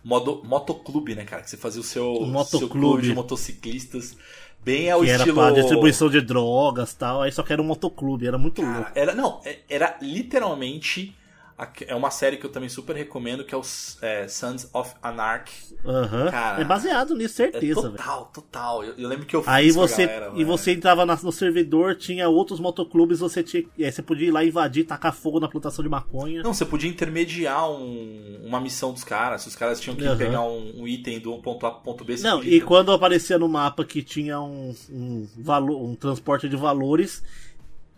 modo 0.03 0.43
motoclube, 0.43 1.15
né, 1.15 1.23
cara? 1.25 1.41
Que 1.41 1.49
você 1.49 1.57
fazia 1.57 1.81
o 1.81 1.83
seu, 1.83 2.13
O 2.13 2.43
seu 2.43 2.69
clube 2.69 3.01
de 3.01 3.13
motociclistas. 3.15 4.15
Bem 4.63 4.91
ao 4.91 5.01
Que 5.01 5.09
era 5.09 5.17
estilo. 5.19 5.35
pra 5.41 5.51
distribuição 5.51 6.09
de 6.09 6.21
drogas 6.21 6.91
e 6.91 6.95
tal, 6.97 7.21
aí 7.23 7.31
só 7.31 7.41
que 7.41 7.51
era 7.51 7.61
um 7.61 7.65
motoclube, 7.65 8.27
era 8.27 8.37
muito 8.37 8.61
louco. 8.61 8.81
Cara, 8.83 8.91
era, 8.95 9.15
não, 9.15 9.39
é- 9.43 9.57
era 9.69 9.97
literalmente. 10.01 11.15
É 11.87 11.95
uma 11.95 12.09
série 12.09 12.37
que 12.37 12.45
eu 12.45 12.51
também 12.51 12.69
super 12.69 12.95
recomendo, 12.95 13.43
que 13.45 13.53
é 13.53 13.57
o 13.57 13.61
é, 14.01 14.27
Sons 14.27 14.67
of 14.73 14.95
Anarchy. 15.01 15.75
Aham. 15.85 16.31
Cara, 16.31 16.61
É 16.61 16.65
baseado 16.65 17.13
nisso, 17.13 17.41
É 17.41 17.51
certeza, 17.51 17.81
velho. 17.81 17.97
total, 17.97 18.25
total. 18.33 18.83
Eu, 18.83 18.95
eu 18.97 19.07
lembro 19.07 19.25
que 19.25 19.35
eu 19.35 19.41
fiz 19.43 19.51
Aí 19.51 19.71
você, 19.71 20.07
galera, 20.07 20.25
e 20.29 20.31
velho. 20.33 20.47
você 20.47 20.71
entrava 20.71 21.05
no 21.05 21.31
servidor, 21.31 21.95
tinha 21.95 22.27
outros 22.29 22.59
motoclubes, 22.59 23.19
você 23.19 23.43
tinha, 23.43 23.63
é, 23.79 23.91
você 23.91 24.01
podia 24.01 24.27
ir 24.27 24.31
lá 24.31 24.43
invadir, 24.43 24.85
tacar 24.85 25.13
fogo 25.13 25.39
na 25.39 25.47
plantação 25.47 25.83
de 25.83 25.89
maconha. 25.89 26.41
Não, 26.41 26.53
você 26.53 26.65
podia 26.65 26.89
intermediar 26.89 27.69
um- 27.69 28.39
uma 28.43 28.59
missão 28.59 28.91
dos 28.91 29.03
caras. 29.03 29.43
Se 29.43 29.47
os 29.47 29.55
caras 29.55 29.79
tinham 29.79 29.95
que 29.95 30.03
Aham. 30.05 30.17
pegar 30.17 30.41
um, 30.41 30.81
um 30.81 30.87
item 30.87 31.19
do 31.19 31.37
ponto 31.39 31.65
A 31.65 31.71
pro 31.71 31.81
ponto 31.83 32.03
B, 32.03 32.17
você 32.17 32.23
Não, 32.23 32.43
e 32.43 32.59
quando 32.61 32.91
aparecia 32.91 33.37
no 33.37 33.47
mapa 33.47 33.85
que 33.85 34.01
tinha 34.01 34.39
um, 34.41 34.73
um, 34.89 35.27
valor, 35.37 35.81
um 35.81 35.95
transporte 35.95 36.49
de 36.49 36.55
valores, 36.55 37.23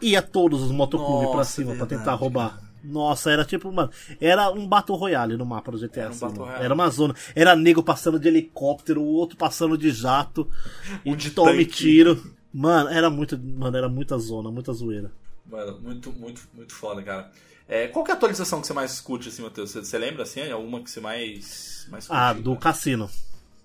ia 0.02 0.22
todos 0.22 0.62
os 0.62 0.72
motoclubes 0.72 1.28
pra 1.30 1.38
Nossa, 1.38 1.52
cima 1.52 1.68
pra 1.76 1.86
verdade, 1.86 2.00
tentar 2.02 2.14
roubar. 2.16 2.60
Nossa, 2.84 3.32
era 3.32 3.46
tipo, 3.46 3.72
mano, 3.72 3.90
era 4.20 4.52
um 4.52 4.68
Battle 4.68 4.98
Royale 4.98 5.38
no 5.38 5.46
mapa 5.46 5.72
do 5.72 5.80
GTA 5.80 6.02
Era 6.02 6.10
um 6.10 6.12
assim. 6.12 6.64
Era 6.64 6.74
uma 6.74 6.90
zona. 6.90 7.16
Era 7.34 7.56
nego 7.56 7.82
passando 7.82 8.20
de 8.20 8.28
helicóptero, 8.28 9.02
o 9.02 9.06
outro 9.06 9.38
passando 9.38 9.78
de 9.78 9.90
jato. 9.92 10.50
Um 11.06 11.14
e 11.14 11.16
de 11.16 11.32
tome 11.32 11.66
tanque. 11.66 11.78
tiro. 11.78 12.34
Mano, 12.54 12.90
era 12.90 13.10
muito, 13.10 13.40
mano, 13.40 13.76
era 13.76 13.90
muita 13.90 14.18
zona, 14.18 14.52
muita 14.52 14.74
zoeira. 14.74 15.12
Mano, 15.46 15.80
muito, 15.82 16.12
muito, 16.12 16.42
muito 16.54 16.74
foda, 16.74 17.02
cara. 17.02 17.32
É, 17.68 17.88
qual 17.88 18.04
que 18.04 18.12
é 18.12 18.14
a 18.14 18.18
atualização 18.18 18.62
que 18.62 18.68
você 18.68 18.74
mais 18.74 19.00
curte, 19.00 19.30
assim, 19.30 19.42
Matheus? 19.42 19.72
Você, 19.72 19.80
você 19.80 19.98
lembra, 19.98 20.24
assim? 20.24 20.50
Alguma 20.52 20.82
que 20.82 20.92
você 20.92 21.00
mais, 21.00 21.88
mais 21.90 22.08
curte? 22.08 22.22
Ah, 22.22 22.34
do 22.34 22.52
cara? 22.52 22.60
cassino. 22.60 23.10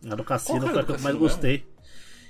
A 0.09 0.15
do 0.15 0.25
cassino 0.25 0.61
foi 0.69 0.81
a 0.81 0.85
que 0.85 0.91
eu 0.93 0.95
mais 1.01 1.03
cassino 1.03 1.19
gostei. 1.19 1.67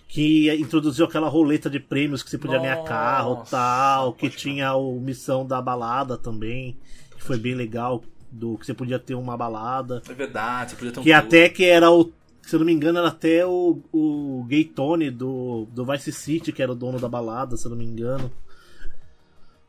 Que 0.08 0.50
introduziu 0.56 1.04
aquela 1.04 1.28
roleta 1.28 1.68
de 1.68 1.78
prêmios 1.78 2.22
que 2.22 2.30
você 2.30 2.38
podia 2.38 2.58
ganhar 2.58 2.76
Nossa, 2.76 2.88
carro 2.88 3.44
tal. 3.50 4.14
Que 4.14 4.30
tinha 4.30 4.74
o 4.74 4.98
missão 4.98 5.46
da 5.46 5.60
balada 5.60 6.16
também. 6.16 6.76
Que 7.14 7.22
foi 7.22 7.38
bem 7.38 7.54
legal. 7.54 8.02
Do 8.30 8.56
que 8.58 8.64
você 8.66 8.72
podia 8.74 8.98
ter 8.98 9.14
uma 9.14 9.36
balada. 9.36 10.02
É 10.08 10.12
verdade, 10.14 10.70
você 10.70 10.76
podia 10.76 10.92
ter 10.92 11.00
um 11.00 11.02
Que 11.02 11.10
clube. 11.12 11.26
até 11.26 11.48
que 11.48 11.64
era 11.64 11.90
o. 11.90 12.10
Se 12.42 12.54
eu 12.54 12.60
não 12.60 12.66
me 12.66 12.72
engano, 12.72 12.98
era 12.98 13.08
até 13.08 13.44
o, 13.46 13.78
o 13.92 14.44
Gay 14.48 14.64
Tony 14.64 15.10
do, 15.10 15.66
do 15.70 15.84
Vice 15.84 16.10
City, 16.12 16.50
que 16.52 16.62
era 16.62 16.72
o 16.72 16.74
dono 16.74 16.98
da 16.98 17.08
balada, 17.08 17.56
se 17.58 17.66
eu 17.66 17.70
não 17.70 17.76
me 17.76 17.84
engano. 17.84 18.32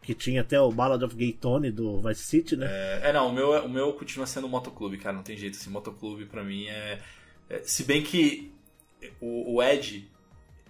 Que 0.01 0.13
tinha 0.13 0.41
até 0.41 0.59
o 0.59 0.71
Ballad 0.71 1.03
of 1.03 1.13
Gay 1.15 1.33
Tony 1.33 1.71
do 1.71 1.99
Vice 2.01 2.23
City, 2.23 2.55
né? 2.55 2.67
É, 2.69 3.09
é, 3.09 3.13
não, 3.13 3.27
o 3.27 3.33
meu, 3.33 3.53
é- 3.53 3.61
o 3.61 3.69
meu 3.69 3.91
continua 3.93 4.25
sendo 4.25 4.47
o 4.47 4.49
motoclube, 4.49 4.97
cara, 4.97 5.15
não 5.15 5.23
tem 5.23 5.35
jeito, 5.37 5.57
assim, 5.57 5.69
motoclube 5.69 6.25
pra 6.25 6.43
mim 6.43 6.65
é... 6.67 6.99
é- 7.49 7.61
se 7.63 7.83
bem 7.83 8.01
que 8.01 8.51
o, 9.21 9.55
o 9.55 9.61
Ed, 9.63 10.09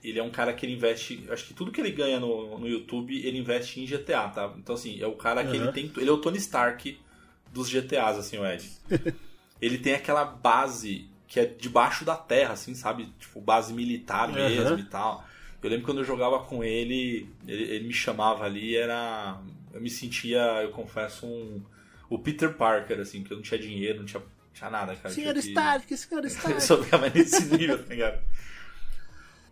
ele 0.03 0.19
é 0.19 0.23
um 0.23 0.29
cara 0.29 0.53
que 0.53 0.65
ele 0.65 0.73
investe, 0.73 1.25
acho 1.29 1.45
que 1.45 1.53
tudo 1.53 1.71
que 1.71 1.79
ele 1.81 1.91
ganha 1.91 2.19
no, 2.19 2.57
no 2.59 2.67
YouTube, 2.67 3.15
ele 3.25 3.37
investe 3.37 3.79
em 3.81 3.85
GTA, 3.87 4.29
tá? 4.29 4.53
Então, 4.57 4.75
assim, 4.75 5.01
é 5.01 5.07
o 5.07 5.13
cara 5.15 5.43
que 5.43 5.55
ele 5.55 5.65
Aham. 5.65 5.71
tem, 5.73 5.91
ele 5.97 6.09
é 6.09 6.13
o 6.13 6.17
Tony 6.17 6.37
Stark 6.37 6.99
dos 7.51 7.69
GTAs, 7.69 8.17
assim, 8.17 8.37
o 8.37 8.45
Ed. 8.45 8.69
ele 9.61 9.77
tem 9.77 9.93
aquela 9.93 10.23
base 10.25 11.07
que 11.27 11.39
é 11.39 11.45
debaixo 11.45 12.03
da 12.05 12.15
terra, 12.15 12.53
assim, 12.53 12.73
sabe? 12.73 13.07
Tipo, 13.19 13.39
base 13.41 13.73
militar 13.73 14.31
mesmo 14.31 14.73
Aham. 14.73 14.79
e 14.79 14.83
tal. 14.83 15.27
Eu 15.61 15.69
lembro 15.69 15.85
quando 15.85 15.99
eu 15.99 16.05
jogava 16.05 16.39
com 16.45 16.63
ele, 16.63 17.29
ele, 17.47 17.63
ele 17.63 17.87
me 17.87 17.93
chamava 17.93 18.45
ali, 18.45 18.75
era. 18.75 19.39
Eu 19.73 19.81
me 19.81 19.89
sentia, 19.89 20.39
eu 20.63 20.71
confesso, 20.71 21.25
um. 21.27 21.61
O 22.09 22.17
Peter 22.17 22.53
Parker, 22.55 22.99
assim, 22.99 23.23
que 23.23 23.31
eu 23.31 23.37
não 23.37 23.43
tinha 23.43 23.59
dinheiro, 23.59 23.99
não 23.99 24.05
tinha, 24.05 24.23
tinha 24.53 24.69
nada, 24.69 24.95
cara. 24.95 25.13
Senhor 25.13 25.33
Tinha 25.33 25.43
que- 25.43 25.47
Stark, 25.49 25.97
senhor 25.97 26.23
Eu 26.25 26.29
Stark. 26.29 26.61
só 26.61 26.81
ficava 26.83 27.09
nesse 27.09 27.45
nível, 27.55 27.83
tá 27.83 27.89
ligado? 27.93 28.19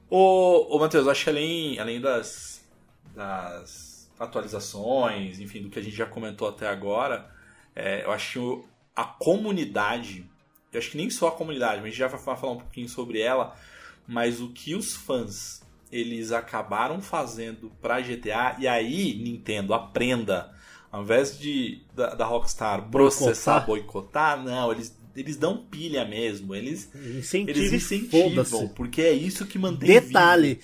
Ô, 0.09 0.75
ô 0.75 0.79
Matheus, 0.79 1.05
eu 1.05 1.11
acho 1.11 1.23
que 1.23 1.29
além, 1.29 1.79
além 1.79 1.99
das, 1.99 2.65
das 3.15 4.09
atualizações, 4.19 5.39
enfim, 5.39 5.61
do 5.61 5.69
que 5.69 5.79
a 5.79 5.81
gente 5.81 5.95
já 5.95 6.05
comentou 6.05 6.47
até 6.47 6.67
agora, 6.67 7.29
é, 7.75 8.05
eu 8.05 8.11
acho 8.11 8.61
que 8.61 8.67
a 8.95 9.03
comunidade, 9.03 10.25
eu 10.71 10.79
acho 10.79 10.91
que 10.91 10.97
nem 10.97 11.09
só 11.09 11.27
a 11.27 11.31
comunidade, 11.31 11.75
mas 11.75 11.83
a 11.83 11.87
gente 11.89 11.99
já 11.99 12.07
vai 12.07 12.19
falar 12.19 12.53
um 12.53 12.57
pouquinho 12.57 12.89
sobre 12.89 13.19
ela, 13.19 13.55
mas 14.07 14.41
o 14.41 14.49
que 14.49 14.73
os 14.73 14.95
fãs 14.95 15.61
eles 15.91 16.31
acabaram 16.31 17.01
fazendo 17.01 17.71
pra 17.81 18.01
GTA, 18.01 18.55
e 18.59 18.67
aí, 18.67 19.13
Nintendo, 19.21 19.73
aprenda. 19.73 20.53
Ao 20.91 21.03
invés 21.03 21.37
de 21.37 21.83
da, 21.93 22.15
da 22.15 22.25
Rockstar 22.25 22.89
processar, 22.89 23.59
boicotar, 23.65 24.41
não, 24.41 24.71
eles, 24.71 24.96
eles 25.17 25.35
dão 25.35 25.57
pilha 25.57 26.05
mesmo. 26.05 26.53
Eles, 26.53 26.89
Incentive, 26.95 27.59
eles 27.59 27.73
incentivam, 27.73 28.67
porque 28.69 29.01
é 29.01 29.11
isso 29.11 29.45
que 29.45 29.57
mantém 29.57 29.89
Detalhe, 29.89 30.55
vivo. 30.55 30.61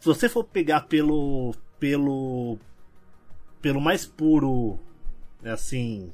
se 0.00 0.06
você 0.06 0.28
for 0.28 0.44
pegar 0.44 0.82
pelo 0.82 1.54
pelo 1.78 2.58
pelo 3.60 3.80
mais 3.80 4.04
puro 4.04 4.78
assim 5.44 6.12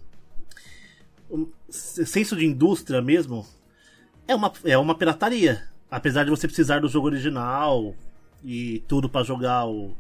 um 1.31 1.47
senso 1.69 2.35
de 2.37 2.47
indústria 2.47 3.03
mesmo, 3.03 3.47
é 4.27 4.35
uma 4.35 4.53
é 4.65 4.79
uma 4.79 4.97
pirataria. 4.97 5.69
Apesar 5.91 6.25
de 6.25 6.31
você 6.31 6.47
precisar 6.47 6.81
do 6.81 6.89
jogo 6.89 7.07
original 7.07 7.95
e 8.45 8.83
tudo 8.87 9.09
pra 9.09 9.23
jogar 9.23 9.67
o 9.67 9.97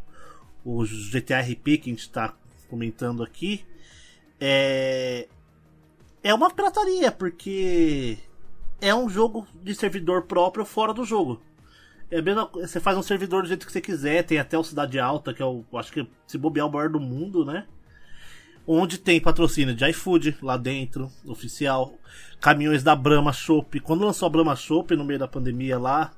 o 0.64 0.84
GTA 0.84 1.40
RP 1.40 1.78
que 1.78 1.90
a 1.90 1.94
gente 1.94 2.10
tá 2.10 2.34
comentando 2.68 3.22
aqui, 3.22 3.64
é 4.38 5.26
é 6.28 6.34
uma 6.34 6.50
pirataria 6.50 7.10
porque 7.10 8.18
é 8.82 8.94
um 8.94 9.08
jogo 9.08 9.46
de 9.62 9.74
servidor 9.74 10.24
próprio 10.24 10.62
fora 10.64 10.92
do 10.92 11.02
jogo. 11.02 11.40
É 12.10 12.18
a 12.18 12.22
mesma, 12.22 12.44
co- 12.46 12.60
você 12.60 12.78
faz 12.78 12.98
um 12.98 13.02
servidor 13.02 13.42
do 13.42 13.48
jeito 13.48 13.64
que 13.64 13.72
você 13.72 13.80
quiser, 13.80 14.22
tem 14.24 14.38
até 14.38 14.58
o 14.58 14.62
Cidade 14.62 14.98
Alta, 14.98 15.32
que 15.32 15.42
é 15.42 15.46
o, 15.46 15.64
acho 15.74 15.90
que 15.90 16.06
se 16.26 16.36
bobear 16.36 16.66
o 16.66 16.70
maior 16.72 16.90
do 16.90 17.00
mundo, 17.00 17.46
né? 17.46 17.66
Onde 18.66 18.98
tem 18.98 19.18
patrocínio 19.18 19.74
de 19.74 19.88
iFood 19.88 20.36
lá 20.42 20.58
dentro, 20.58 21.10
oficial, 21.24 21.94
caminhões 22.38 22.82
da 22.82 22.94
Brahma 22.94 23.32
Shop. 23.32 23.80
Quando 23.80 24.04
lançou 24.04 24.26
a 24.26 24.30
Brahma 24.30 24.54
Shop 24.54 24.94
no 24.94 25.04
meio 25.06 25.18
da 25.18 25.26
pandemia 25.26 25.78
lá, 25.78 26.12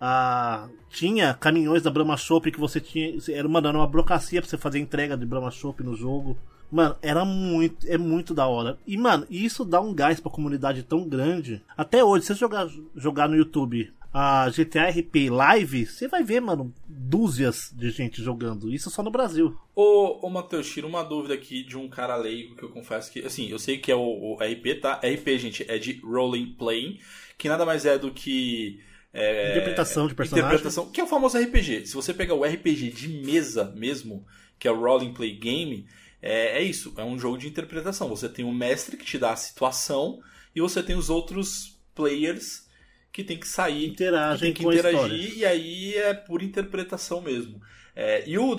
ah, 0.00 0.68
tinha 0.88 1.34
caminhões 1.34 1.82
da 1.82 1.90
Brahma 1.90 2.16
Shop 2.16 2.50
que 2.50 2.58
você 2.58 2.80
tinha, 2.80 3.14
era 3.28 3.46
mandando 3.46 3.78
uma 3.78 3.86
burocracia 3.86 4.40
pra 4.40 4.48
você 4.48 4.56
fazer 4.56 4.78
entrega 4.78 5.18
de 5.18 5.26
Brahma 5.26 5.50
Shop 5.50 5.82
no 5.82 5.94
jogo. 5.94 6.38
Mano, 6.74 6.96
era 7.00 7.24
muito, 7.24 7.86
é 7.86 7.96
muito 7.96 8.34
da 8.34 8.48
hora. 8.48 8.76
E, 8.84 8.98
mano, 8.98 9.24
isso 9.30 9.64
dá 9.64 9.80
um 9.80 9.94
gás 9.94 10.18
pra 10.18 10.28
comunidade 10.28 10.82
tão 10.82 11.08
grande. 11.08 11.62
Até 11.76 12.02
hoje, 12.02 12.26
se 12.26 12.34
você 12.34 12.40
jogar, 12.40 12.68
jogar 12.96 13.28
no 13.28 13.36
YouTube 13.36 13.92
a 14.12 14.50
GTA 14.50 14.88
RP 14.88 15.30
Live, 15.30 15.86
você 15.86 16.08
vai 16.08 16.24
ver, 16.24 16.40
mano, 16.40 16.74
dúzias 16.84 17.72
de 17.76 17.90
gente 17.90 18.20
jogando. 18.20 18.74
Isso 18.74 18.90
só 18.90 19.04
no 19.04 19.10
Brasil. 19.12 19.56
Ô, 19.72 20.26
ô 20.26 20.28
Matheus, 20.28 20.68
tira 20.68 20.84
uma 20.84 21.04
dúvida 21.04 21.34
aqui 21.34 21.62
de 21.62 21.78
um 21.78 21.88
cara 21.88 22.16
leigo 22.16 22.56
que 22.56 22.64
eu 22.64 22.70
confesso 22.70 23.12
que, 23.12 23.20
assim, 23.20 23.48
eu 23.48 23.58
sei 23.60 23.78
que 23.78 23.92
é 23.92 23.94
o, 23.94 24.00
o 24.00 24.34
RP, 24.34 24.80
tá? 24.80 24.94
RP, 24.94 25.38
gente, 25.38 25.64
é 25.68 25.78
de 25.78 26.00
Rolling 26.02 26.56
Playing, 26.58 26.98
que 27.38 27.48
nada 27.48 27.64
mais 27.64 27.86
é 27.86 27.96
do 27.96 28.10
que. 28.10 28.80
é, 29.12 29.52
Interpretação 29.52 30.08
de 30.08 30.14
personagem. 30.16 30.48
Interpretação, 30.48 30.90
que 30.90 31.00
é 31.00 31.04
o 31.04 31.06
famoso 31.06 31.38
RPG. 31.38 31.86
Se 31.86 31.94
você 31.94 32.12
pegar 32.12 32.34
o 32.34 32.42
RPG 32.42 32.90
de 32.90 33.06
mesa 33.24 33.72
mesmo, 33.76 34.26
que 34.58 34.66
é 34.66 34.72
o 34.72 34.80
Rolling 34.80 35.14
Play 35.14 35.36
Game, 35.36 35.86
é, 36.26 36.58
é 36.58 36.62
isso, 36.62 36.94
é 36.96 37.04
um 37.04 37.18
jogo 37.18 37.36
de 37.36 37.46
interpretação. 37.46 38.08
Você 38.08 38.30
tem 38.30 38.46
o 38.46 38.52
mestre 38.52 38.96
que 38.96 39.04
te 39.04 39.18
dá 39.18 39.32
a 39.32 39.36
situação 39.36 40.20
e 40.56 40.60
você 40.60 40.82
tem 40.82 40.96
os 40.96 41.10
outros 41.10 41.78
players 41.94 42.66
que 43.12 43.22
tem 43.22 43.38
que 43.38 43.46
sair, 43.46 43.90
Interagem 43.90 44.54
que 44.54 44.62
tem 44.62 44.72
que 44.72 44.78
interagir, 44.78 45.38
e 45.38 45.44
aí 45.44 45.94
é 45.94 46.14
por 46.14 46.42
interpretação 46.42 47.20
mesmo. 47.20 47.60
É, 47.94 48.26
e 48.26 48.38
o 48.38 48.56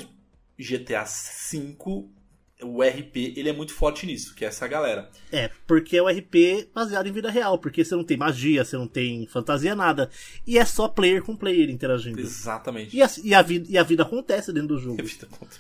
GTA 0.57 1.03
V, 1.03 2.05
o 2.61 2.82
RP, 2.82 3.34
ele 3.36 3.49
é 3.49 3.53
muito 3.53 3.74
forte 3.74 4.05
nisso, 4.05 4.34
que 4.34 4.45
é 4.45 4.47
essa 4.47 4.68
galera. 4.68 5.09
É, 5.32 5.49
porque 5.68 5.97
é 5.97 6.01
o 6.01 6.07
RP 6.07 6.70
baseado 6.74 7.07
em 7.07 7.11
vida 7.11 7.30
real, 7.30 7.57
porque 7.57 7.84
você 7.84 7.95
não 7.95 8.03
tem 8.03 8.16
magia, 8.16 8.63
você 8.63 8.78
não 8.78 8.88
tem 8.88 9.28
fantasia, 9.28 9.76
nada. 9.76 10.09
E 10.47 10.57
é 10.57 10.63
só 10.63 10.88
player 10.88 11.22
com 11.22 11.36
player 11.36 11.70
interagindo. 11.70 12.22
Exatamente. 12.22 12.95
E 12.95 13.01
a, 13.01 13.09
e 13.24 13.34
a 13.34 13.41
vida, 13.41 13.68
e 13.70 13.78
a 13.78 13.84
vida 13.84 14.03
acontece 14.03 14.53
dentro 14.53 14.70
do 14.70 14.80
jogo. 14.80 15.01
A 15.01 15.03
vida 15.03 15.28
conta, 15.28 15.57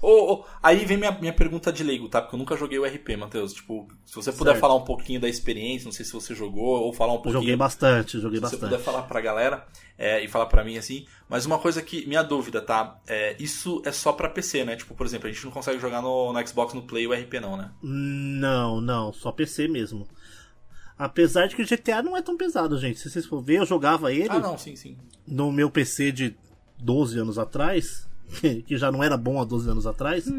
Ô, 0.00 0.32
ô, 0.34 0.44
aí 0.62 0.84
vem 0.84 0.96
minha, 0.96 1.10
minha 1.12 1.32
pergunta 1.32 1.72
de 1.72 1.82
leigo, 1.82 2.08
tá? 2.08 2.20
Porque 2.22 2.34
eu 2.34 2.38
nunca 2.38 2.56
joguei 2.56 2.78
o 2.78 2.84
RP, 2.84 3.16
Matheus. 3.16 3.52
Tipo, 3.52 3.88
se 4.06 4.14
você 4.14 4.30
puder 4.32 4.50
Certo. 4.52 4.60
falar 4.60 4.74
um 4.76 4.84
pouquinho 4.84 5.20
da 5.20 5.28
experiência, 5.28 5.86
não 5.86 5.92
sei 5.92 6.04
se 6.04 6.12
você 6.12 6.34
jogou, 6.34 6.80
ou 6.82 6.92
falar 6.92 7.12
um 7.12 7.16
pouquinho. 7.16 7.34
joguei 7.40 7.56
bastante, 7.56 8.20
joguei 8.20 8.38
Se 8.38 8.42
você 8.46 8.56
bastante. 8.56 8.70
puder 8.70 8.82
falar 8.82 9.02
pra 9.02 9.20
galera 9.20 9.66
é, 9.98 10.22
e 10.22 10.28
falar 10.28 10.46
pra 10.46 10.62
mim 10.64 10.76
assim. 10.78 11.04
Mas 11.28 11.46
uma 11.46 11.58
coisa 11.58 11.82
que. 11.82 12.06
Minha 12.06 12.22
dúvida, 12.22 12.60
tá? 12.60 13.00
É, 13.06 13.36
isso 13.40 13.82
é 13.84 13.90
só 13.92 14.12
pra 14.12 14.28
PC, 14.28 14.64
né? 14.64 14.76
Tipo, 14.76 14.94
por 14.94 15.04
exemplo, 15.06 15.28
a 15.28 15.32
gente 15.32 15.44
não 15.44 15.50
consegue 15.52 15.78
jogar 15.80 16.00
no, 16.00 16.32
no 16.32 16.46
Xbox, 16.46 16.74
no 16.74 16.82
Play 16.82 17.06
o 17.06 17.12
RP, 17.12 17.34
não, 17.40 17.56
né? 17.56 17.70
Não, 17.82 18.80
não, 18.80 19.12
só 19.12 19.32
PC 19.32 19.68
mesmo. 19.68 20.06
Apesar 20.96 21.46
de 21.46 21.54
que 21.54 21.62
o 21.62 21.66
GTA 21.66 22.02
não 22.02 22.16
é 22.16 22.22
tão 22.22 22.36
pesado, 22.36 22.76
gente. 22.78 22.98
Se 22.98 23.08
vocês 23.08 23.24
for 23.24 23.40
ver, 23.40 23.58
eu 23.58 23.66
jogava 23.66 24.12
ele 24.12 24.28
Ah, 24.30 24.38
não, 24.40 24.58
sim, 24.58 24.74
sim. 24.74 24.96
no 25.26 25.52
meu 25.52 25.70
PC 25.70 26.10
de 26.10 26.36
12 26.80 27.18
anos 27.20 27.38
atrás, 27.38 28.07
que 28.66 28.76
já 28.76 28.90
não 28.90 29.02
era 29.02 29.16
bom 29.16 29.40
há 29.40 29.44
12 29.44 29.70
anos 29.70 29.86
atrás. 29.86 30.30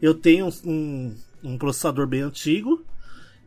Eu 0.00 0.14
tenho 0.14 0.48
um, 0.64 1.14
um 1.42 1.58
processador 1.58 2.06
bem 2.06 2.22
antigo 2.22 2.84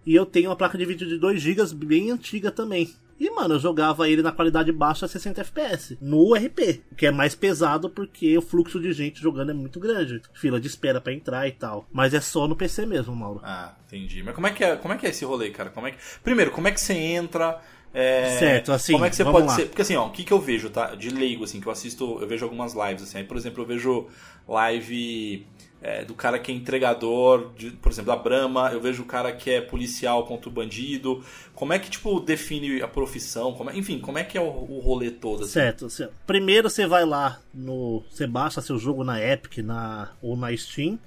e 0.05 0.15
eu 0.15 0.25
tenho 0.25 0.49
uma 0.49 0.55
placa 0.55 0.77
de 0.77 0.85
vídeo 0.85 1.07
de 1.07 1.17
2 1.17 1.41
GB 1.41 1.73
bem 1.85 2.11
antiga 2.11 2.51
também. 2.51 2.93
E, 3.19 3.29
mano, 3.29 3.55
eu 3.55 3.59
jogava 3.59 4.09
ele 4.09 4.21
na 4.21 4.31
qualidade 4.31 4.71
baixa 4.71 5.07
60 5.07 5.41
FPS. 5.41 5.97
No 6.01 6.33
RP, 6.33 6.81
que 6.97 7.05
é 7.05 7.11
mais 7.11 7.35
pesado 7.35 7.89
porque 7.89 8.37
o 8.37 8.41
fluxo 8.41 8.79
de 8.79 8.91
gente 8.91 9.21
jogando 9.21 9.51
é 9.51 9.53
muito 9.53 9.79
grande. 9.79 10.21
Fila 10.33 10.59
de 10.59 10.67
espera 10.67 10.99
pra 10.99 11.13
entrar 11.13 11.47
e 11.47 11.51
tal. 11.51 11.87
Mas 11.91 12.13
é 12.13 12.19
só 12.19 12.47
no 12.47 12.55
PC 12.55 12.85
mesmo, 12.85 13.15
Mauro. 13.15 13.39
Ah, 13.43 13.75
entendi. 13.87 14.21
Mas 14.23 14.35
como 14.35 14.47
é 14.47 14.51
que 14.51 14.63
é, 14.63 14.75
como 14.75 14.93
é, 14.93 14.97
que 14.97 15.05
é 15.05 15.09
esse 15.09 15.23
rolê, 15.23 15.51
cara? 15.51 15.69
Como 15.69 15.87
é 15.87 15.91
que... 15.91 15.97
Primeiro, 16.23 16.51
como 16.51 16.67
é 16.67 16.71
que 16.71 16.81
você 16.81 16.93
entra? 16.93 17.61
É, 17.93 18.37
Certo, 18.39 18.71
assim, 18.71 18.93
Como 18.93 19.05
é 19.05 19.09
que 19.09 19.15
você 19.15 19.23
pode 19.23 19.47
lá. 19.47 19.55
ser. 19.55 19.65
Porque 19.67 19.81
assim, 19.83 19.95
ó, 19.95 20.07
o 20.07 20.09
que, 20.11 20.23
que 20.23 20.31
eu 20.33 20.39
vejo, 20.39 20.69
tá? 20.69 20.95
De 20.95 21.09
leigo, 21.09 21.43
assim, 21.43 21.61
que 21.61 21.67
eu 21.67 21.71
assisto, 21.71 22.17
eu 22.19 22.27
vejo 22.27 22.43
algumas 22.43 22.73
lives, 22.73 23.03
assim. 23.03 23.19
Aí, 23.19 23.23
por 23.23 23.37
exemplo, 23.37 23.61
eu 23.61 23.67
vejo 23.67 24.07
live 24.47 25.45
é, 25.81 26.03
do 26.05 26.13
cara 26.13 26.39
que 26.39 26.51
é 26.51 26.55
entregador, 26.55 27.51
de, 27.57 27.71
por 27.71 27.91
exemplo, 27.91 28.15
da 28.15 28.19
Brahma, 28.21 28.69
eu 28.71 28.79
vejo 28.79 29.03
o 29.03 29.05
cara 29.05 29.31
que 29.33 29.49
é 29.51 29.61
policial 29.61 30.25
contra 30.25 30.49
o 30.49 30.51
bandido. 30.51 31.23
Como 31.53 31.73
é 31.73 31.79
que, 31.79 31.89
tipo, 31.89 32.19
define 32.19 32.81
a 32.81 32.87
profissão? 32.87 33.53
Como 33.53 33.69
é- 33.69 33.77
enfim, 33.77 33.99
como 33.99 34.17
é 34.17 34.23
que 34.23 34.37
é 34.37 34.41
o, 34.41 34.45
o 34.45 34.79
rolê 34.79 35.11
todo, 35.11 35.43
assim? 35.43 35.51
Certo. 35.53 35.85
assim, 35.87 36.07
Primeiro 36.25 36.69
você 36.69 36.87
vai 36.87 37.05
lá 37.05 37.39
no. 37.53 38.03
Você 38.09 38.25
baixa 38.25 38.61
seu 38.61 38.77
jogo 38.77 39.03
na 39.03 39.21
Epic 39.21 39.57
na, 39.57 40.11
ou 40.21 40.35
na 40.37 40.55
Steam. 40.55 40.97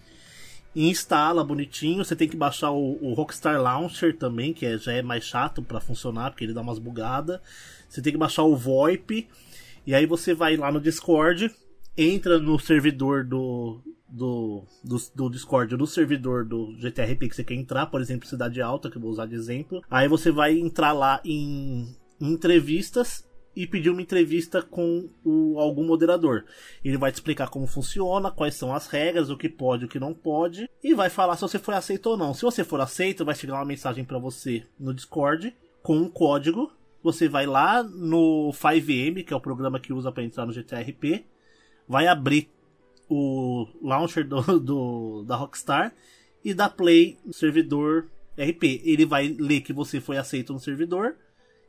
Instala 0.77 1.43
bonitinho. 1.43 2.05
Você 2.05 2.15
tem 2.15 2.29
que 2.29 2.37
baixar 2.37 2.71
o, 2.71 2.99
o 3.03 3.15
Rockstar 3.15 3.61
Launcher 3.61 4.17
também, 4.17 4.53
que 4.53 4.67
é- 4.67 4.79
já 4.79 4.93
é 4.93 5.03
mais 5.03 5.25
chato 5.25 5.63
pra 5.63 5.81
funcionar, 5.81 6.31
porque 6.31 6.45
ele 6.45 6.53
dá 6.53 6.61
umas 6.61 6.79
bugadas. 6.79 7.41
Você 7.89 8.03
tem 8.03 8.13
que 8.13 8.19
baixar 8.19 8.43
o 8.45 8.55
VoIP. 8.55 9.27
E 9.87 9.95
aí 9.95 10.05
você 10.05 10.35
vai 10.35 10.57
lá 10.57 10.71
no 10.71 10.81
Discord, 10.81 11.51
entra 11.97 12.39
no 12.39 12.59
servidor 12.59 13.25
do, 13.25 13.81
do, 14.09 14.65
do, 14.85 14.97
do 15.15 15.31
Discord, 15.31 15.77
do 15.77 15.87
servidor 15.87 16.45
do 16.45 16.75
GTRP 16.79 17.29
que 17.29 17.37
você 17.37 17.45
quer 17.45 17.55
entrar, 17.55 17.87
por 17.87 18.01
exemplo, 18.01 18.29
Cidade 18.29 18.61
Alta, 18.61 18.91
que 18.91 18.97
eu 18.97 19.03
vou 19.03 19.11
usar 19.11 19.27
de 19.27 19.35
exemplo. 19.37 19.83
Aí 19.91 20.09
você 20.09 20.31
vai 20.31 20.59
entrar 20.59 20.93
lá 20.93 21.21
em, 21.25 21.95
em 22.21 22.33
entrevistas 22.33 23.25
e 23.57 23.67
pedir 23.67 23.89
uma 23.89 24.03
entrevista 24.03 24.61
com 24.61 25.09
o, 25.25 25.59
algum 25.59 25.83
moderador. 25.85 26.45
Ele 26.85 26.99
vai 26.99 27.11
te 27.11 27.15
explicar 27.15 27.49
como 27.49 27.67
funciona, 27.67 28.31
quais 28.31 28.55
são 28.55 28.75
as 28.75 28.87
regras, 28.87 29.31
o 29.31 29.37
que 29.37 29.49
pode, 29.49 29.87
o 29.87 29.89
que 29.89 29.99
não 29.99 30.13
pode, 30.13 30.69
e 30.85 30.95
vai 30.95 31.09
falar 31.09 31.37
se 31.37 31.43
você 31.43 31.59
foi 31.59 31.75
aceito 31.75 32.07
ou 32.11 32.17
não. 32.19 32.35
Se 32.35 32.43
você 32.43 32.63
for 32.63 32.81
aceito, 32.81 33.25
vai 33.25 33.35
chegar 33.35 33.55
uma 33.55 33.65
mensagem 33.65 34.05
para 34.05 34.19
você 34.19 34.63
no 34.79 34.93
Discord 34.93 35.57
com 35.83 35.97
um 35.97 36.09
código. 36.11 36.71
Você 37.03 37.29
vai 37.29 37.47
lá 37.47 37.83
no 37.83 38.51
5M, 38.53 39.25
que 39.25 39.33
é 39.33 39.37
o 39.37 39.41
programa 39.41 39.81
que 39.81 39.93
usa 39.93 40.13
para 40.13 40.23
entrar 40.25 40.45
no 40.45 40.53
GTRP, 40.53 41.25
vai 41.89 42.07
abrir 42.07 42.51
o 43.09 43.67
launcher 43.83 44.27
do, 44.27 44.41
do- 44.61 45.25
da 45.25 45.37
Rockstar 45.37 45.95
e 46.45 46.53
dá 46.53 46.69
play 46.69 47.17
no 47.25 47.33
servidor 47.33 48.09
RP. 48.37 48.83
Ele 48.85 49.07
vai 49.07 49.29
ler 49.29 49.61
que 49.63 49.73
você 49.73 50.01
foi 50.01 50.19
aceito 50.19 50.53
no 50.53 50.61
servidor 50.61 51.17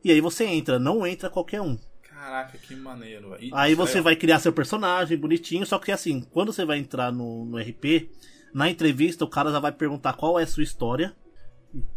e 0.04 0.10
aí 0.12 0.20
você 0.20 0.44
entra, 0.44 0.78
não 0.78 1.06
entra 1.06 1.28
qualquer 1.30 1.60
um. 1.60 1.78
Caraca, 2.02 2.58
que 2.58 2.74
maneiro. 2.74 3.36
E- 3.40 3.50
Aí 3.52 3.74
você 3.74 4.00
vai 4.00 4.16
criar 4.16 4.38
seu 4.40 4.52
personagem 4.52 5.16
bonitinho, 5.16 5.64
só 5.66 5.78
que 5.78 5.92
assim, 5.92 6.20
quando 6.30 6.52
você 6.52 6.64
vai 6.64 6.78
entrar 6.78 7.12
no, 7.12 7.44
no 7.44 7.58
RP, 7.58 8.10
na 8.52 8.68
entrevista 8.68 9.24
o 9.24 9.28
cara 9.28 9.50
já 9.52 9.58
vai 9.60 9.72
perguntar 9.72 10.14
qual 10.14 10.38
é 10.38 10.42
a 10.42 10.46
sua 10.46 10.62
história, 10.62 11.14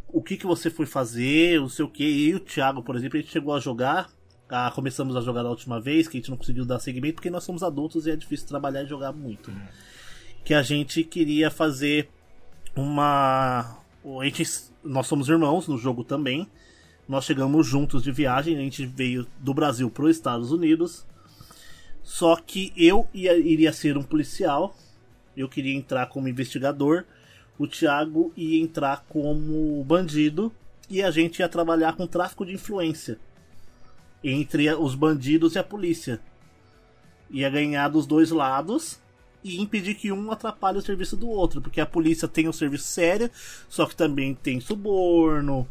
o 0.08 0.22
que 0.22 0.38
que 0.38 0.45
você 0.45 0.70
foi 0.70 0.86
fazer, 0.86 1.60
o 1.62 1.68
que. 1.88 2.04
E 2.04 2.36
o 2.36 2.39
Thiago, 2.39 2.84
por 2.84 2.95
exemplo, 2.95 3.18
a 3.18 3.22
gente 3.22 3.32
chegou 3.32 3.54
a 3.56 3.60
jogar, 3.60 4.10
ah, 4.49 4.70
começamos 4.76 5.16
a 5.16 5.22
jogar 5.22 5.43
da 5.43 5.49
última 5.49 5.80
vez, 5.80 6.08
que 6.08 6.18
a 6.18 6.20
gente 6.20 6.30
não 6.30 6.38
conseguiu 6.38 6.66
dar 6.66 6.80
segmento 6.80 7.16
porque 7.16 7.30
nós 7.30 7.43
somos 7.43 7.64
adultos 7.64 8.06
e 8.06 8.12
é 8.12 8.16
difícil 8.16 8.47
trabalhar 8.47 8.84
e 8.84 8.88
jogar 8.88 9.12
muito. 9.14 9.52
Que 10.43 10.54
a 10.54 10.62
gente 10.62 11.04
queria 11.04 11.49
fazer 11.49 12.10
uma. 12.76 13.78
A 14.20 14.26
gente, 14.26 14.43
nós 14.84 15.08
somos 15.08 15.30
irmãos 15.30 15.68
no 15.68 15.78
jogo 15.78 16.04
também. 16.04 16.47
Nós 17.12 17.26
chegamos 17.26 17.68
juntos 17.68 18.03
de 18.03 18.09
viagem, 18.09 18.55
a 18.55 18.62
gente 18.62 18.86
veio 18.86 19.28
do 19.38 19.53
Brasil 19.53 19.89
para 19.89 20.05
os 20.05 20.12
Estados 20.12 20.49
Unidos. 20.49 21.05
Só 22.01 22.38
que 22.38 22.72
eu 22.74 23.05
ia, 23.14 23.38
iria 23.38 23.74
ser 23.74 23.97
um 23.97 24.01
policial, 24.01 24.74
eu 25.36 25.49
queria 25.49 25.76
entrar 25.76 26.05
como 26.05 26.30
investigador, 26.30 27.03
o 27.59 27.68
Thiago 27.68 28.32
ia 28.34 28.64
entrar 28.64 29.03
como 29.09 29.84
bandido 29.84 30.53
e 30.89 31.03
a 31.03 31.12
gente 31.12 31.39
ia 31.39 31.49
trabalhar 31.49 31.97
com 31.97 32.07
tráfico 32.07 32.45
de 32.45 32.53
influência 32.53 33.20
entre 34.24 34.74
os 34.74 34.95
bandidos 34.95 35.55
e 35.55 35.59
a 35.59 35.66
polícia. 35.66 36.22
Ia 37.30 37.49
ganhar 37.49 37.89
dos 37.89 38.05
dois 38.05 38.32
lados 38.32 39.01
e 39.43 39.59
impedir 39.59 39.95
que 39.95 40.14
um 40.14 40.32
atrapalhe 40.32 40.78
o 40.78 40.82
serviço 40.82 41.18
do 41.18 41.28
outro, 41.28 41.62
porque 41.62 41.82
a 41.82 41.86
polícia 41.86 42.26
tem 42.26 42.47
o 42.47 42.53
serviço 42.53 42.86
sério, 42.86 43.30
só 43.68 43.86
que 43.86 43.97
também 43.97 44.34
tem 44.34 44.62
suborno, 44.62 45.68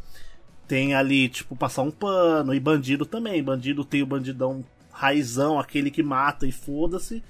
tem 0.70 0.94
ali, 0.94 1.28
tipo, 1.28 1.56
passar 1.56 1.82
um 1.82 1.90
pano, 1.90 2.54
e 2.54 2.60
bandido 2.60 3.04
também. 3.04 3.42
Bandido 3.42 3.84
tem 3.84 4.04
o 4.04 4.06
bandidão 4.06 4.64
raizão, 4.92 5.58
aquele 5.58 5.90
que 5.90 6.00
mata 6.00 6.46
e 6.46 6.52
foda-se. 6.52 7.24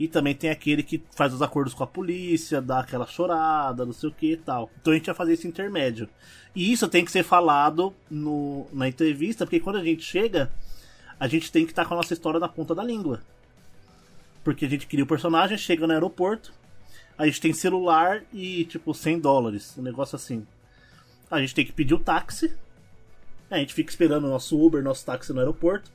E 0.00 0.08
também 0.08 0.34
tem 0.34 0.48
aquele 0.48 0.82
que 0.82 1.02
faz 1.14 1.34
os 1.34 1.42
acordos 1.42 1.74
com 1.74 1.84
a 1.84 1.86
polícia, 1.86 2.58
dá 2.58 2.80
aquela 2.80 3.06
chorada, 3.06 3.84
não 3.84 3.92
sei 3.92 4.08
o 4.08 4.12
que 4.12 4.32
e 4.32 4.36
tal. 4.38 4.70
Então 4.80 4.94
a 4.94 4.96
gente 4.96 5.04
vai 5.04 5.14
fazer 5.14 5.34
esse 5.34 5.46
intermédio. 5.46 6.08
E 6.54 6.72
isso 6.72 6.88
tem 6.88 7.04
que 7.04 7.12
ser 7.12 7.22
falado 7.22 7.94
no, 8.10 8.66
na 8.72 8.88
entrevista, 8.88 9.44
porque 9.44 9.60
quando 9.60 9.76
a 9.76 9.84
gente 9.84 10.02
chega, 10.02 10.50
a 11.20 11.28
gente 11.28 11.52
tem 11.52 11.66
que 11.66 11.72
estar 11.72 11.84
com 11.84 11.92
a 11.92 11.98
nossa 11.98 12.14
história 12.14 12.40
na 12.40 12.48
ponta 12.48 12.74
da 12.74 12.82
língua. 12.82 13.20
Porque 14.42 14.64
a 14.64 14.68
gente 14.70 14.86
cria 14.86 15.04
o 15.04 15.06
personagem, 15.06 15.58
chega 15.58 15.86
no 15.86 15.92
aeroporto, 15.92 16.50
a 17.18 17.26
gente 17.26 17.42
tem 17.42 17.52
celular 17.52 18.22
e, 18.32 18.64
tipo, 18.64 18.94
100 18.94 19.20
dólares, 19.20 19.74
um 19.76 19.82
negócio 19.82 20.16
assim. 20.16 20.46
A 21.30 21.40
gente 21.40 21.54
tem 21.54 21.66
que 21.66 21.72
pedir 21.72 21.92
o 21.92 21.98
táxi, 21.98 22.56
a 23.50 23.58
gente 23.58 23.74
fica 23.74 23.90
esperando 23.90 24.24
o 24.24 24.30
nosso 24.30 24.58
Uber, 24.58 24.82
nosso 24.82 25.04
táxi 25.04 25.32
no 25.32 25.40
aeroporto. 25.40 25.90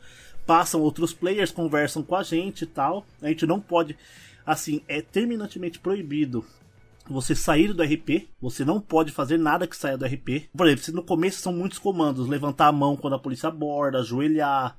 Passam 0.45 0.81
outros 0.81 1.13
players, 1.13 1.51
conversam 1.51 2.03
com 2.03 2.15
a 2.15 2.23
gente 2.23 2.63
e 2.63 2.67
tal. 2.67 3.05
A 3.21 3.27
gente 3.27 3.45
não 3.45 3.59
pode. 3.59 3.97
Assim, 4.45 4.81
é 4.87 5.01
terminantemente 5.01 5.79
proibido 5.79 6.45
você 7.07 7.35
sair 7.35 7.73
do 7.73 7.83
RP. 7.83 8.29
Você 8.41 8.63
não 8.63 8.79
pode 8.79 9.11
fazer 9.11 9.37
nada 9.37 9.67
que 9.67 9.75
saia 9.75 9.97
do 9.97 10.05
RP. 10.05 10.49
Por 10.55 10.67
exemplo, 10.67 10.95
no 10.95 11.03
começo 11.03 11.41
são 11.41 11.53
muitos 11.53 11.79
comandos: 11.79 12.27
levantar 12.27 12.67
a 12.67 12.71
mão 12.71 12.95
quando 12.95 13.15
a 13.15 13.19
polícia 13.19 13.49
aborda, 13.49 13.99
ajoelhar, 13.99 14.77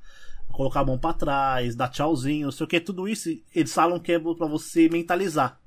colocar 0.50 0.80
a 0.80 0.84
mão 0.84 0.98
pra 0.98 1.12
trás, 1.12 1.74
dar 1.74 1.88
tchauzinho, 1.88 2.46
não 2.46 2.52
sei 2.52 2.64
o 2.64 2.68
que. 2.68 2.80
Tudo 2.80 3.08
isso 3.08 3.30
eles 3.54 3.72
falam 3.72 3.98
que 3.98 4.12
é 4.12 4.18
pra 4.18 4.46
você 4.46 4.88
mentalizar. 4.88 5.60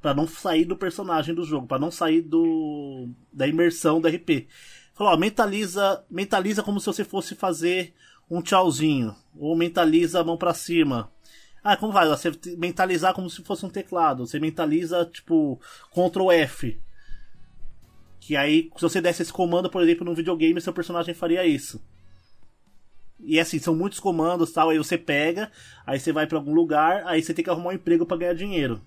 Pra 0.00 0.14
não 0.14 0.28
sair 0.28 0.64
do 0.64 0.76
personagem 0.76 1.34
do 1.34 1.44
jogo, 1.44 1.66
pra 1.66 1.78
não 1.78 1.90
sair 1.90 2.22
do 2.22 3.08
da 3.32 3.46
imersão 3.46 4.00
do 4.00 4.08
RP. 4.08 4.46
Falou, 4.98 5.12
ó, 5.12 5.16
mentaliza, 5.16 6.04
mentaliza 6.10 6.60
como 6.60 6.80
se 6.80 6.86
você 6.86 7.04
fosse 7.04 7.36
fazer 7.36 7.94
um 8.28 8.42
tchauzinho. 8.42 9.14
Ou 9.38 9.54
mentaliza 9.54 10.20
a 10.20 10.24
mão 10.24 10.36
pra 10.36 10.52
cima. 10.52 11.08
Ah, 11.62 11.76
como 11.76 11.92
vai? 11.92 12.08
Você 12.08 12.32
mentalizar 12.56 13.14
como 13.14 13.30
se 13.30 13.44
fosse 13.44 13.64
um 13.64 13.70
teclado. 13.70 14.26
Você 14.26 14.40
mentaliza, 14.40 15.04
tipo, 15.06 15.60
Ctrl 15.92 16.32
F. 16.32 16.80
Que 18.18 18.36
aí, 18.36 18.72
se 18.74 18.82
você 18.82 19.00
desse 19.00 19.22
esse 19.22 19.32
comando, 19.32 19.70
por 19.70 19.80
exemplo, 19.84 20.04
num 20.04 20.14
videogame, 20.14 20.60
seu 20.60 20.72
personagem 20.72 21.14
faria 21.14 21.46
isso. 21.46 21.80
E 23.20 23.38
assim, 23.38 23.60
são 23.60 23.76
muitos 23.76 24.00
comandos 24.00 24.50
tal. 24.50 24.70
Aí 24.70 24.78
você 24.78 24.98
pega, 24.98 25.52
aí 25.86 26.00
você 26.00 26.12
vai 26.12 26.26
pra 26.26 26.38
algum 26.38 26.52
lugar, 26.52 27.06
aí 27.06 27.22
você 27.22 27.32
tem 27.32 27.44
que 27.44 27.50
arrumar 27.50 27.70
um 27.70 27.74
emprego 27.74 28.04
pra 28.04 28.16
ganhar 28.16 28.34
dinheiro. 28.34 28.82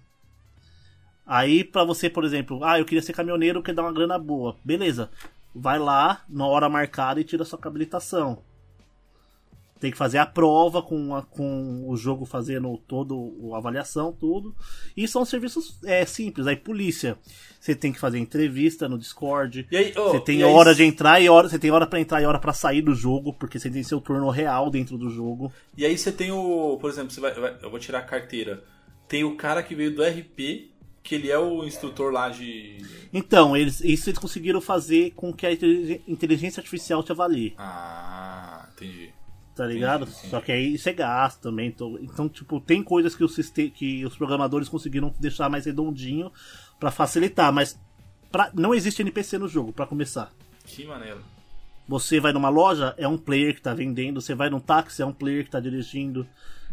Aí, 1.26 1.64
pra 1.64 1.86
você, 1.86 2.10
por 2.10 2.26
exemplo, 2.26 2.66
ah, 2.66 2.78
eu 2.78 2.84
queria 2.84 3.02
ser 3.02 3.14
caminhoneiro 3.14 3.64
que 3.64 3.72
dá 3.72 3.82
uma 3.82 3.94
grana 3.94 4.20
boa. 4.20 4.58
Beleza. 4.66 5.10
Vai 5.54 5.78
lá, 5.78 6.24
na 6.30 6.46
hora 6.48 6.70
marcada 6.70 7.20
e 7.20 7.26
tira 7.26 7.44
sua 7.44 7.60
habilitação. 7.62 8.42
tem 9.82 9.92
que 9.92 9.98
fazer 9.98 10.20
a 10.20 10.26
prova 10.26 10.82
com, 10.82 11.14
a, 11.16 11.24
com 11.24 11.90
o 11.90 11.98
jogo 11.98 12.24
fazendo 12.26 12.78
todo 12.88 13.52
a 13.54 13.58
avaliação, 13.58 14.14
tudo. 14.14 14.56
E 14.96 15.08
são 15.08 15.26
serviços 15.26 15.78
é, 15.84 16.06
simples. 16.06 16.48
Aí, 16.48 16.56
polícia, 16.56 17.18
você 17.60 17.76
tem 17.76 17.92
que 17.92 18.00
fazer 18.00 18.18
entrevista 18.18 18.88
no 18.88 18.98
Discord. 18.98 19.68
Aí, 19.74 19.94
oh, 19.98 20.12
você 20.12 20.20
tem 20.22 20.44
hora 20.44 20.70
aí... 20.70 20.76
de 20.76 20.84
entrar 20.84 21.20
e 21.20 21.28
hora. 21.28 21.50
Você 21.50 21.60
tem 21.60 21.72
hora 21.72 21.86
para 21.86 22.00
entrar 22.00 22.22
e 22.22 22.26
hora 22.26 22.40
para 22.40 22.54
sair 22.54 22.82
do 22.82 22.96
jogo, 22.96 23.34
porque 23.34 23.60
você 23.60 23.70
tem 23.70 23.84
seu 23.84 24.00
turno 24.00 24.30
real 24.30 24.70
dentro 24.70 24.98
do 24.98 25.10
jogo. 25.10 25.52
E 25.76 25.86
aí 25.86 25.98
você 25.98 26.12
tem 26.12 26.32
o. 26.32 26.78
Por 26.80 26.90
exemplo, 26.90 27.12
você 27.12 27.20
vai, 27.20 27.34
vai, 27.34 27.58
eu 27.62 27.70
vou 27.70 27.80
tirar 27.80 28.00
a 28.00 28.04
carteira. 28.04 28.64
Tem 29.08 29.26
o 29.26 29.36
cara 29.36 29.62
que 29.62 29.76
veio 29.76 29.94
do 29.94 30.02
RP, 30.02 30.71
que 31.04 31.16
ele 31.16 31.30
é 31.30 31.38
o 31.38 31.64
instrutor 31.64 32.12
lá 32.12 32.30
de. 32.30 32.78
Então, 33.14 33.56
eles, 33.58 33.82
isso 33.82 34.10
eles 34.10 34.20
conseguiram 34.20 34.62
fazer 34.62 35.12
com 35.12 35.34
que 35.34 35.46
a 35.46 35.52
inteligência 35.52 36.60
artificial 36.60 37.04
te 37.04 37.12
avalie. 37.12 37.54
Ah, 37.58 38.68
entendi 38.74 39.14
tá 39.62 39.68
ligado? 39.68 40.08
Sim, 40.08 40.14
sim. 40.14 40.30
Só 40.30 40.42
que 40.42 40.52
aí 40.52 40.78
você 40.78 40.94
gasta 40.94 41.42
também. 41.42 41.68
Então, 41.68 41.98
então, 42.02 42.28
tipo, 42.28 42.60
tem 42.60 42.84
coisas 42.84 43.16
que, 43.16 43.24
o 43.24 43.30
sistema, 43.30 43.70
que 43.70 44.06
os 44.06 44.16
programadores 44.16 44.68
conseguiram 44.68 45.14
deixar 45.20 45.50
mais 45.50 45.66
redondinho 45.66 46.32
para 46.80 46.90
facilitar, 46.90 47.54
mas 47.54 47.80
pra, 48.32 48.50
não 48.54 48.74
existe 48.74 49.02
NPC 49.02 49.38
no 49.38 49.48
jogo, 49.48 49.72
para 49.72 49.86
começar. 49.86 50.32
Que 50.66 50.86
maneiro. 50.86 51.22
Você 51.88 52.20
vai 52.20 52.32
numa 52.32 52.50
loja, 52.50 52.96
é 52.98 53.08
um 53.08 53.18
player 53.18 53.54
que 53.54 53.62
tá 53.62 53.74
vendendo. 53.74 54.22
Você 54.22 54.34
vai 54.34 54.50
num 54.50 54.60
táxi, 54.60 55.02
é 55.02 55.06
um 55.06 55.14
player 55.14 55.44
que 55.44 55.52
tá 55.52 55.60
dirigindo. 55.60 56.26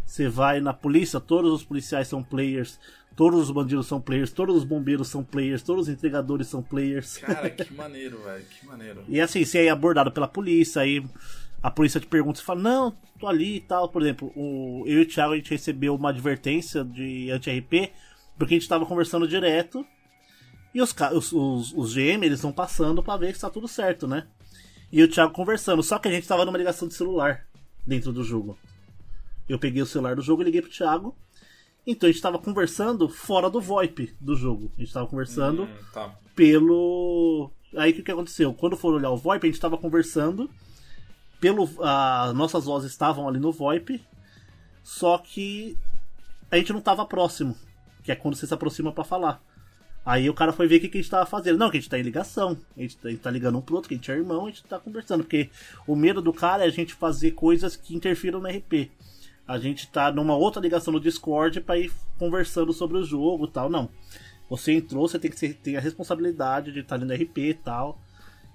Você 0.08 0.26
vai 0.26 0.58
na 0.58 0.72
polícia, 0.72 1.20
todos 1.20 1.52
os 1.52 1.62
policiais 1.62 2.08
são 2.08 2.22
players. 2.22 2.80
Todos 3.14 3.42
os 3.42 3.50
bandidos 3.50 3.86
são 3.86 4.00
players, 4.00 4.32
todos 4.32 4.56
os 4.56 4.64
bombeiros 4.64 5.08
são 5.08 5.22
players, 5.22 5.62
todos 5.62 5.86
os 5.86 5.92
entregadores 5.92 6.46
são 6.46 6.62
players. 6.62 7.18
Cara, 7.18 7.50
que 7.50 7.70
maneiro, 7.74 8.18
velho, 8.22 8.44
que 8.44 8.66
maneiro. 8.66 9.04
E 9.06 9.20
assim, 9.20 9.44
você 9.44 9.66
é 9.66 9.70
abordado 9.70 10.10
pela 10.10 10.26
polícia, 10.26 10.80
aí 10.80 11.04
a 11.62 11.70
polícia 11.70 12.00
te 12.00 12.06
pergunta, 12.06 12.38
você 12.38 12.44
fala, 12.44 12.62
não, 12.62 12.96
tô 13.20 13.26
ali 13.26 13.56
e 13.56 13.60
tal. 13.60 13.90
Por 13.90 14.00
exemplo, 14.00 14.32
o, 14.34 14.82
eu 14.86 15.00
e 15.00 15.02
o 15.02 15.06
Thiago 15.06 15.34
a 15.34 15.36
gente 15.36 15.50
recebeu 15.50 15.94
uma 15.94 16.08
advertência 16.08 16.82
de 16.82 17.30
anti-RP, 17.30 17.92
porque 18.38 18.54
a 18.54 18.58
gente 18.58 18.68
tava 18.68 18.86
conversando 18.86 19.28
direto. 19.28 19.84
E 20.72 20.80
os, 20.80 20.94
os, 21.12 21.32
os, 21.32 21.72
os 21.74 21.92
GM, 21.92 22.24
eles 22.24 22.40
vão 22.40 22.52
passando 22.52 23.02
para 23.02 23.18
ver 23.18 23.26
que 23.32 23.36
está 23.36 23.50
tudo 23.50 23.68
certo, 23.68 24.08
né? 24.08 24.26
E 24.90 25.02
o 25.02 25.08
Thiago 25.08 25.34
conversando, 25.34 25.82
só 25.82 25.98
que 25.98 26.08
a 26.08 26.10
gente 26.10 26.26
tava 26.26 26.46
numa 26.46 26.56
ligação 26.56 26.88
de 26.88 26.94
celular 26.94 27.46
dentro 27.86 28.10
do 28.10 28.24
jogo. 28.24 28.56
Eu 29.48 29.58
peguei 29.58 29.82
o 29.82 29.86
celular 29.86 30.16
do 30.16 30.22
jogo 30.22 30.42
e 30.42 30.44
liguei 30.44 30.60
pro 30.60 30.70
Thiago. 30.70 31.16
Então 31.86 32.08
a 32.08 32.12
gente 32.12 32.20
tava 32.20 32.38
conversando 32.38 33.08
fora 33.08 33.48
do 33.48 33.60
VoIP 33.60 34.14
do 34.20 34.36
jogo. 34.36 34.70
A 34.76 34.80
gente 34.80 34.92
tava 34.92 35.06
conversando 35.06 35.62
hum, 35.64 35.76
tá. 35.92 36.14
pelo. 36.34 37.50
Aí 37.76 37.92
o 37.92 37.94
que, 37.94 38.02
que 38.02 38.10
aconteceu? 38.10 38.52
Quando 38.52 38.76
for 38.76 38.94
olhar 38.94 39.10
o 39.10 39.16
VoIP, 39.16 39.46
a 39.46 39.50
gente 39.50 39.60
tava 39.60 39.78
conversando 39.78 40.50
pelo 41.40 41.68
as 41.82 42.34
nossas 42.34 42.64
vozes 42.64 42.90
estavam 42.90 43.28
ali 43.28 43.38
no 43.38 43.52
VoIP, 43.52 44.04
só 44.82 45.16
que 45.18 45.78
a 46.50 46.56
gente 46.56 46.72
não 46.72 46.80
estava 46.80 47.06
próximo, 47.06 47.56
que 48.02 48.10
é 48.10 48.16
quando 48.16 48.34
você 48.34 48.46
se 48.46 48.54
aproxima 48.54 48.92
para 48.92 49.04
falar. 49.04 49.42
Aí 50.04 50.28
o 50.30 50.34
cara 50.34 50.54
foi 50.54 50.66
ver 50.66 50.76
o 50.76 50.80
que, 50.80 50.88
que 50.88 50.98
a 50.98 51.00
gente 51.02 51.10
tava 51.10 51.26
fazendo. 51.26 51.58
Não, 51.58 51.70
que 51.70 51.76
a 51.76 51.80
gente 51.80 51.90
tá 51.90 51.98
em 51.98 52.02
ligação. 52.02 52.56
A 52.74 52.80
gente, 52.80 52.96
a 53.04 53.10
gente 53.10 53.20
tá 53.20 53.30
ligando 53.30 53.58
um 53.58 53.60
pro 53.60 53.74
outro, 53.74 53.90
que 53.90 53.94
a 53.94 53.98
gente 53.98 54.10
é 54.10 54.14
irmão, 54.14 54.46
a 54.46 54.48
gente 54.48 54.64
tá 54.64 54.78
conversando. 54.78 55.22
Porque 55.22 55.50
o 55.86 55.94
medo 55.94 56.22
do 56.22 56.32
cara 56.32 56.64
é 56.64 56.66
a 56.66 56.70
gente 56.70 56.94
fazer 56.94 57.32
coisas 57.32 57.76
que 57.76 57.94
interfiram 57.94 58.40
no 58.40 58.48
RP. 58.48 58.90
A 59.48 59.58
gente 59.58 59.88
tá 59.88 60.12
numa 60.12 60.36
outra 60.36 60.60
ligação 60.60 60.92
no 60.92 61.00
Discord 61.00 61.62
para 61.62 61.78
ir 61.78 61.90
conversando 62.18 62.70
sobre 62.70 62.98
o 62.98 63.02
jogo 63.02 63.46
e 63.46 63.50
tal. 63.50 63.70
Não. 63.70 63.88
Você 64.50 64.72
entrou, 64.72 65.08
você 65.08 65.18
tem 65.18 65.30
que 65.30 65.54
ter, 65.54 65.76
a 65.76 65.80
responsabilidade 65.80 66.70
de 66.70 66.80
estar 66.80 66.98
tá 66.98 67.02
ali 67.02 67.06
no 67.06 67.24
RP 67.24 67.38
e 67.38 67.54
tal. 67.54 67.98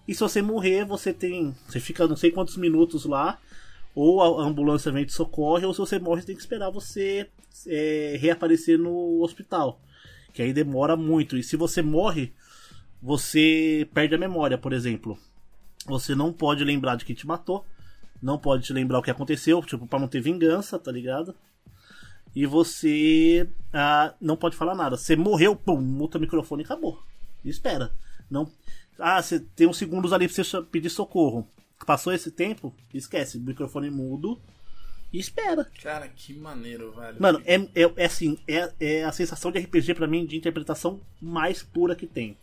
E 0.07 0.13
se 0.13 0.19
você 0.19 0.39
morrer, 0.39 0.85
você 0.85 1.11
tem. 1.11 1.55
Você 1.67 1.79
fica 1.79 2.07
não 2.07 2.15
sei 2.15 2.29
quantos 2.29 2.57
minutos 2.57 3.05
lá. 3.05 3.39
Ou 3.95 4.21
a 4.21 4.43
ambulância 4.43 4.91
vem 4.91 5.05
te 5.05 5.13
socorre, 5.13 5.65
ou 5.65 5.73
se 5.73 5.79
você 5.79 5.99
morre, 5.99 6.21
você 6.21 6.27
tem 6.27 6.35
que 6.35 6.41
esperar 6.41 6.71
você 6.71 7.29
é, 7.67 8.17
reaparecer 8.19 8.77
no 8.77 9.21
hospital. 9.23 9.81
Que 10.31 10.43
aí 10.43 10.53
demora 10.53 10.95
muito. 10.95 11.37
E 11.37 11.43
se 11.43 11.55
você 11.55 11.81
morre, 11.81 12.33
você 13.01 13.87
perde 13.93 14.13
a 14.13 14.17
memória, 14.17 14.57
por 14.57 14.73
exemplo. 14.73 15.17
Você 15.87 16.13
não 16.15 16.31
pode 16.31 16.63
lembrar 16.63 16.95
de 16.95 17.05
quem 17.05 17.15
te 17.15 17.25
matou. 17.25 17.65
Não 18.23 18.37
pode 18.37 18.63
te 18.63 18.71
lembrar 18.71 18.99
o 18.99 19.03
que 19.03 19.11
aconteceu, 19.11 19.61
tipo, 19.61 19.85
pra 19.85 19.99
não 19.99 20.07
ter 20.07 20.21
vingança, 20.21 20.79
tá 20.79 20.89
ligado? 20.89 21.35
E 22.33 22.45
você 22.45 23.49
ah, 23.73 24.13
não 24.19 24.37
pode 24.37 24.55
falar 24.55 24.73
nada. 24.73 24.95
Você 24.95 25.13
morreu, 25.13 25.57
pum, 25.57 25.81
muta 25.81 26.17
o 26.17 26.21
microfone 26.21 26.63
e 26.63 26.65
acabou. 26.65 27.03
E 27.43 27.49
espera. 27.49 27.91
Não, 28.31 28.49
ah, 28.97 29.21
você 29.21 29.41
tem 29.41 29.67
uns 29.67 29.77
segundos 29.77 30.13
ali 30.13 30.29
pra 30.29 30.41
você 30.41 30.61
pedir 30.61 30.89
socorro. 30.89 31.45
Passou 31.85 32.13
esse 32.13 32.31
tempo, 32.31 32.73
esquece, 32.93 33.37
microfone 33.37 33.89
mudo 33.89 34.39
e 35.11 35.19
espera. 35.19 35.69
Cara, 35.81 36.07
que 36.07 36.33
maneiro, 36.33 36.93
velho. 36.93 37.21
Mano, 37.21 37.41
é, 37.45 37.55
é, 37.55 37.93
é 37.97 38.05
assim, 38.05 38.37
é, 38.47 38.71
é 38.79 39.03
a 39.03 39.11
sensação 39.11 39.51
de 39.51 39.59
RPG 39.59 39.95
para 39.95 40.07
mim 40.07 40.25
de 40.25 40.37
interpretação 40.37 41.01
mais 41.21 41.61
pura 41.61 41.93
que 41.93 42.07
tem. 42.07 42.37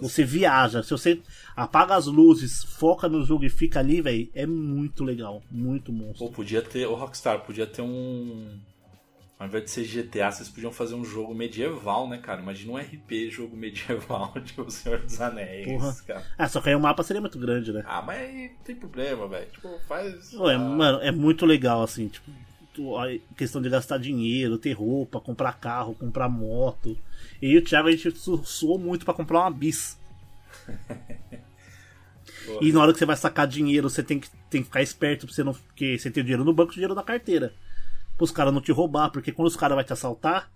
Você 0.00 0.24
viaja, 0.24 0.82
se 0.82 0.90
você 0.90 1.20
apaga 1.54 1.94
as 1.94 2.06
luzes, 2.06 2.64
foca 2.64 3.08
no 3.08 3.24
jogo 3.24 3.44
e 3.44 3.50
fica 3.50 3.78
ali, 3.80 4.00
velho, 4.00 4.28
é 4.34 4.46
muito 4.46 5.04
legal, 5.04 5.42
muito 5.50 5.92
monstro. 5.92 6.26
Pô, 6.26 6.32
podia 6.32 6.62
ter, 6.62 6.86
o 6.86 6.94
Rockstar 6.94 7.40
podia 7.40 7.66
ter 7.66 7.82
um 7.82 8.58
ao 9.38 9.46
invés 9.46 9.64
de 9.64 9.70
ser 9.70 9.84
GTA, 9.84 10.30
vocês 10.30 10.48
podiam 10.48 10.72
fazer 10.72 10.94
um 10.94 11.04
jogo 11.04 11.34
medieval, 11.34 12.08
né, 12.08 12.16
cara? 12.16 12.40
Imagina 12.40 12.72
um 12.72 12.76
RP 12.78 13.30
jogo 13.30 13.54
medieval, 13.54 14.32
tipo 14.42 14.62
o 14.62 14.70
Senhor 14.70 14.98
dos 15.00 15.20
Anéis, 15.20 15.66
Porra. 15.66 15.96
cara. 16.06 16.26
Ah, 16.38 16.48
só 16.48 16.60
que 16.60 16.70
aí 16.70 16.74
o 16.74 16.80
mapa 16.80 17.02
seria 17.02 17.20
muito 17.20 17.38
grande, 17.38 17.70
né? 17.70 17.82
Ah, 17.86 18.00
mas 18.00 18.18
aí 18.18 18.50
tem 18.64 18.74
problema, 18.74 19.28
velho. 19.28 19.46
Tipo, 19.50 19.78
faz. 19.86 20.32
Ué, 20.32 20.54
ah... 20.54 20.58
Mano, 20.58 21.00
é 21.02 21.12
muito 21.12 21.44
legal, 21.44 21.82
assim, 21.82 22.08
tipo, 22.08 22.30
a 22.98 23.18
questão 23.36 23.60
de 23.60 23.68
gastar 23.68 23.98
dinheiro, 23.98 24.58
ter 24.58 24.72
roupa, 24.72 25.20
comprar 25.20 25.52
carro, 25.54 25.94
comprar 25.94 26.28
moto. 26.28 26.96
E 27.40 27.56
o 27.56 27.62
Thiago 27.62 27.88
a 27.88 27.92
gente 27.92 28.12
suou 28.44 28.78
muito 28.78 29.04
para 29.04 29.14
comprar 29.14 29.40
uma 29.40 29.50
bis. 29.50 29.98
e 32.60 32.72
na 32.72 32.80
hora 32.80 32.92
que 32.92 32.98
você 32.98 33.06
vai 33.06 33.16
sacar 33.16 33.46
dinheiro, 33.46 33.88
você 33.88 34.02
tem 34.02 34.20
que, 34.20 34.28
tem 34.50 34.62
que 34.62 34.68
ficar 34.68 34.82
esperto 34.82 35.26
pra 35.26 35.34
você 35.34 35.44
não. 35.44 35.52
Porque 35.52 35.98
você 35.98 36.10
tem 36.10 36.22
dinheiro 36.22 36.44
no 36.44 36.52
banco, 36.52 36.72
dinheiro 36.72 36.94
na 36.94 37.02
carteira 37.02 37.52
pros 38.16 38.30
caras 38.30 38.52
não 38.52 38.60
te 38.60 38.72
roubar, 38.72 39.10
porque 39.10 39.32
quando 39.32 39.48
os 39.48 39.56
caras 39.56 39.76
vão 39.76 39.84
te 39.84 39.92
assaltar, 39.92 40.50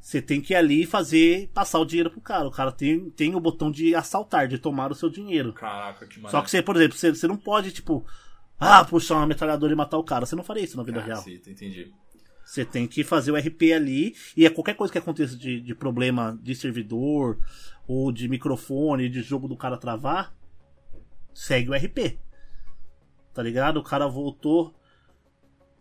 você 0.00 0.22
tem 0.22 0.40
que 0.40 0.52
ir 0.52 0.56
ali 0.56 0.86
fazer, 0.86 1.50
passar 1.52 1.78
o 1.78 1.84
dinheiro 1.84 2.10
pro 2.10 2.20
cara. 2.20 2.46
O 2.46 2.50
cara 2.50 2.70
tem, 2.70 3.10
tem 3.10 3.34
o 3.34 3.40
botão 3.40 3.70
de 3.70 3.94
assaltar, 3.94 4.46
de 4.46 4.58
tomar 4.58 4.92
o 4.92 4.94
seu 4.94 5.08
dinheiro. 5.08 5.52
Caraca, 5.52 6.06
que 6.06 6.20
Só 6.30 6.40
que 6.40 6.50
você, 6.50 6.62
por 6.62 6.76
exemplo, 6.76 6.96
você, 6.96 7.14
você 7.14 7.26
não 7.26 7.36
pode, 7.36 7.72
tipo, 7.72 8.06
ah, 8.58 8.84
puxar 8.84 9.16
uma 9.16 9.26
metralhadora 9.26 9.72
e 9.72 9.76
matar 9.76 9.98
o 9.98 10.04
cara. 10.04 10.26
Você 10.26 10.34
não 10.36 10.42
faria 10.42 10.64
isso 10.64 10.76
na 10.76 10.82
vida 10.82 11.00
ah, 11.00 11.04
real. 11.04 11.22
Sim, 11.22 11.34
entendi. 11.34 11.92
Você 12.44 12.64
tem 12.64 12.86
que 12.86 13.04
fazer 13.04 13.30
o 13.30 13.36
RP 13.36 13.72
ali, 13.74 14.16
e 14.36 14.46
é 14.46 14.50
qualquer 14.50 14.74
coisa 14.74 14.90
que 14.90 14.98
aconteça 14.98 15.36
de, 15.36 15.60
de 15.60 15.74
problema 15.74 16.38
de 16.42 16.54
servidor, 16.54 17.38
ou 17.86 18.10
de 18.10 18.26
microfone, 18.28 19.08
de 19.08 19.22
jogo 19.22 19.46
do 19.46 19.56
cara 19.56 19.76
travar, 19.76 20.34
segue 21.34 21.70
o 21.70 21.74
RP. 21.74 22.18
Tá 23.34 23.42
ligado? 23.42 23.76
O 23.76 23.82
cara 23.82 24.06
voltou, 24.06 24.74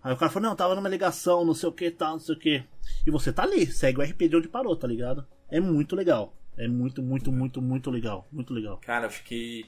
Aí 0.07 0.13
o 0.13 0.17
cara 0.17 0.31
falou, 0.31 0.47
não, 0.47 0.55
tava 0.55 0.73
numa 0.73 0.87
ligação, 0.87 1.43
não 1.43 1.53
sei 1.53 1.67
o 1.67 1.71
que, 1.73 1.91
tal, 1.91 2.13
não 2.13 2.19
sei 2.19 2.33
o 2.33 2.39
que. 2.39 2.63
E 3.05 3.11
você 3.11 3.33
tá 3.33 3.43
ali, 3.43 3.65
segue 3.65 3.99
o 3.99 4.03
RP 4.03 4.29
de 4.29 4.37
onde 4.37 4.47
parou, 4.47 4.73
tá 4.73 4.87
ligado? 4.87 5.27
É 5.49 5.59
muito 5.59 5.97
legal. 5.97 6.33
É 6.57 6.67
muito, 6.67 7.03
muito, 7.03 7.31
muito, 7.31 7.61
muito 7.61 7.91
legal. 7.91 8.27
Muito 8.31 8.53
legal. 8.53 8.77
Cara, 8.77 9.05
eu 9.05 9.11
fiquei. 9.11 9.65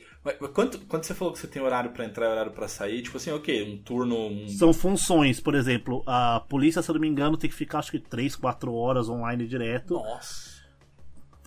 Quanto, 0.54 0.80
quando 0.88 1.04
você 1.04 1.14
falou 1.14 1.34
que 1.34 1.40
você 1.40 1.48
tem 1.48 1.62
horário 1.62 1.92
para 1.92 2.06
entrar 2.06 2.28
e 2.28 2.32
horário 2.32 2.52
para 2.52 2.68
sair, 2.68 3.02
tipo 3.04 3.18
assim, 3.18 3.32
ok, 3.32 3.64
um 3.72 3.78
turno. 3.78 4.16
Um... 4.18 4.48
São 4.48 4.74
funções, 4.74 5.40
por 5.40 5.54
exemplo, 5.54 6.04
a 6.08 6.40
polícia, 6.40 6.82
se 6.82 6.90
eu 6.90 6.94
não 6.94 7.02
me 7.02 7.08
engano, 7.08 7.38
tem 7.38 7.50
que 7.50 7.56
ficar 7.56 7.80
acho 7.80 7.92
que 7.92 8.00
3, 8.00 8.36
4 8.36 8.74
horas 8.74 9.08
online 9.08 9.48
direto. 9.48 9.96
Nossa. 9.96 10.60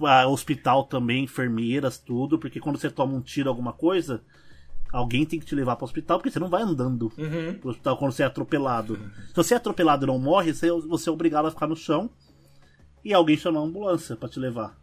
A 0.01 0.27
hospital 0.27 0.85
também, 0.85 1.25
enfermeiras, 1.25 1.99
tudo, 1.99 2.39
porque 2.39 2.59
quando 2.59 2.79
você 2.79 2.91
toma 2.91 3.15
um 3.15 3.21
tiro, 3.21 3.49
alguma 3.49 3.73
coisa, 3.73 4.23
Alguém 4.93 5.25
tem 5.25 5.41
que 5.41 5.47
te 5.47 5.55
levar 5.55 5.75
para 5.75 5.85
o 5.85 5.87
hospital, 5.87 6.19
porque 6.19 6.31
você 6.31 6.39
não 6.39 6.51
vai 6.51 6.63
andando 6.63 7.11
uhum. 7.17 7.55
pro 7.59 7.71
hospital 7.71 7.97
quando 7.97 8.13
você 8.13 8.23
é 8.23 8.27
atropelado. 8.27 8.95
Uhum. 8.95 9.11
Se 9.29 9.35
você 9.35 9.55
é 9.55 9.57
atropelado 9.57 10.05
e 10.05 10.07
não 10.07 10.19
morre, 10.19 10.53
você, 10.53 10.71
você 10.71 11.09
é 11.09 11.13
obrigado 11.13 11.47
a 11.47 11.51
ficar 11.51 11.67
no 11.67 11.75
chão 11.75 12.11
e 13.03 13.15
alguém 13.15 13.39
chamar 13.39 13.61
a 13.61 13.63
ambulância 13.63 14.15
para 14.15 14.29
te 14.29 14.39
levar. 14.39 14.77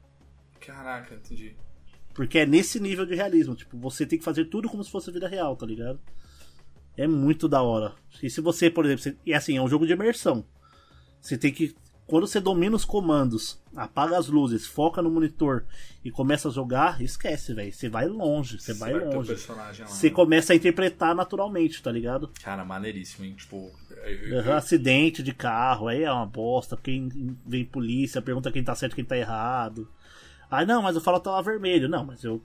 Caraca, 0.59 1.15
entendi. 1.15 1.55
Porque 2.13 2.39
é 2.39 2.45
nesse 2.45 2.79
nível 2.79 3.05
de 3.05 3.15
realismo. 3.15 3.55
Tipo, 3.55 3.77
você 3.77 4.05
tem 4.05 4.19
que 4.19 4.25
fazer 4.25 4.45
tudo 4.45 4.69
como 4.69 4.83
se 4.83 4.91
fosse 4.91 5.11
vida 5.11 5.27
real, 5.27 5.55
tá 5.55 5.65
ligado? 5.65 5.99
É 6.97 7.07
muito 7.07 7.47
da 7.47 7.61
hora. 7.61 7.93
E 8.21 8.29
se 8.29 8.41
você, 8.41 8.69
por 8.69 8.85
exemplo, 8.85 9.03
você, 9.03 9.17
e 9.25 9.33
assim, 9.33 9.57
é 9.57 9.61
um 9.61 9.69
jogo 9.69 9.85
de 9.85 9.93
imersão. 9.93 10.45
Você 11.21 11.37
tem 11.37 11.51
que 11.51 11.75
quando 12.09 12.25
você 12.25 12.39
domina 12.39 12.75
os 12.75 12.83
comandos, 12.83 13.61
apaga 13.75 14.17
as 14.17 14.27
luzes, 14.27 14.65
foca 14.65 14.99
no 14.99 15.11
monitor 15.11 15.63
e 16.03 16.09
começa 16.09 16.49
a 16.49 16.51
jogar, 16.51 16.99
esquece, 17.03 17.53
velho. 17.53 17.71
Você 17.71 17.87
vai 17.87 18.07
longe, 18.07 18.59
você 18.59 18.73
vai, 18.73 18.93
vai 18.93 19.05
longe. 19.05 19.35
Você 19.85 20.09
né? 20.09 20.15
começa 20.15 20.51
a 20.51 20.55
interpretar 20.55 21.13
naturalmente, 21.13 21.83
tá 21.83 21.91
ligado? 21.91 22.31
Cara, 22.41 22.65
maneiríssimo, 22.65 23.25
hein? 23.25 23.35
Tipo. 23.37 23.71
Eu, 24.03 24.41
eu... 24.41 24.53
Acidente 24.55 25.21
de 25.21 25.35
carro, 25.35 25.87
aí 25.87 26.01
é 26.01 26.11
uma 26.11 26.25
bosta. 26.25 26.75
Quem 26.75 27.37
vem 27.45 27.63
polícia, 27.63 28.23
pergunta 28.23 28.51
quem 28.51 28.63
tá 28.63 28.73
certo 28.73 28.95
quem 28.95 29.05
tá 29.05 29.15
errado. 29.15 29.87
Ah, 30.49 30.65
não, 30.65 30.81
mas 30.81 30.95
o 30.95 31.01
farol 31.01 31.19
tava 31.19 31.41
vermelho. 31.43 31.87
Não, 31.87 32.05
mas 32.05 32.23
eu. 32.23 32.41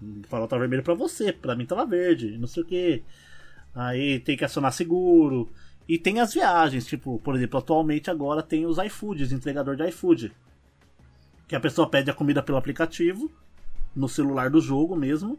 O 0.00 0.26
farol 0.28 0.48
tava 0.48 0.60
vermelho 0.60 0.82
pra 0.82 0.94
você, 0.94 1.32
pra 1.32 1.54
mim 1.54 1.64
tava 1.64 1.86
verde, 1.86 2.36
não 2.38 2.46
sei 2.46 2.62
o 2.62 2.66
que. 2.66 3.02
Aí 3.74 4.20
tem 4.20 4.36
que 4.36 4.44
acionar 4.44 4.72
seguro. 4.72 5.48
E 5.88 5.98
tem 5.98 6.20
as 6.20 6.34
viagens, 6.34 6.86
tipo, 6.86 7.20
por 7.20 7.36
exemplo, 7.36 7.58
atualmente 7.58 8.10
agora 8.10 8.42
tem 8.42 8.66
os 8.66 8.78
iFoods, 8.78 9.32
entregador 9.32 9.76
de 9.76 9.86
iFood. 9.88 10.32
Que 11.46 11.54
a 11.54 11.60
pessoa 11.60 11.88
pede 11.88 12.10
a 12.10 12.14
comida 12.14 12.42
pelo 12.42 12.58
aplicativo, 12.58 13.30
no 13.94 14.08
celular 14.08 14.50
do 14.50 14.60
jogo 14.60 14.96
mesmo. 14.96 15.38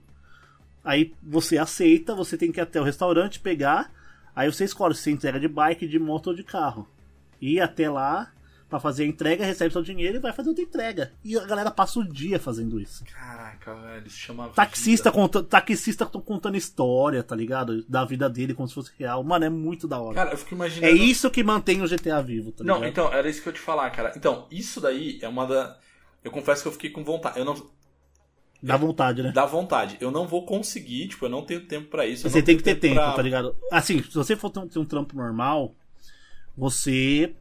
Aí 0.84 1.14
você 1.22 1.58
aceita, 1.58 2.16
você 2.16 2.38
tem 2.38 2.52
que 2.52 2.60
ir 2.60 2.64
até 2.64 2.80
o 2.80 2.84
restaurante 2.84 3.42
pegar. 3.42 3.92
Aí 4.34 4.50
você 4.50 4.64
escolhe 4.64 4.96
se 4.96 5.12
entrega 5.12 5.40
de 5.40 5.48
bike, 5.48 5.88
de 5.88 6.00
moto 6.00 6.28
ou 6.28 6.34
de 6.34 6.44
carro. 6.44 6.88
Ir 7.42 7.60
até 7.60 7.90
lá 7.90 8.32
para 8.70 8.80
fazer 8.82 9.04
a 9.04 9.08
entrega, 9.08 9.46
recebe 9.46 9.72
seu 9.72 9.82
dinheiro 9.82 10.18
e 10.18 10.20
vai 10.20 10.34
fazer 10.34 10.50
outra 10.50 10.64
entrega. 10.64 11.14
E 11.24 11.38
a 11.38 11.46
galera 11.46 11.72
passa 11.72 12.00
o 12.00 12.04
dia 12.04 12.38
fazendo 12.38 12.80
isso. 12.80 13.04
Caraca, 13.06 13.74
velho, 13.74 14.08
isso 14.08 14.18
chama. 14.18 14.50
Taxista, 14.50 15.10
conta, 15.12 15.42
taxista 15.42 16.06
contando 16.06 16.58
história, 16.58 17.24
tá 17.24 17.36
ligado? 17.36 17.84
Da 17.88 18.04
vida 18.04 18.30
dele 18.30 18.54
como 18.54 18.68
se 18.68 18.74
fosse 18.74 18.92
real. 19.00 19.24
Mano, 19.24 19.46
é 19.46 19.50
muito 19.50 19.88
da 19.88 20.00
hora. 20.02 20.16
Cara, 20.16 20.32
eu 20.32 20.38
fico 20.38 20.54
é 20.54 20.56
imaginando. 20.56 20.98
isso 20.98 21.32
que 21.32 21.44
mantém 21.44 21.82
o 21.82 21.88
GTA 21.88 22.22
vivo, 22.22 22.52
tá 22.52 22.64
Não, 22.64 22.76
ligado? 22.76 22.90
então, 22.90 23.14
era 23.14 23.30
isso 23.30 23.42
que 23.42 23.48
eu 23.48 23.52
ia 23.54 23.58
te 23.58 23.64
falar, 23.64 23.90
cara. 23.92 24.12
Então, 24.18 24.46
isso 24.52 24.82
daí 24.82 25.18
é 25.22 25.28
uma 25.30 25.46
da. 25.48 25.78
Eu 26.24 26.32
confesso 26.32 26.62
que 26.64 26.68
eu 26.68 26.74
fiquei 26.74 26.90
com 26.90 27.04
vontade. 27.06 27.40
Eu 27.40 27.46
não. 27.46 27.56
Dá 28.62 28.76
vontade, 28.76 29.22
né? 29.24 29.32
Dá 29.32 29.46
vontade. 29.46 29.98
Eu 30.02 30.12
não 30.12 30.28
vou 30.28 30.46
conseguir, 30.46 31.08
tipo, 31.08 31.24
eu 31.26 31.30
não 31.30 31.46
tenho 31.46 31.66
tempo 31.68 31.88
pra 31.90 32.06
isso. 32.08 32.28
Você 32.30 32.40
não 32.40 32.46
tem 32.46 32.58
que 32.58 32.64
ter 32.64 32.76
tempo, 32.76 32.96
pra- 32.96 33.14
tá 33.14 33.22
ligado? 33.22 33.56
Assim, 33.72 34.02
se 34.04 34.14
você 34.16 34.36
for 34.36 34.50
ter 34.50 34.80
um 34.80 34.84
trampo 34.84 35.16
normal, 35.16 35.74
você 36.58 37.36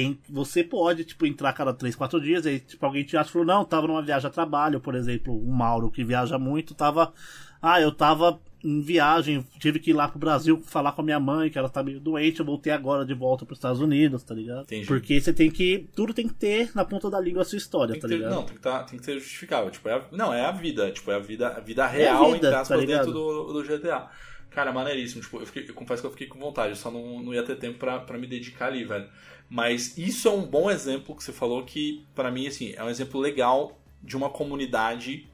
tem. 0.00 0.18
Você 0.28 0.62
pode, 0.64 1.04
tipo, 1.04 1.26
entrar 1.26 1.50
a 1.50 1.52
cada 1.52 1.72
3, 1.74 1.94
4 1.96 2.20
dias, 2.20 2.46
aí, 2.46 2.60
tipo, 2.60 2.84
alguém 2.84 3.04
te 3.04 3.16
acha 3.16 3.28
e 3.30 3.32
falou, 3.32 3.46
não, 3.46 3.64
tava 3.64 3.86
numa 3.86 4.02
viagem 4.02 4.28
a 4.28 4.30
trabalho, 4.32 4.80
por 4.80 4.94
exemplo, 4.94 5.36
o 5.36 5.52
Mauro, 5.52 5.90
que 5.90 6.04
viaja 6.04 6.38
muito, 6.38 6.74
tava. 6.74 7.12
Ah, 7.60 7.80
eu 7.80 7.90
tava 7.90 8.40
em 8.62 8.80
viagem, 8.80 9.44
tive 9.58 9.78
que 9.78 9.90
ir 9.90 9.92
lá 9.94 10.08
pro 10.08 10.18
Brasil 10.18 10.60
falar 10.64 10.92
com 10.92 11.00
a 11.00 11.04
minha 11.04 11.18
mãe, 11.20 11.48
que 11.50 11.58
ela 11.58 11.68
tá 11.68 11.82
meio 11.82 11.98
doente, 12.00 12.38
eu 12.40 12.46
voltei 12.46 12.72
agora 12.72 13.04
de 13.04 13.14
volta 13.14 13.44
pros 13.46 13.58
Estados 13.58 13.80
Unidos, 13.80 14.22
tá 14.22 14.34
ligado? 14.34 14.62
Entendi. 14.62 14.86
Porque 14.86 15.20
você 15.20 15.32
tem 15.32 15.50
que. 15.50 15.88
Tudo 15.94 16.12
tem 16.14 16.26
que 16.28 16.34
ter 16.34 16.70
na 16.74 16.84
ponta 16.84 17.08
da 17.10 17.20
língua 17.20 17.42
a 17.42 17.44
sua 17.44 17.58
história, 17.58 17.92
Tem 17.92 18.00
tá 18.02 18.08
ter, 18.08 18.14
ligado? 18.16 18.34
não, 18.34 18.42
tem 18.44 18.54
que, 18.56 18.60
tá, 18.60 18.82
tem 18.84 18.98
que 18.98 19.04
ser 19.04 19.14
justificável. 19.14 19.70
Tipo, 19.70 19.88
é 19.88 19.94
a- 19.94 20.04
não, 20.12 20.32
é 20.34 20.44
a 20.44 20.50
vida. 20.52 20.90
Tipo, 20.92 21.10
é 21.10 21.16
a 21.16 21.20
vida, 21.20 21.48
a 21.48 21.60
vida 21.60 21.86
real, 21.86 22.24
vida, 22.26 22.36
entre 22.36 22.50
tá 22.50 22.60
aspas, 22.60 22.80
ligado? 22.80 23.06
dentro 23.06 23.12
do, 23.12 23.52
do 23.52 23.64
GTA. 23.64 24.08
Cara, 24.50 24.72
maneiríssimo. 24.72 25.20
Tipo, 25.22 25.38
eu, 25.40 25.46
fiquei- 25.46 25.66
eu 25.68 25.74
confesso 25.74 26.02
que 26.02 26.06
eu 26.06 26.12
fiquei 26.12 26.26
com 26.26 26.38
vontade. 26.38 26.76
Só 26.76 26.90
não, 26.90 27.20
não 27.22 27.34
ia 27.34 27.42
ter 27.44 27.56
tempo 27.56 27.78
pra, 27.78 28.00
pra 28.00 28.18
me 28.18 28.26
dedicar 28.26 28.66
ali, 28.66 28.84
velho. 28.84 29.06
Mas 29.48 29.96
isso 29.96 30.28
é 30.28 30.30
um 30.30 30.44
bom 30.44 30.70
exemplo 30.70 31.14
que 31.16 31.24
você 31.24 31.32
falou 31.32 31.64
que, 31.64 32.04
pra 32.14 32.30
mim, 32.30 32.46
assim, 32.46 32.74
é 32.76 32.84
um 32.84 32.90
exemplo 32.90 33.20
legal 33.20 33.78
de 34.02 34.16
uma 34.16 34.28
comunidade 34.28 35.26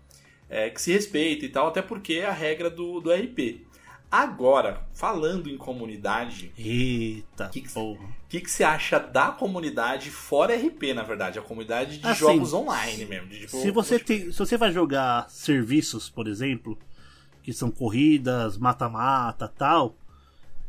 é, 0.49 0.71
que 0.71 0.81
se 0.81 0.93
respeita 0.93 1.45
e 1.45 1.49
tal, 1.49 1.69
até 1.69 1.83
porque 1.83 2.15
é 2.15 2.27
a 2.27 2.33
regra 2.33 2.71
do, 2.71 3.01
do 3.01 3.13
RP. 3.13 3.67
Agora, 4.11 4.87
falando 4.93 5.51
em 5.51 5.57
comunidade, 5.57 6.53
Eita, 6.57 7.49
Que 7.49 7.65
o 7.77 7.99
que, 8.29 8.41
que 8.41 8.51
você 8.51 8.63
acha 8.63 9.01
da 9.01 9.33
comunidade 9.33 10.09
fora 10.09 10.55
RP, 10.55 10.95
na 10.95 11.03
verdade? 11.03 11.39
A 11.41 11.43
comunidade 11.43 11.99
de 11.99 12.07
Assim, 12.07 12.21
jogos 12.21 12.53
online 12.53 13.05
mesmo. 13.07 13.29
de, 13.29 13.41
tipo, 13.41 13.61
Se 13.61 13.73
você, 13.73 13.99
tem, 13.99 14.31
se 14.31 14.39
você 14.39 14.57
vai 14.57 14.71
jogar 14.71 15.29
serviços, 15.29 16.09
por 16.09 16.29
exemplo, 16.29 16.79
que 17.43 17.53
são 17.53 17.73
corridas, 17.73 18.57
mata-mata 18.57 19.49
tal, 19.49 19.97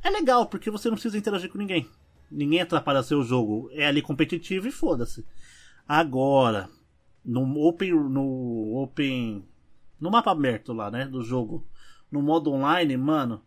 é 0.01 0.09
legal, 0.09 0.47
porque 0.47 0.71
você 0.71 0.87
não 0.87 0.95
precisa 0.95 1.15
interagir 1.15 1.51
com 1.51 1.59
ninguém. 1.59 1.87
Ninguém 2.36 2.59
atrapalha 2.59 3.01
seu 3.01 3.23
jogo. 3.23 3.69
É 3.71 3.86
ali 3.86 4.01
competitivo 4.01 4.67
e 4.67 4.71
foda-se. 4.71 5.25
Agora, 5.88 6.69
no 7.23 7.41
Open. 7.65 7.93
No 7.93 8.75
Open. 8.83 9.45
No 9.99 10.11
mapa 10.11 10.31
aberto 10.31 10.73
lá, 10.73 10.91
né? 10.91 11.05
Do 11.05 11.23
jogo. 11.23 11.65
No 12.11 12.21
modo 12.21 12.51
online, 12.51 12.97
mano. 12.97 13.41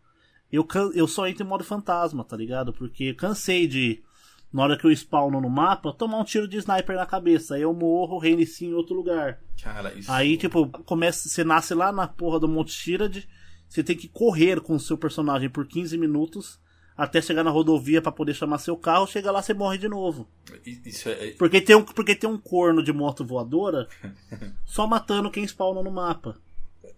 Eu, 0.51 0.67
eu 0.95 1.07
só 1.07 1.29
entro 1.29 1.45
em 1.45 1.49
modo 1.49 1.63
fantasma, 1.63 2.25
tá 2.25 2.35
ligado? 2.35 2.73
Porque 2.73 3.13
cansei 3.13 3.67
de. 3.67 4.03
Na 4.51 4.63
hora 4.63 4.79
que 4.79 4.87
eu 4.87 4.97
spawno 4.97 5.43
no 5.43 5.51
mapa, 5.51 5.93
tomar 5.93 6.19
um 6.19 6.25
tiro 6.25 6.49
de 6.49 6.57
sniper 6.57 6.97
na 6.97 7.05
cabeça. 7.05 7.57
Aí 7.57 7.61
eu 7.61 7.75
morro, 7.75 8.17
reinicio 8.17 8.71
em 8.71 8.73
outro 8.73 8.97
lugar. 8.97 9.39
Cara, 9.63 9.93
isso. 9.93 10.11
Aí, 10.11 10.39
tipo, 10.39 10.67
começa, 10.85 11.29
você 11.29 11.45
nasce 11.45 11.75
lá 11.75 11.93
na 11.93 12.09
porra 12.09 12.41
do 12.41 12.49
Monte 12.49 12.73
Tirad, 12.75 13.29
você 13.69 13.85
tem 13.85 13.95
que 13.95 14.09
correr 14.09 14.63
com 14.63 14.75
o 14.75 14.81
seu 14.81 14.97
personagem 14.97 15.51
por 15.51 15.67
15 15.67 15.99
minutos 15.99 16.59
até 16.99 17.23
chegar 17.23 17.45
na 17.45 17.51
rodovia 17.51 18.03
pra 18.03 18.11
poder 18.11 18.35
chamar 18.35 18.59
seu 18.59 18.77
carro, 18.77 19.07
chega 19.07 19.31
lá 19.31 19.41
você 19.41 19.55
morre 19.55 19.79
de 19.79 19.89
novo. 19.89 20.29
Isso 20.67 21.09
é. 21.09 21.31
Porque 21.39 21.61
tem 21.61 21.77
um, 21.77 21.85
porque 21.85 22.17
tem 22.17 22.29
um 22.29 22.37
corno 22.37 22.83
de 22.83 22.93
moto 22.93 23.25
voadora 23.25 23.87
só 24.67 24.85
matando 24.85 25.31
quem 25.31 25.47
spawna 25.47 25.81
no 25.81 25.93
mapa. 25.93 26.37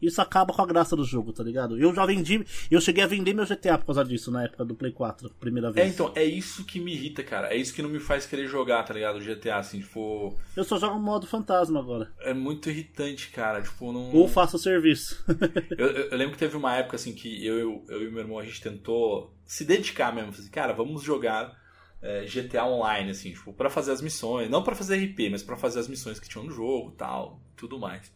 Isso 0.01 0.21
acaba 0.23 0.53
com 0.55 0.63
a 0.63 0.67
graça 0.67 0.97
do 0.97 1.05
jogo, 1.05 1.33
tá 1.33 1.43
ligado? 1.43 1.79
Eu 1.79 1.95
já 1.95 2.07
vendi, 2.07 2.45
eu 2.71 2.81
cheguei 2.81 3.05
a 3.05 3.07
vender 3.07 3.35
meu 3.35 3.45
GTA 3.47 3.77
por 3.79 3.87
causa 3.87 4.05
disso 4.05 4.31
na 4.31 4.45
época 4.45 4.65
do 4.65 4.75
Play 4.75 4.93
4, 4.93 5.31
primeira 5.39 5.69
É, 5.69 5.73
vez. 5.73 5.93
então, 5.95 6.13
é 6.17 6.25
isso 6.25 6.65
que 6.65 6.81
me 6.81 6.93
irrita, 6.93 7.23
cara. 7.23 7.53
É 7.53 7.57
isso 7.57 7.75
que 7.75 7.83
não 7.83 7.89
me 7.91 8.01
faz 8.01 8.25
querer 8.27 8.47
jogar, 8.47 8.83
tá 8.85 8.95
ligado? 8.95 9.17
O 9.17 9.21
GTA, 9.21 9.59
assim, 9.59 9.81
tipo. 9.81 10.37
Eu 10.57 10.65
só 10.65 10.79
jogo 10.79 10.99
modo 10.99 11.27
fantasma 11.27 11.81
agora. 11.81 12.11
É 12.21 12.33
muito 12.33 12.71
irritante, 12.71 13.29
cara. 13.31 13.61
Tipo, 13.63 13.93
não. 13.93 14.13
Ou 14.15 14.27
faço 14.29 14.59
serviço. 14.59 15.23
Eu, 15.77 15.87
eu- 15.91 16.17
lembro 16.17 16.33
que 16.33 16.39
teve 16.39 16.57
uma 16.57 16.75
época, 16.77 16.97
assim, 16.97 17.13
que 17.15 17.45
eu, 17.45 17.59
eu, 17.59 17.85
eu 17.89 18.03
e 18.03 18.11
meu 18.11 18.21
irmão, 18.21 18.39
a 18.39 18.45
gente 18.45 18.61
tentou 18.61 19.35
se 19.47 19.65
dedicar 19.65 20.15
mesmo. 20.15 20.31
Assim, 20.31 20.51
cara, 20.51 20.73
vamos 20.73 21.03
jogar 21.03 21.57
é, 22.03 22.25
GTA 22.27 22.65
Online, 22.67 23.11
assim, 23.11 23.31
tipo, 23.33 23.53
pra 23.53 23.71
fazer 23.71 23.93
as 23.93 24.01
missões. 24.03 24.49
Não 24.51 24.63
pra 24.63 24.75
fazer 24.75 24.97
RP, 24.97 25.31
mas 25.31 25.43
pra 25.43 25.57
fazer 25.57 25.81
as 25.81 25.89
missões 25.89 26.19
que 26.21 26.29
tinham 26.29 26.45
no 26.45 26.51
jogo 26.53 26.91
tal, 26.93 27.41
tudo 27.57 27.79
mais. 27.79 28.13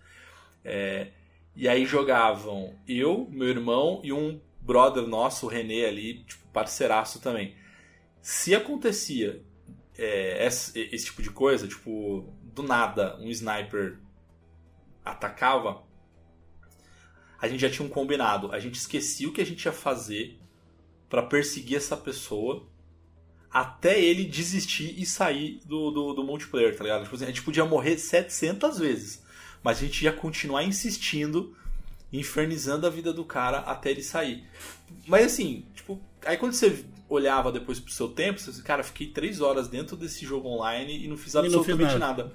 É, 0.64 1.09
e 1.55 1.69
aí 1.69 1.87
jogavam 1.87 2.75
eu, 2.87 3.29
meu 3.31 3.49
irmão 3.49 4.01
e 4.03 4.13
um 4.13 4.41
brother 4.61 5.07
nosso, 5.07 5.47
o 5.47 5.49
René 5.49 5.87
ali, 5.87 6.25
tipo, 6.25 6.47
parceiraço 6.53 7.21
também. 7.21 7.55
Se 8.21 8.55
acontecia 8.55 9.45
é, 9.97 10.47
esse, 10.47 10.79
esse 10.93 11.07
tipo 11.07 11.23
de 11.23 11.31
coisa, 11.31 11.69
tipo, 11.69 12.33
do 12.43 12.63
nada, 12.63 13.17
um 13.21 13.29
sniper 13.31 13.99
atacava, 15.05 15.83
a 17.41 17.47
gente 17.47 17.61
já 17.61 17.71
tinha 17.71 17.87
um 17.87 17.91
combinado. 17.91 18.51
A 18.53 18.59
gente 18.59 18.77
esquecia 18.77 19.29
o 19.29 19.33
que 19.33 19.41
a 19.41 19.47
gente 19.47 19.65
ia 19.65 19.73
fazer 19.73 20.41
pra 21.09 21.23
perseguir 21.23 21.77
essa 21.77 21.97
pessoa 21.97 22.67
até 23.51 24.03
ele 24.03 24.25
desistir 24.25 24.99
e 24.99 25.07
sair 25.07 25.61
do, 25.65 25.91
do, 25.91 26.15
do 26.15 26.25
multiplayer, 26.25 26.77
tá 26.77 26.83
ligado? 26.83 27.05
Tipo 27.05 27.15
assim, 27.15 27.25
a 27.25 27.29
gente 27.29 27.43
podia 27.43 27.65
morrer 27.65 27.99
700 27.99 28.79
vezes, 28.79 29.24
mas 29.65 29.79
a 29.79 29.81
gente 29.81 30.05
ia 30.05 30.12
continuar 30.12 30.62
insistindo, 30.62 31.57
infernizando 32.12 32.87
a 32.87 32.91
vida 32.91 33.12
do 33.12 33.25
cara 33.25 33.59
até 33.61 33.91
ele 33.91 34.03
sair. 34.03 34.45
Mas 35.07 35.27
assim, 35.27 35.65
tipo, 35.75 36.01
aí 36.25 36.37
quando 36.37 36.53
você 36.53 36.85
olhava 37.09 37.51
depois 37.51 37.81
pro 37.81 37.93
seu 37.93 38.09
tempo, 38.09 38.39
você 38.39 38.51
dizia, 38.51 38.65
cara, 38.65 38.83
fiquei 38.85 39.09
3 39.09 39.41
horas 39.41 39.67
dentro 39.69 39.97
desse 39.97 40.25
jogo 40.25 40.49
online 40.49 41.05
e 41.05 41.09
não 41.09 41.17
fiz 41.17 41.35
não 41.35 41.43
fiz 41.43 41.53
absolutamente 41.55 41.99
nada. 41.99 42.25
nada. 42.25 42.33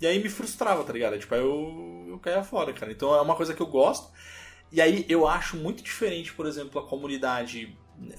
E 0.00 0.06
aí 0.06 0.22
me 0.22 0.28
frustrava, 0.28 0.82
tá 0.84 0.92
ligado? 0.92 1.18
Tipo, 1.18 1.34
aí 1.34 1.40
eu, 1.40 2.06
eu 2.10 2.18
caía 2.18 2.42
fora, 2.42 2.72
cara. 2.72 2.90
Então 2.92 3.14
é 3.14 3.20
uma 3.20 3.34
coisa 3.36 3.54
que 3.54 3.62
eu 3.62 3.66
gosto. 3.66 4.10
E 4.72 4.80
aí 4.80 5.06
eu 5.08 5.26
acho 5.26 5.56
muito 5.56 5.82
diferente, 5.82 6.32
por 6.34 6.46
exemplo, 6.46 6.80
a 6.80 6.86
comunidade 6.86 7.74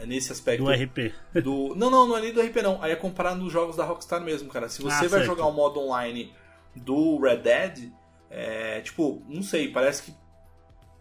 nesse 0.08 0.32
aspecto 0.32 0.64
Do 0.64 0.72
RP. 0.72 1.14
do. 1.43 1.76
Não, 1.76 1.89
não, 1.91 2.08
não 2.08 2.18
é 2.18 2.22
nem 2.22 2.34
do 2.34 2.41
RP, 2.41 2.62
não. 2.64 2.82
Aí 2.82 2.93
é 2.93 2.95
comparar 2.95 3.36
nos 3.36 3.51
jogos 3.51 3.76
da 3.76 3.84
Rockstar 3.84 4.22
mesmo, 4.22 4.49
cara. 4.49 4.70
Se 4.70 4.82
você 4.82 4.95
Ah, 4.95 4.99
vai 5.01 5.10
certo. 5.10 5.26
jogar 5.26 5.45
o 5.45 5.51
modo 5.51 5.80
online 5.82 6.34
do 6.74 7.20
Red 7.20 7.38
Dead, 7.38 7.91
é, 8.38 8.81
tipo, 8.81 9.23
não 9.29 9.41
sei, 9.41 9.69
parece 9.69 10.03
que 10.03 10.13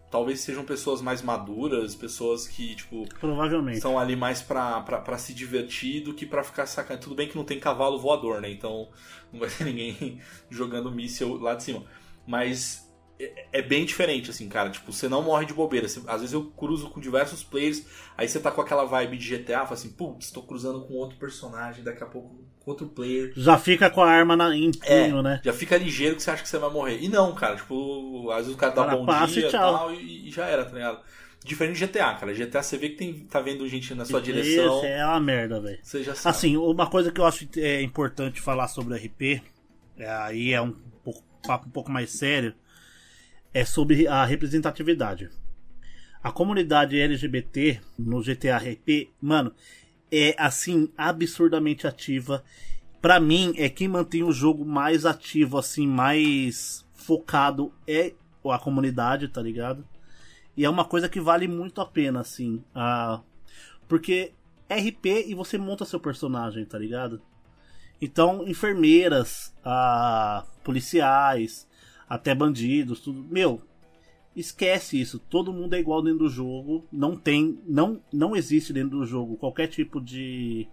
talvez 0.09 0.39
sejam 0.39 0.63
pessoas 0.63 1.01
mais 1.01 1.21
maduras, 1.21 1.93
pessoas 1.93 2.47
que, 2.47 2.73
tipo, 2.75 3.05
Provavelmente. 3.19 3.81
são 3.81 3.99
ali 3.99 4.15
mais 4.15 4.41
pra, 4.41 4.79
pra, 4.79 4.99
pra 5.01 5.17
se 5.17 5.33
divertir 5.33 6.01
do 6.01 6.13
que 6.13 6.25
pra 6.25 6.45
ficar 6.45 6.65
sacando. 6.65 7.01
Tudo 7.01 7.15
bem 7.15 7.27
que 7.27 7.35
não 7.35 7.43
tem 7.43 7.59
cavalo 7.59 7.99
voador, 7.99 8.39
né? 8.39 8.49
Então 8.49 8.87
não 9.33 9.41
vai 9.41 9.49
ter 9.49 9.65
ninguém 9.65 10.21
jogando 10.49 10.89
míssil 10.89 11.35
lá 11.37 11.55
de 11.55 11.63
cima. 11.63 11.83
Mas 12.25 12.84
é, 13.19 13.59
é 13.59 13.61
bem 13.61 13.85
diferente, 13.85 14.29
assim, 14.29 14.47
cara. 14.49 14.69
Tipo, 14.69 14.91
você 14.91 15.07
não 15.09 15.21
morre 15.21 15.45
de 15.45 15.53
bobeira. 15.53 15.87
Você- 15.87 16.01
às 16.07 16.21
vezes 16.21 16.33
eu 16.33 16.45
cruzo 16.51 16.89
com 16.89 16.99
diversos 16.99 17.43
players, 17.43 17.83
aí 18.17 18.27
você 18.27 18.39
tá 18.39 18.51
com 18.51 18.61
aquela 18.61 18.85
vibe 18.85 19.17
de 19.17 19.27
GTA, 19.37 19.61
fala 19.61 19.73
assim, 19.73 19.89
putz, 19.91 20.31
tô 20.31 20.41
cruzando 20.43 20.81
com 20.85 20.93
outro 20.95 21.17
personagem, 21.17 21.83
daqui 21.83 22.03
a 22.03 22.07
pouco 22.07 22.43
com 22.59 22.71
outro 22.71 22.87
player. 22.87 23.31
Já 23.37 23.57
fica 23.57 23.89
com 23.89 24.01
a 24.01 24.09
arma 24.09 24.35
na, 24.35 24.55
em 24.55 24.71
É, 24.83 25.03
punho, 25.03 25.21
né? 25.21 25.39
já 25.43 25.53
fica 25.53 25.77
ligeiro 25.77 26.15
que 26.15 26.23
você 26.23 26.31
acha 26.31 26.41
que 26.43 26.49
você 26.49 26.57
vai 26.57 26.69
morrer. 26.71 26.97
E 27.01 27.07
não, 27.07 27.33
cara, 27.35 27.55
tipo, 27.55 28.29
às 28.31 28.37
vezes 28.39 28.53
o 28.53 28.57
cara 28.57 28.73
dá 28.73 28.85
Cara, 28.85 28.97
bom 28.97 29.05
e 29.23 29.27
dia 29.27 29.47
e 29.47 29.51
tal 29.51 29.93
e, 29.93 30.27
e 30.27 30.31
já 30.31 30.45
era, 30.47 30.65
tá 30.65 30.73
ligado? 30.73 30.99
Diferente 31.43 31.75
de 31.77 31.85
GTA, 31.85 32.15
cara. 32.15 32.33
GTA 32.33 32.63
você 32.63 32.75
vê 32.75 32.89
que 32.89 32.95
tem, 32.95 33.13
tá 33.27 33.39
vendo 33.39 33.67
gente 33.67 33.93
na 33.93 34.03
sua 34.03 34.19
Esse 34.19 34.31
direção. 34.31 34.83
é 34.83 35.05
uma 35.05 35.19
merda, 35.19 35.61
velho. 35.61 35.77
Você 35.83 36.03
já 36.03 36.15
sabe. 36.15 36.35
Assim, 36.35 36.57
uma 36.57 36.89
coisa 36.89 37.11
que 37.11 37.21
eu 37.21 37.25
acho 37.25 37.47
é 37.57 37.83
importante 37.83 38.41
falar 38.41 38.67
sobre 38.67 38.95
RP, 38.97 39.43
é, 39.95 40.09
aí 40.09 40.53
é 40.53 40.59
um 40.61 40.71
pouco- 41.03 41.23
papo 41.45 41.67
um 41.67 41.71
pouco 41.71 41.91
mais 41.91 42.09
sério, 42.09 42.55
é 43.55 43.63
sobre 43.63 44.05
a 44.05 44.25
representatividade. 44.25 45.29
A 46.21 46.29
comunidade 46.29 46.99
LGBT 46.99 47.79
no 47.97 48.21
GTA 48.21 48.57
RP, 48.57 49.09
mano, 49.21 49.53
é 50.11 50.35
assim 50.37 50.91
absurdamente 50.97 51.87
ativa. 51.87 52.43
Pra 53.01 53.17
mim, 53.17 53.53
é 53.55 53.69
quem 53.69 53.87
mantém 53.87 54.23
o 54.23 54.31
jogo 54.33 54.65
mais 54.65 55.05
ativo, 55.05 55.57
assim, 55.57 55.87
mais 55.87 56.85
focado 56.93 57.71
é 57.87 58.13
a 58.43 58.59
comunidade, 58.59 59.29
tá 59.29 59.41
ligado? 59.41 59.87
E 60.57 60.65
é 60.65 60.69
uma 60.69 60.83
coisa 60.83 61.07
que 61.07 61.21
vale 61.21 61.47
muito 61.47 61.79
a 61.79 61.85
pena, 61.85 62.19
assim. 62.19 62.61
Ah, 62.75 63.21
porque 63.87 64.33
RP 64.69 65.27
e 65.27 65.33
você 65.33 65.57
monta 65.57 65.85
seu 65.85 65.99
personagem, 66.01 66.65
tá 66.65 66.77
ligado? 66.77 67.21
Então, 68.01 68.45
enfermeiras, 68.45 69.55
ah, 69.63 70.45
policiais, 70.61 71.65
até 72.09 72.33
bandidos, 72.33 72.99
tudo. 72.99 73.23
Meu, 73.29 73.61
esquece 74.35 74.99
isso. 74.99 75.19
Todo 75.19 75.53
mundo 75.53 75.73
é 75.73 75.79
igual 75.79 76.01
dentro 76.01 76.19
do 76.19 76.29
jogo. 76.29 76.85
Não 76.91 77.15
tem. 77.15 77.59
Não, 77.65 78.01
não 78.11 78.35
existe 78.35 78.73
dentro 78.73 78.99
do 78.99 79.05
jogo 79.05 79.37
qualquer 79.37 79.67
tipo 79.67 79.99
de. 80.01 80.67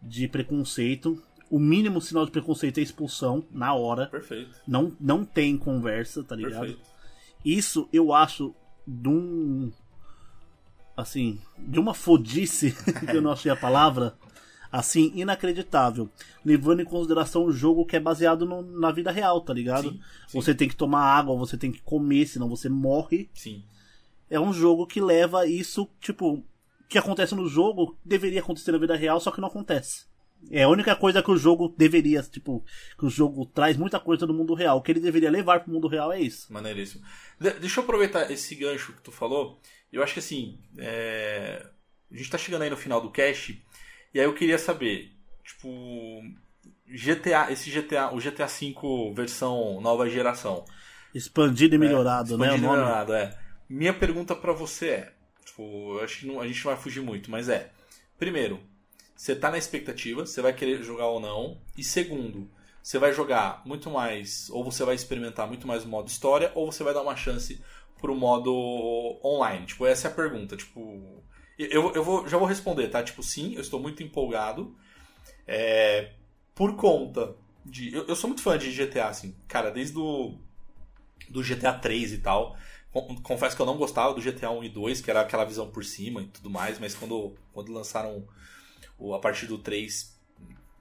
de 0.00 0.28
preconceito. 0.28 1.22
O 1.50 1.58
mínimo 1.58 2.00
sinal 2.00 2.24
de 2.24 2.30
preconceito 2.30 2.78
é 2.78 2.82
expulsão 2.82 3.44
na 3.50 3.74
hora. 3.74 4.06
Perfeito. 4.06 4.58
Não, 4.66 4.96
não 4.98 5.24
tem 5.24 5.56
conversa, 5.56 6.22
tá 6.24 6.34
ligado? 6.34 6.60
Perfeito. 6.60 6.90
Isso 7.44 7.88
eu 7.92 8.12
acho 8.12 8.54
de 8.86 9.08
um. 9.08 9.72
Assim, 10.94 11.40
de 11.58 11.80
uma 11.80 11.94
fodice, 11.94 12.74
que 13.10 13.16
eu 13.16 13.22
não 13.22 13.32
achei 13.32 13.50
a 13.50 13.56
palavra, 13.56 14.14
assim, 14.72 15.12
inacreditável. 15.14 16.08
Levando 16.44 16.80
em 16.80 16.84
consideração 16.86 17.44
o 17.44 17.52
jogo 17.52 17.84
que 17.84 17.94
é 17.94 18.00
baseado 18.00 18.46
no- 18.46 18.62
na 18.62 18.90
vida 18.90 19.10
real, 19.12 19.40
tá 19.42 19.52
ligado? 19.52 19.90
Sim, 19.90 20.00
sim. 20.28 20.40
Você 20.40 20.54
tem 20.54 20.66
que 20.68 20.74
tomar 20.74 21.02
água, 21.04 21.36
você 21.36 21.56
tem 21.58 21.70
que 21.70 21.82
comer, 21.82 22.26
senão 22.26 22.48
você 22.48 22.68
morre. 22.70 23.28
Sim. 23.34 23.62
É 24.30 24.40
um 24.40 24.52
jogo 24.52 24.86
que 24.86 24.98
leva 25.00 25.46
isso, 25.46 25.86
tipo, 26.00 26.42
que 26.88 26.96
acontece 26.96 27.34
no 27.34 27.46
jogo 27.46 27.98
deveria 28.04 28.40
acontecer 28.40 28.72
na 28.72 28.78
vida 28.78 28.96
real, 28.96 29.20
só 29.20 29.30
que 29.30 29.40
não 29.40 29.48
acontece. 29.48 30.06
É 30.50 30.62
a 30.64 30.68
única 30.68 30.96
coisa 30.96 31.22
que 31.22 31.30
o 31.30 31.36
jogo 31.36 31.72
deveria, 31.76 32.20
tipo, 32.22 32.64
que 32.98 33.06
o 33.06 33.10
jogo 33.10 33.46
traz 33.46 33.76
muita 33.76 34.00
coisa 34.00 34.26
do 34.26 34.34
mundo 34.34 34.54
real. 34.54 34.78
O 34.78 34.82
que 34.82 34.90
ele 34.90 34.98
deveria 35.00 35.30
levar 35.30 35.60
pro 35.60 35.72
mundo 35.72 35.86
real 35.86 36.10
é 36.10 36.20
isso. 36.20 36.52
Maneiríssimo. 36.52 37.04
De- 37.38 37.60
deixa 37.60 37.78
eu 37.78 37.84
aproveitar 37.84 38.28
esse 38.30 38.54
gancho 38.56 38.92
que 38.94 39.02
tu 39.02 39.12
falou. 39.12 39.60
Eu 39.92 40.02
acho 40.02 40.14
que 40.14 40.18
assim, 40.18 40.58
é, 40.78 41.64
a 42.10 42.16
gente 42.16 42.28
tá 42.30 42.36
chegando 42.38 42.62
aí 42.62 42.70
no 42.70 42.76
final 42.76 43.00
do 43.00 43.10
cast, 43.10 43.62
e 44.14 44.20
aí 44.20 44.26
eu 44.26 44.34
queria 44.34 44.58
saber, 44.58 45.12
tipo, 45.44 45.68
GTA, 46.86 47.50
esse 47.50 47.70
GTA, 47.70 48.12
o 48.12 48.20
GTA 48.20 48.46
V 48.46 49.12
versão 49.14 49.80
nova 49.80 50.08
geração. 50.08 50.64
Expandido 51.14 51.74
e 51.74 51.78
melhorado, 51.78 52.36
né? 52.36 52.44
O 52.44 52.54
Expandido 52.54 52.66
e 52.66 52.70
melhorado, 52.70 53.12
é. 53.14 53.38
Minha 53.68 53.94
pergunta 53.94 54.34
pra 54.34 54.52
você 54.52 54.88
é, 54.88 55.12
tipo, 55.44 55.62
eu 55.98 56.04
acho 56.04 56.20
que 56.20 56.26
não- 56.26 56.40
a 56.40 56.46
gente 56.46 56.64
não 56.64 56.72
vai 56.72 56.82
fugir 56.82 57.00
muito, 57.00 57.30
mas 57.30 57.48
é, 57.48 57.70
primeiro, 58.18 58.60
você 59.16 59.34
tá 59.34 59.50
na 59.50 59.58
expectativa, 59.58 60.26
você 60.26 60.42
vai 60.42 60.52
querer 60.52 60.82
jogar 60.82 61.06
ou 61.06 61.20
não, 61.20 61.60
e 61.76 61.82
segundo, 61.84 62.50
você 62.82 62.98
vai 62.98 63.12
jogar 63.12 63.62
muito 63.64 63.88
mais, 63.90 64.50
ou 64.50 64.64
você 64.64 64.84
vai 64.84 64.94
experimentar 64.94 65.46
muito 65.46 65.66
mais 65.66 65.84
o 65.84 65.88
modo 65.88 66.08
história, 66.08 66.50
ou 66.54 66.70
você 66.70 66.82
vai 66.82 66.92
dar 66.92 67.02
uma 67.02 67.16
chance 67.16 67.62
pro 68.00 68.14
modo 68.14 68.52
online? 69.24 69.64
Tipo, 69.66 69.86
essa 69.86 70.08
é 70.08 70.10
a 70.10 70.14
pergunta, 70.14 70.56
tipo... 70.56 71.22
Eu, 71.70 71.92
eu 71.94 72.02
vou, 72.04 72.28
já 72.28 72.38
vou 72.38 72.46
responder, 72.46 72.88
tá? 72.88 73.02
Tipo, 73.02 73.22
sim, 73.22 73.54
eu 73.54 73.60
estou 73.60 73.80
muito 73.80 74.02
empolgado, 74.02 74.76
é, 75.46 76.12
por 76.54 76.76
conta 76.76 77.34
de... 77.64 77.92
Eu, 77.94 78.06
eu 78.06 78.16
sou 78.16 78.28
muito 78.28 78.42
fã 78.42 78.58
de 78.58 78.70
GTA, 78.70 79.08
assim, 79.08 79.34
cara, 79.48 79.70
desde 79.70 79.98
o 79.98 80.38
do 81.28 81.42
GTA 81.42 81.72
3 81.72 82.12
e 82.12 82.18
tal. 82.18 82.56
Con- 82.92 83.16
Confesso 83.22 83.56
que 83.56 83.62
eu 83.62 83.66
não 83.66 83.76
gostava 83.76 84.14
do 84.14 84.20
GTA 84.20 84.50
1 84.50 84.64
e 84.64 84.68
2, 84.68 85.00
que 85.00 85.10
era 85.10 85.20
aquela 85.20 85.44
visão 85.44 85.70
por 85.70 85.84
cima 85.84 86.22
e 86.22 86.26
tudo 86.26 86.50
mais, 86.50 86.78
mas 86.78 86.94
quando, 86.94 87.34
quando 87.52 87.72
lançaram 87.72 88.26
o, 88.98 89.14
a 89.14 89.18
partir 89.18 89.46
do 89.46 89.58
3, 89.58 90.18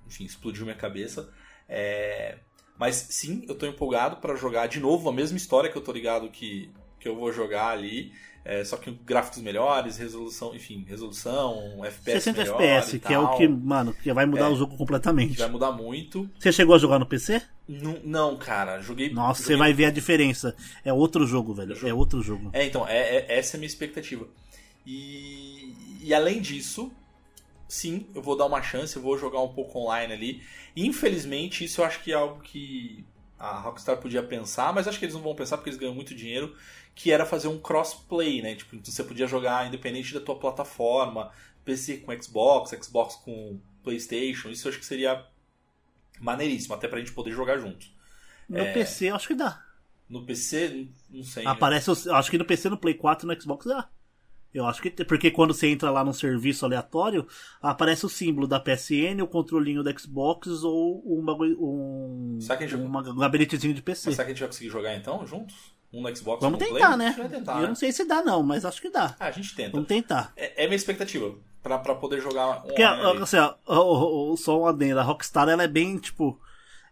enfim, 0.08 0.26
explodiu 0.26 0.66
minha 0.66 0.76
cabeça. 0.78 1.34
É, 1.70 2.40
mas 2.78 2.96
sim, 2.96 3.46
eu 3.48 3.56
tô 3.56 3.66
empolgado 3.66 4.18
para 4.18 4.36
jogar 4.36 4.68
de 4.68 4.80
novo 4.80 5.10
a 5.10 5.14
mesma 5.14 5.38
história 5.38 5.72
que 5.72 5.78
eu 5.78 5.84
tô 5.84 5.92
ligado 5.92 6.30
que, 6.30 6.70
que 7.02 7.08
eu 7.10 7.16
vou 7.18 7.34
jogar 7.34 7.70
ali. 7.70 8.14
é, 8.44 8.64
só 8.64 8.76
que 8.76 8.90
gráficos 9.06 9.40
melhores, 9.40 9.98
resolução, 10.00 10.56
enfim, 10.56 10.84
resolução, 10.90 11.86
FPS 11.86 12.24
60 12.24 12.40
melhor 12.42 12.60
FPS, 12.62 13.00
que 13.00 13.14
é 13.14 13.20
o 13.20 13.38
que, 13.38 13.48
mano, 13.48 13.94
que 13.94 14.12
vai 14.12 14.26
mudar 14.26 14.46
É. 14.46 14.50
o 14.50 14.56
jogo 14.56 14.76
completamente. 14.78 15.38
vai 15.38 15.48
mudar 15.50 15.72
muito. 15.72 16.28
Você 16.40 16.52
chegou 16.52 16.74
a 16.74 16.80
jogar 16.80 16.98
no 16.98 17.06
PC? 17.06 17.40
Não, 17.68 18.00
não, 18.04 18.38
cara, 18.38 18.82
joguei. 18.82 19.12
Nossa, 19.14 19.42
você 19.44 19.54
joguei 19.54 19.58
vai 19.60 19.74
ver 19.74 19.86
a 19.86 19.92
diferença. 19.92 20.56
É 20.84 20.92
outro 20.92 21.28
jogo, 21.28 21.54
velho. 21.54 21.78
É 21.88 21.94
outro 21.94 22.20
jogo. 22.24 22.50
É, 22.52 22.66
então, 22.66 22.88
é, 22.88 23.18
é- 23.18 23.38
essa 23.38 23.56
é 23.56 23.58
a 23.58 23.60
minha 23.60 23.68
expectativa. 23.68 24.28
E, 24.88 25.76
e 26.02 26.12
além 26.14 26.42
disso, 26.42 26.92
sim, 27.68 28.08
eu 28.16 28.22
vou 28.24 28.36
dar 28.36 28.46
uma 28.48 28.62
chance, 28.64 28.96
eu 28.96 29.02
vou 29.04 29.18
jogar 29.20 29.42
um 29.42 29.50
pouco 29.54 29.78
online 29.80 30.14
ali. 30.14 30.42
Infelizmente, 30.76 31.64
isso 31.64 31.82
eu 31.82 31.86
acho 31.86 32.02
que 32.04 32.12
é 32.12 32.16
algo 32.16 32.42
que 32.42 33.06
a 33.42 33.60
Rockstar 33.60 33.98
podia 33.98 34.22
pensar, 34.24 34.74
mas 34.74 34.88
acho 34.88 35.00
que 35.00 35.06
eles 35.06 35.16
não 35.16 35.22
vão 35.22 35.36
pensar 35.36 35.58
porque 35.58 35.70
eles 35.70 35.80
ganham 35.80 35.96
muito 35.96 36.14
dinheiro, 36.14 36.56
que 36.94 37.12
era 37.12 37.26
fazer 37.26 37.48
um 37.48 37.60
crossplay, 37.60 38.42
né? 38.42 38.56
Tipo, 38.56 38.76
então 38.76 38.92
você 38.92 39.04
podia 39.04 39.28
jogar 39.28 39.68
independente 39.68 40.14
da 40.14 40.20
tua 40.22 40.38
plataforma, 40.38 41.32
PC 41.66 41.98
com 41.98 42.12
Xbox, 42.22 42.72
Xbox 42.84 43.16
com 43.16 43.60
PlayStation, 43.84 44.50
isso 44.50 44.68
eu 44.68 44.72
acho 44.72 44.80
que 44.80 44.86
seria 44.86 45.26
maneiríssimo, 46.20 46.76
até 46.76 46.88
pra 46.88 47.00
gente 47.00 47.14
poder 47.14 47.32
jogar 47.32 47.58
junto. 47.58 47.88
No 48.48 48.60
É. 48.60 48.74
PC, 48.74 49.10
acho 49.10 49.28
que 49.28 49.36
dá. 49.36 49.64
No 50.10 50.26
PC, 50.26 50.88
não 51.10 51.24
sei. 51.24 51.46
Aparece, 51.46 51.90
os- 51.90 52.06
eu 52.06 52.16
acho 52.16 52.30
que 52.30 52.38
no 52.38 52.46
PC, 52.46 52.70
no 52.70 52.78
Play 52.78 52.94
4 52.96 53.26
e 53.26 53.34
no 53.34 53.42
Xbox 53.42 53.66
dá. 53.66 53.90
Eu 54.54 54.66
acho 54.66 54.82
que 54.82 54.90
tem, 54.90 55.06
porque 55.06 55.32
quando 55.32 55.54
você 55.54 55.68
entra 55.68 55.90
lá 55.90 56.04
num 56.04 56.12
serviço 56.14 56.66
aleatório, 56.66 57.26
aparece 57.62 58.06
o 58.06 58.10
símbolo 58.10 58.48
da 58.48 58.60
PSN, 58.60 59.22
o 59.22 59.28
controlinho 59.28 59.82
do 59.82 60.00
Xbox 60.00 60.64
ou 60.64 61.02
um, 61.06 61.26
um, 61.60 62.40
um 62.40 63.18
gabinetezinho 63.18 63.74
de 63.74 63.82
PC. 63.82 64.10
Mas 64.10 64.16
será 64.16 64.26
que 64.26 64.32
a 64.32 64.34
gente 64.34 64.42
vai 64.42 64.50
conseguir 64.50 64.70
jogar 64.70 64.96
então, 64.96 65.26
juntos? 65.26 65.56
Um 65.94 66.02
no 66.02 66.16
Xbox 66.16 66.42
Vamos 66.42 66.56
um 66.56 66.66
tentar, 66.66 66.96
Play? 66.96 66.98
né? 66.98 67.30
Tentar, 67.30 67.56
eu 67.56 67.62
né? 67.64 67.68
não 67.68 67.76
sei 67.76 67.92
se 67.92 68.06
dá 68.06 68.22
não, 68.22 68.42
mas 68.44 68.64
acho 68.64 68.82
que 68.82 68.90
dá. 68.90 69.16
Ah, 69.20 69.28
a 69.28 69.32
gente 69.32 69.54
tenta. 69.56 69.72
Vamos 69.72 69.88
tentar. 69.88 70.32
É, 70.38 70.64
é 70.64 70.68
minha 70.68 70.76
expectativa. 70.76 71.34
Pra, 71.62 71.78
pra 71.78 71.94
poder 71.94 72.20
jogar 72.22 72.62
Porque, 72.62 72.84
online 72.84 73.08
ali. 73.10 73.22
assim, 73.22 73.38
ó, 73.38 74.36
só 74.36 74.60
uma 74.60 74.70
adendo, 74.70 75.00
a 75.00 75.04
Rockstar, 75.04 75.48
ela 75.48 75.62
é 75.62 75.68
bem, 75.68 75.98
tipo, 75.98 76.40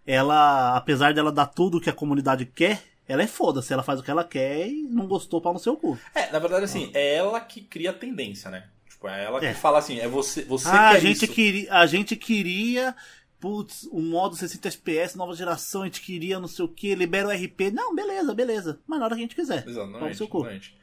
ela, 0.05 0.75
apesar 0.77 1.11
dela 1.13 1.31
dar 1.31 1.47
tudo 1.47 1.81
que 1.81 1.89
a 1.89 1.93
comunidade 1.93 2.45
quer, 2.45 2.83
ela 3.09 3.23
é 3.23 3.27
foda-se, 3.27 3.73
ela 3.73 3.83
faz 3.83 3.99
o 3.99 4.03
que 4.03 4.09
ela 4.11 4.23
quer 4.23 4.67
e 4.69 4.83
não 4.83 5.05
gostou 5.07 5.41
pau 5.41 5.51
no 5.51 5.59
seu 5.59 5.75
cu. 5.75 5.97
É, 6.15 6.31
na 6.31 6.39
verdade, 6.39 6.63
assim, 6.63 6.89
é 6.93 7.15
ela 7.15 7.41
que 7.41 7.59
cria 7.61 7.89
a 7.89 7.93
tendência, 7.93 8.49
né? 8.49 8.67
Tipo, 8.89 9.07
é 9.09 9.25
ela 9.25 9.39
que 9.39 9.45
É. 9.47 9.53
fala 9.53 9.79
assim, 9.79 9.99
é 9.99 10.07
você, 10.07 10.43
você 10.43 10.67
Ah, 10.69 10.89
a 10.89 10.99
gente, 10.99 11.25
isso. 11.25 11.33
queria, 11.33 11.73
a 11.73 11.85
gente 11.85 12.15
queria, 12.15 12.95
putz, 13.39 13.87
um 13.91 14.01
modo 14.09 14.35
60 14.35 14.67
FPS, 14.67 15.17
nova 15.17 15.33
geração, 15.33 15.81
a 15.83 15.85
gente 15.85 16.01
queria 16.01 16.39
não 16.39 16.47
sei 16.47 16.65
o 16.65 16.67
que, 16.69 16.93
libera 16.95 17.27
o 17.27 17.31
RP. 17.31 17.71
Não, 17.73 17.95
beleza, 17.95 18.33
beleza. 18.33 18.79
Mas 18.87 18.99
na 18.99 19.05
hora 19.05 19.15
que 19.15 19.21
a 19.21 19.23
gente 19.23 19.35
quiser. 19.35 19.67
Exatamente, 19.67 20.17
seu 20.17 20.27
cu. 20.27 20.39
exatamente. 20.39 20.77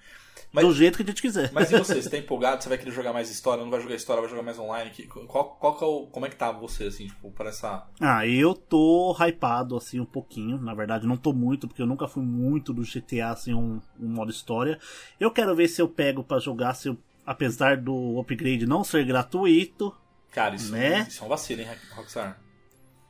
Mas, 0.53 0.65
Do 0.65 0.73
jeito 0.73 0.97
que 0.97 1.03
a 1.03 1.07
gente 1.07 1.21
quiser. 1.21 1.51
mas 1.53 1.71
e 1.71 1.77
você? 1.79 2.01
Você 2.01 2.09
tá 2.09 2.17
empolgado? 2.17 2.63
Você 2.63 2.69
vai 2.69 2.79
querer 2.79 2.91
jogar 2.93 3.13
mais 3.13 3.29
história? 3.31 3.63
Não 3.63 3.71
vai 3.71 3.81
jogar 3.81 3.95
história? 3.95 4.21
Vai 4.23 4.31
jogar 4.31 4.43
mais 4.43 4.59
online? 4.59 4.91
Qual, 5.27 5.57
qual 5.57 5.77
que 5.77 5.85
é 5.85 5.87
o, 5.87 6.07
como 6.07 6.25
é 6.25 6.31
que 6.31 6.37
tá 6.37 6.51
você, 6.53 6.85
assim, 6.85 7.09
tipo, 7.09 7.31
para 7.33 7.51
essa... 7.51 7.87
Ah, 8.01 8.27
eu 8.27 8.55
tô 8.55 9.15
hypado, 9.21 9.77
assim, 9.77 10.01
um 10.01 10.07
pouquinho. 10.07 10.57
Na 10.59 10.73
verdade, 10.73 11.07
não 11.07 11.17
tô 11.17 11.33
muito, 11.33 11.67
porque 11.69 11.83
eu 11.83 11.87
nunca 11.87 12.07
fui 12.09 12.23
muito 12.23 12.73
do 12.73 12.83
GTA, 12.83 13.31
assim, 13.31 13.53
um, 13.53 13.81
um 14.01 14.09
modo 14.09 14.31
história. 14.31 14.79
Eu 15.21 15.31
quero 15.31 15.55
ver 15.55 15.69
se 15.69 15.83
eu 15.83 15.89
pego 15.89 16.23
pra 16.25 16.39
jogar, 16.39 16.73
se 16.75 16.89
eu, 16.89 16.97
apesar 17.27 17.77
do 17.77 18.19
upgrade 18.19 18.67
não 18.67 18.83
ser 18.85 19.05
gratuito. 19.05 19.95
Cara, 20.31 20.55
isso, 20.55 20.73
Né? 20.73 21.07
isso 21.09 21.23
é 21.23 21.27
um 21.27 21.29
vacilo, 21.29 21.61
hein, 21.63 21.69
Rockstar? 21.95 22.41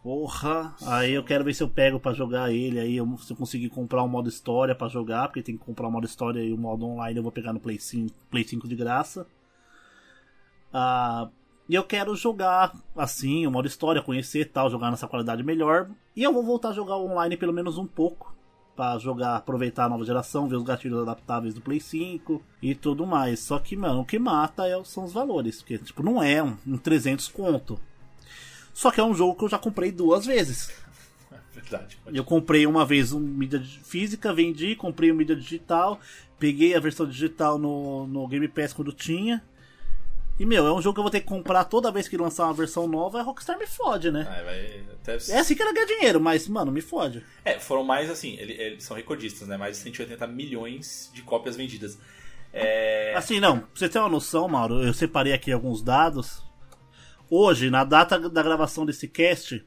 Porra, 0.06 0.72
aí 0.86 1.14
eu 1.14 1.24
quero 1.24 1.42
ver 1.42 1.52
se 1.52 1.64
eu 1.64 1.68
pego 1.68 1.98
pra 1.98 2.12
jogar 2.12 2.52
ele, 2.52 2.78
aí 2.78 2.96
eu, 2.96 3.18
se 3.18 3.32
eu 3.32 3.36
conseguir 3.36 3.68
comprar 3.70 4.04
um 4.04 4.08
modo 4.08 4.28
história 4.28 4.72
pra 4.72 4.86
jogar, 4.86 5.26
porque 5.26 5.42
tem 5.42 5.58
que 5.58 5.64
comprar 5.64 5.88
o 5.88 5.90
modo 5.90 6.06
história 6.06 6.40
e 6.40 6.52
o 6.52 6.56
modo 6.56 6.86
online 6.86 7.16
eu 7.16 7.24
vou 7.24 7.32
pegar 7.32 7.52
no 7.52 7.58
Play 7.58 7.76
5, 7.80 8.14
Play 8.30 8.44
5 8.44 8.68
de 8.68 8.76
graça. 8.76 9.26
Ah, 10.72 11.28
e 11.68 11.74
eu 11.74 11.82
quero 11.82 12.14
jogar 12.14 12.72
assim, 12.94 13.48
o 13.48 13.50
modo 13.50 13.66
história, 13.66 14.00
conhecer 14.00 14.44
tal, 14.44 14.70
jogar 14.70 14.92
nessa 14.92 15.08
qualidade 15.08 15.42
melhor. 15.42 15.90
E 16.14 16.22
eu 16.22 16.32
vou 16.32 16.44
voltar 16.44 16.68
a 16.68 16.72
jogar 16.72 16.98
online 16.98 17.36
pelo 17.36 17.52
menos 17.52 17.76
um 17.76 17.84
pouco. 17.84 18.32
Pra 18.76 18.98
jogar, 18.98 19.34
aproveitar 19.34 19.86
a 19.86 19.88
nova 19.88 20.04
geração, 20.04 20.46
ver 20.46 20.54
os 20.54 20.62
gatilhos 20.62 21.02
adaptáveis 21.02 21.52
do 21.52 21.60
Play 21.60 21.80
5 21.80 22.40
e 22.62 22.76
tudo 22.76 23.04
mais. 23.04 23.40
Só 23.40 23.58
que, 23.58 23.76
mano, 23.76 24.02
o 24.02 24.04
que 24.04 24.20
mata 24.20 24.68
é- 24.68 24.84
são 24.84 25.02
os 25.02 25.12
valores. 25.12 25.62
Porque, 25.62 25.78
tipo, 25.78 26.00
não 26.00 26.22
é 26.22 26.40
um, 26.40 26.56
um 26.64 26.78
300 26.78 27.26
conto. 27.26 27.76
Só 28.76 28.90
que 28.90 29.00
é 29.00 29.02
um 29.04 29.14
jogo 29.14 29.34
que 29.34 29.42
eu 29.42 29.48
já 29.48 29.58
comprei 29.58 29.90
duas 29.90 30.26
vezes. 30.26 30.70
Verdade. 31.50 31.96
pode- 32.04 32.14
Eu 32.14 32.22
comprei 32.24 32.66
uma 32.66 32.84
vez 32.84 33.10
um 33.10 33.18
mídia 33.18 33.58
di- 33.58 33.80
física, 33.80 34.34
vendi, 34.34 34.76
comprei 34.76 35.10
um 35.10 35.14
mídia 35.14 35.34
digital, 35.34 35.98
peguei 36.38 36.74
a 36.74 36.78
versão 36.80 37.06
digital 37.08 37.56
no, 37.56 38.06
no 38.06 38.28
Game 38.28 38.46
Pass 38.48 38.74
quando 38.74 38.92
tinha. 38.92 39.42
E, 40.38 40.44
meu, 40.44 40.66
é 40.66 40.72
um 40.74 40.82
jogo 40.82 40.92
que 40.92 40.98
eu 41.00 41.04
vou 41.04 41.10
ter 41.10 41.20
que 41.20 41.26
comprar 41.26 41.64
toda 41.64 41.90
vez 41.90 42.06
que 42.06 42.18
lançar 42.18 42.44
uma 42.44 42.52
versão 42.52 42.86
nova, 42.86 43.18
a 43.18 43.22
Rockstar 43.22 43.58
me 43.58 43.66
fode, 43.66 44.10
né? 44.10 44.26
Ah, 44.28 44.42
vai 44.42 44.84
até... 44.92 45.14
É 45.32 45.38
assim 45.38 45.54
que 45.54 45.62
ela 45.62 45.72
ganha 45.72 45.86
dinheiro, 45.86 46.20
mas, 46.20 46.46
mano, 46.46 46.70
me 46.70 46.82
fode. 46.82 47.24
É, 47.42 47.58
foram 47.58 47.82
mais 47.82 48.10
assim, 48.10 48.36
ele- 48.38 48.52
eles 48.52 48.84
são 48.84 48.94
recordistas, 48.94 49.48
né? 49.48 49.56
Mais 49.56 49.78
de 49.78 49.82
180 49.84 50.26
milhões 50.26 51.10
de 51.14 51.22
cópias 51.22 51.56
vendidas. 51.56 51.98
É... 52.52 53.14
Assim, 53.16 53.40
não, 53.40 53.60
pra 53.60 53.68
você 53.74 53.88
ter 53.88 53.98
uma 53.98 54.10
noção, 54.10 54.46
Mauro, 54.46 54.82
eu 54.82 54.92
separei 54.92 55.32
aqui 55.32 55.50
alguns 55.50 55.80
dados. 55.82 56.44
Hoje, 57.30 57.70
na 57.70 57.84
data 57.84 58.18
da 58.28 58.42
gravação 58.42 58.86
desse 58.86 59.08
cast, 59.08 59.64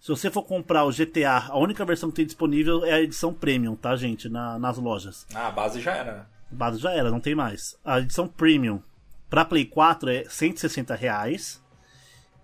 se 0.00 0.08
você 0.08 0.30
for 0.30 0.42
comprar 0.42 0.84
o 0.84 0.90
GTA, 0.92 1.46
a 1.48 1.58
única 1.58 1.84
versão 1.84 2.10
que 2.10 2.16
tem 2.16 2.26
disponível 2.26 2.84
é 2.84 2.92
a 2.92 3.00
edição 3.00 3.32
Premium, 3.32 3.74
tá, 3.76 3.94
gente? 3.96 4.28
Na- 4.28 4.58
nas 4.58 4.76
lojas. 4.78 5.26
Ah, 5.34 5.48
a 5.48 5.50
base 5.50 5.80
já 5.80 5.92
era, 5.94 6.12
né? 6.18 6.26
O 6.50 6.54
básico 6.56 6.82
já 6.82 6.92
era, 6.92 7.10
não 7.10 7.20
tem 7.20 7.34
mais. 7.34 7.76
A 7.84 8.00
edição 8.00 8.26
Premium 8.26 8.82
pra 9.28 9.44
Play 9.44 9.64
4 9.64 10.10
é 10.10 10.24
160 10.28 10.94
reais 10.96 11.62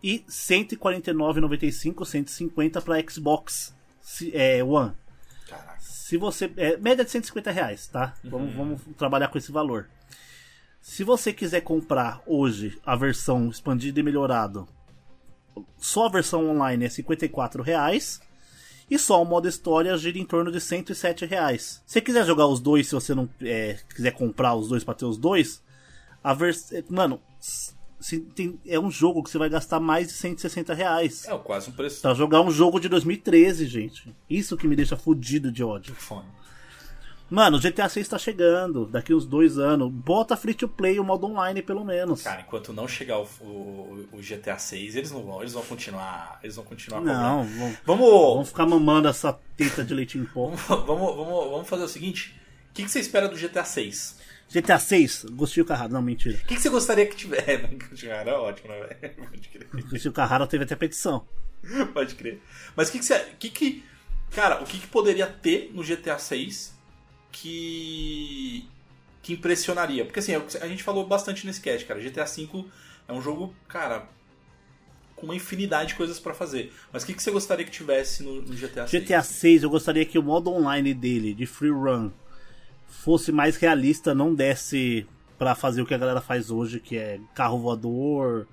e 0.03 0.25
149,95, 0.29 2.05
150 2.05 2.81
pra 2.81 3.03
Xbox 3.09 3.75
é, 4.33 4.63
One. 4.63 4.93
Caraca. 5.49 5.77
Se 5.81 6.17
você. 6.17 6.53
É, 6.57 6.77
média 6.77 7.05
de 7.05 7.11
150 7.11 7.51
reais, 7.51 7.89
tá? 7.89 8.15
Vamos, 8.23 8.55
vamos 8.55 8.81
trabalhar 8.97 9.27
com 9.29 9.39
esse 9.39 9.51
valor. 9.51 9.89
Se 10.89 11.03
você 11.03 11.33
quiser 11.33 11.63
comprar 11.63 12.23
hoje 12.25 12.79
a 12.87 12.95
versão 12.95 13.49
expandida 13.49 13.99
e 13.99 14.05
melhorado, 14.05 14.69
só 15.79 16.07
a 16.07 16.09
versão 16.09 16.49
online 16.49 16.85
é 16.85 16.89
54 16.89 17.61
reais. 17.61 18.21
E 18.89 18.97
só 18.97 19.21
o 19.21 19.25
modo 19.25 19.49
história 19.49 19.99
gira 19.99 20.17
em 20.17 20.25
torno 20.25 20.53
de 20.53 20.61
107 20.61 21.27
reais. 21.27 21.83
Se 21.85 21.95
você 21.95 22.01
quiser 22.01 22.25
jogar 22.25 22.47
os 22.47 22.61
dois, 22.61 22.87
se 22.87 22.95
você 22.95 23.17
não 23.17 23.29
é, 23.43 23.81
quiser 23.93 24.13
comprar 24.13 24.55
os 24.55 24.69
dois 24.69 24.85
pra 24.85 24.95
ter 24.95 25.05
os 25.07 25.19
dois, 25.19 25.61
a 26.23 26.33
versão. 26.33 26.81
Mano, 26.89 27.21
se 27.41 28.21
tem- 28.21 28.61
é 28.65 28.79
um 28.79 28.89
jogo 28.89 29.25
que 29.25 29.31
você 29.31 29.39
vai 29.39 29.49
gastar 29.49 29.81
mais 29.81 30.07
de 30.07 30.13
160 30.13 30.73
reais. 30.73 31.27
É 31.27 31.37
quase 31.37 31.69
um 31.69 31.73
preço. 31.73 32.01
Pra 32.01 32.15
jogar 32.15 32.43
um 32.43 32.51
jogo 32.53 32.79
de 32.79 32.89
2013, 32.89 33.67
gente. 33.67 34.15
Isso 34.31 34.57
que 34.57 34.69
me 34.69 34.77
deixa 34.77 34.97
fudido 34.97 35.51
de 35.51 35.65
ódio. 35.65 35.93
Fone. 35.97 36.29
Mano, 37.29 37.57
o 37.57 37.61
GTA 37.61 37.89
6 37.89 38.07
tá 38.07 38.19
chegando, 38.19 38.87
daqui 38.87 39.13
uns 39.13 39.27
dois 39.27 39.59
anos. 39.59 39.91
Bota 39.91 40.37
free 40.37 40.55
to 40.55 40.69
play 40.69 40.99
o 41.01 41.05
modo 41.05 41.27
online, 41.27 41.61
pelo 41.61 41.85
menos. 41.85 42.23
Cara, 42.23 42.43
enquanto 42.43 42.73
não 42.73 42.87
chegar 42.87 43.19
o, 43.19 43.25
o- 43.41 44.09
o 44.13 44.19
GTA 44.21 44.57
6, 44.59 44.95
eles 44.95 45.11
não 45.11 45.23
vão, 45.25 45.41
eles 45.41 45.53
vão 45.53 45.63
continuar, 45.65 46.39
eles 46.43 46.55
vão 46.55 46.65
continuar 46.65 47.01
não, 47.01 47.45
cobrando. 47.45 47.77
vamos, 47.85 48.09
Vamos, 48.11 48.49
ficar 48.49 48.67
mamando 48.67 49.09
essa 49.09 49.33
teta 49.57 49.85
de 49.85 49.93
leite 49.93 50.17
em 50.19 50.25
pó. 50.25 50.51
vamos, 50.69 50.87
vamos, 51.17 51.51
vamos 51.51 51.69
fazer 51.69 51.83
o 51.83 51.89
seguinte. 51.89 52.41
O 52.71 52.75
que, 52.75 52.85
que 52.85 52.91
você 52.91 53.01
espera 53.01 53.29
do 53.29 53.37
GTA 53.37 53.65
6? 53.65 54.21
GTA 54.49 54.79
6, 54.79 55.25
Gostinho 55.33 55.67
Carraro, 55.67 55.93
não, 55.93 56.03
mentira. 56.03 56.37
O 56.37 56.47
que, 56.47 56.55
que 56.55 56.61
você 56.63 56.69
gostaria 56.69 57.07
que 57.07 57.17
tivesse? 57.17 57.67
Cara, 58.07 58.31
é 58.31 58.35
ótimo, 58.35 58.69
né, 58.69 58.79
velho? 59.01 59.15
Pode 59.29 59.49
crer. 59.49 59.69
Gostinho 59.91 60.15
Carraro 60.15 60.47
teve 60.47 60.63
até 60.63 60.77
petição. 60.77 61.27
Pode 61.93 62.15
crer. 62.15 62.41
Mas 62.77 62.89
o 62.89 62.93
que, 62.93 63.01
que 63.01 63.05
você. 63.05 63.19
Que 63.41 63.51
que, 63.51 63.85
cara, 64.31 64.63
o 64.63 64.65
que, 64.65 64.79
que 64.79 64.87
poderia 64.87 65.27
ter 65.27 65.73
no 65.75 65.83
GTA 65.83 66.17
6 66.17 66.76
que. 67.41 68.67
que 69.23 69.33
impressionaria? 69.35 70.05
Porque 70.05 70.21
assim, 70.21 70.33
é 70.33 70.43
a 70.61 70.69
gente 70.69 70.83
falou 70.83 71.07
bastante 71.07 71.47
nesse 71.47 71.61
cast, 71.61 71.87
cara. 71.87 72.01
GTA 72.01 72.25
V 72.25 72.65
é 73.09 73.13
um 73.13 73.21
jogo, 73.21 73.55
cara. 73.69 74.09
com 75.15 75.27
uma 75.27 75.35
infinidade 75.35 75.91
de 75.91 75.95
coisas 75.95 76.19
pra 76.19 76.35
fazer. 76.35 76.73
Mas 76.93 77.03
o 77.03 77.07
que, 77.07 77.15
que 77.15 77.23
você 77.23 77.31
gostaria 77.31 77.65
que 77.65 77.71
tivesse 77.71 78.23
no, 78.23 78.43
no 78.43 78.55
GTA 78.55 78.87
6? 78.87 79.03
GTA 79.03 79.23
6, 79.23 79.63
eu 79.63 79.71
gostaria 79.71 80.05
que 80.05 80.19
o 80.19 80.23
modo 80.23 80.51
online 80.51 80.93
dele, 80.93 81.35
de 81.35 81.47
free 81.47 81.71
run, 81.71 82.11
fosse 82.87 83.33
mais 83.33 83.57
realista, 83.57 84.15
não 84.15 84.35
desse 84.35 85.07
pra 85.39 85.55
fazer 85.55 85.83
o 85.83 85.87
que 85.87 85.95
a 85.95 85.99
galera 85.99 86.21
faz 86.21 86.51
hoje, 86.51 86.81
que 86.81 86.97
é 86.97 87.21
carro 87.35 87.59
voador, 87.59 88.47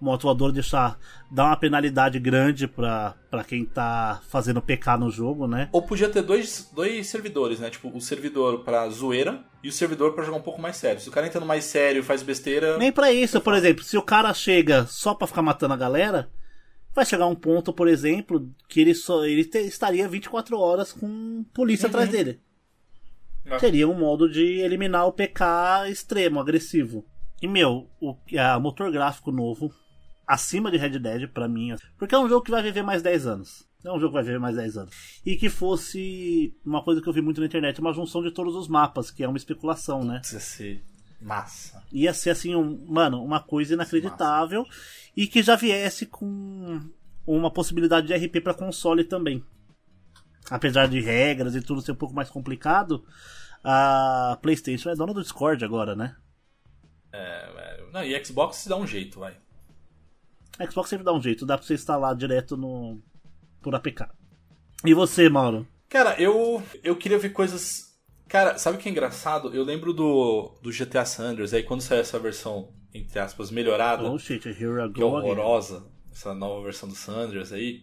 moto 0.00 0.22
voador, 0.22 0.52
deixar 0.52 0.98
dar 1.30 1.44
uma 1.46 1.56
penalidade 1.56 2.18
grande 2.18 2.66
pra, 2.66 3.14
pra 3.30 3.44
quem 3.44 3.64
tá 3.64 4.20
fazendo 4.28 4.62
PK 4.62 4.96
no 4.98 5.10
jogo, 5.10 5.46
né? 5.46 5.68
Ou 5.72 5.82
podia 5.82 6.08
ter 6.08 6.22
dois, 6.22 6.70
dois 6.74 7.06
servidores, 7.08 7.60
né? 7.60 7.68
Tipo, 7.70 7.94
o 7.96 8.00
servidor 8.00 8.64
pra 8.64 8.88
zoeira 8.88 9.44
e 9.62 9.68
o 9.68 9.72
servidor 9.72 10.14
pra 10.14 10.24
jogar 10.24 10.38
um 10.38 10.42
pouco 10.42 10.60
mais 10.60 10.76
sério. 10.76 11.00
Se 11.00 11.08
o 11.08 11.12
cara 11.12 11.26
entrando 11.26 11.46
mais 11.46 11.64
sério 11.64 12.00
e 12.00 12.04
faz 12.04 12.22
besteira. 12.22 12.78
Nem 12.78 12.90
pra 12.90 13.12
isso, 13.12 13.40
por 13.40 13.54
exemplo, 13.54 13.84
se 13.84 13.96
o 13.96 14.02
cara 14.02 14.32
chega 14.32 14.86
só 14.86 15.14
pra 15.14 15.26
ficar 15.26 15.42
matando 15.42 15.74
a 15.74 15.76
galera, 15.76 16.30
vai 16.94 17.04
chegar 17.04 17.26
um 17.26 17.34
ponto, 17.36 17.72
por 17.72 17.86
exemplo, 17.88 18.50
que 18.68 18.80
ele 18.80 18.94
só 18.94 19.24
ele 19.24 19.44
te- 19.44 19.58
estaria 19.58 20.08
24 20.08 20.58
horas 20.58 20.92
com 20.92 21.44
polícia 21.54 21.88
atrás 21.88 22.08
dele. 22.08 22.40
Ah. 23.50 23.58
Seria 23.58 23.88
um 23.88 23.94
modo 23.94 24.30
de 24.30 24.60
eliminar 24.60 25.06
o 25.06 25.12
PK 25.12 25.88
extremo, 25.88 26.38
agressivo. 26.40 27.04
E 27.42 27.48
meu, 27.48 27.88
o 28.00 28.14
a 28.38 28.60
motor 28.60 28.92
gráfico 28.92 29.32
novo, 29.32 29.72
acima 30.30 30.70
de 30.70 30.76
Red 30.76 30.98
Dead 31.00 31.28
pra 31.28 31.48
mim, 31.48 31.74
porque 31.98 32.14
é 32.14 32.18
um 32.18 32.28
jogo 32.28 32.44
que 32.44 32.52
vai 32.52 32.62
viver 32.62 32.82
mais 32.82 33.02
10 33.02 33.26
anos. 33.26 33.68
É 33.84 33.90
um 33.90 33.98
jogo 33.98 34.08
que 34.08 34.14
vai 34.14 34.22
viver 34.22 34.38
mais 34.38 34.54
10 34.54 34.76
anos. 34.76 34.94
E 35.26 35.36
que 35.36 35.48
fosse 35.48 36.56
uma 36.64 36.84
coisa 36.84 37.02
que 37.02 37.08
eu 37.08 37.12
vi 37.12 37.20
muito 37.20 37.40
na 37.40 37.46
internet, 37.46 37.80
uma 37.80 37.92
junção 37.92 38.22
de 38.22 38.30
todos 38.30 38.54
os 38.54 38.68
mapas, 38.68 39.10
que 39.10 39.24
é 39.24 39.28
uma 39.28 39.36
especulação, 39.36 40.04
né? 40.04 40.20
Precisa 40.20 40.38
ser 40.38 40.84
massa. 41.20 41.82
ia 41.92 42.14
ser 42.14 42.30
assim, 42.30 42.54
um, 42.54 42.86
mano, 42.86 43.22
uma 43.24 43.40
coisa 43.40 43.74
inacreditável 43.74 44.64
e 45.16 45.26
que 45.26 45.42
já 45.42 45.56
viesse 45.56 46.06
com 46.06 46.80
uma 47.26 47.50
possibilidade 47.50 48.06
de 48.06 48.14
RP 48.14 48.40
pra 48.40 48.54
console 48.54 49.02
também. 49.02 49.44
Apesar 50.48 50.86
de 50.86 51.00
regras 51.00 51.56
e 51.56 51.60
tudo 51.60 51.82
ser 51.82 51.92
um 51.92 51.96
pouco 51.96 52.14
mais 52.14 52.30
complicado, 52.30 53.04
a 53.64 54.38
PlayStation 54.40 54.90
é 54.90 54.94
dona 54.94 55.12
do 55.12 55.22
Discord 55.22 55.64
agora, 55.64 55.96
né? 55.96 56.14
É, 57.12 57.52
velho. 57.52 57.92
Não, 57.92 58.04
e 58.04 58.24
Xbox 58.24 58.58
se 58.58 58.68
dá 58.68 58.76
um 58.76 58.86
jeito, 58.86 59.18
vai. 59.18 59.36
A 60.60 60.70
Xbox 60.70 60.90
sempre 60.90 61.06
dá 61.06 61.12
um 61.12 61.22
jeito, 61.22 61.46
dá 61.46 61.56
pra 61.56 61.66
você 61.66 61.72
instalar 61.72 62.14
direto 62.14 62.54
no 62.54 63.00
por 63.62 63.74
APK. 63.74 64.04
E 64.84 64.92
você, 64.92 65.26
Mauro? 65.28 65.66
Cara, 65.88 66.20
eu, 66.20 66.62
eu 66.84 66.94
queria 66.96 67.18
ver 67.18 67.30
coisas. 67.30 67.98
Cara, 68.28 68.58
sabe 68.58 68.76
o 68.76 68.80
que 68.80 68.88
é 68.88 68.92
engraçado? 68.92 69.54
Eu 69.54 69.64
lembro 69.64 69.94
do, 69.94 70.54
do 70.62 70.70
GTA 70.70 71.06
Sanders, 71.06 71.54
aí 71.54 71.62
quando 71.62 71.80
saiu 71.80 72.02
essa 72.02 72.18
versão, 72.18 72.68
entre 72.92 73.18
aspas, 73.18 73.50
melhorada, 73.50 74.04
Oh 74.04 74.18
shit, 74.18 74.46
here 74.46 74.82
I 74.84 74.92
que 74.92 75.00
é 75.00 75.04
go 75.04 75.16
horrorosa, 75.16 75.86
essa 76.12 76.34
nova 76.34 76.62
versão 76.62 76.88
do 76.88 76.94
Sanders 76.94 77.52
aí. 77.52 77.80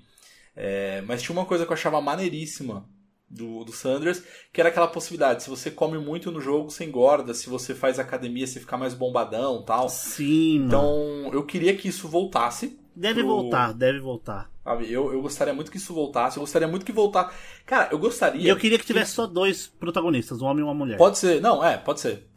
é, 0.56 1.02
mas 1.02 1.24
tinha 1.24 1.36
uma 1.36 1.46
coisa 1.46 1.66
que 1.66 1.72
eu 1.72 1.76
achava 1.76 2.00
maneiríssima 2.00 2.88
do, 3.30 3.64
do 3.64 3.72
Sanders, 3.72 4.24
que 4.54 4.62
era 4.62 4.70
aquela 4.70 4.88
possibilidade, 4.88 5.44
se 5.44 5.50
você 5.50 5.70
come 5.70 5.98
muito 5.98 6.32
no 6.32 6.40
jogo, 6.40 6.70
você 6.72 6.86
engorda, 6.86 7.34
se 7.34 7.50
você 7.50 7.76
faz 7.76 8.00
academia, 8.00 8.48
você 8.48 8.60
fica 8.60 8.78
mais 8.78 8.94
bombadão 8.94 9.62
tal. 9.64 9.90
Sim, 9.90 10.60
mano. 10.60 10.68
Então, 10.68 11.34
eu 11.34 11.44
queria 11.44 11.76
que 11.76 11.88
isso 11.90 12.08
voltasse. 12.08 12.80
Deve 12.96 13.22
pro- 13.22 13.28
voltar, 13.30 13.74
deve 13.74 14.00
voltar. 14.00 14.50
Sabe? 14.64 14.92
Eu, 14.92 15.14
eu 15.14 15.22
gostaria 15.22 15.54
muito 15.54 15.70
que 15.70 15.78
isso 15.78 15.94
voltasse. 15.94 16.38
Eu 16.38 16.42
gostaria 16.42 16.68
muito 16.68 16.86
que 16.86 16.92
voltar. 16.92 17.34
Cara, 17.66 17.90
eu 17.92 18.00
gostaria. 18.00 18.50
Eu 18.50 18.58
queria 18.58 18.80
que 18.80 18.86
tivesse 18.86 19.12
só 19.12 19.28
dois 19.28 19.68
protagonistas, 19.68 20.42
um 20.42 20.46
homem 20.46 20.62
e 20.62 20.64
uma 20.64 20.74
mulher. 20.74 20.98
Pode 20.98 21.18
ser. 21.18 21.40
Não, 21.42 21.64
é, 21.64 21.78
pode 21.78 22.00
ser. 22.00 22.28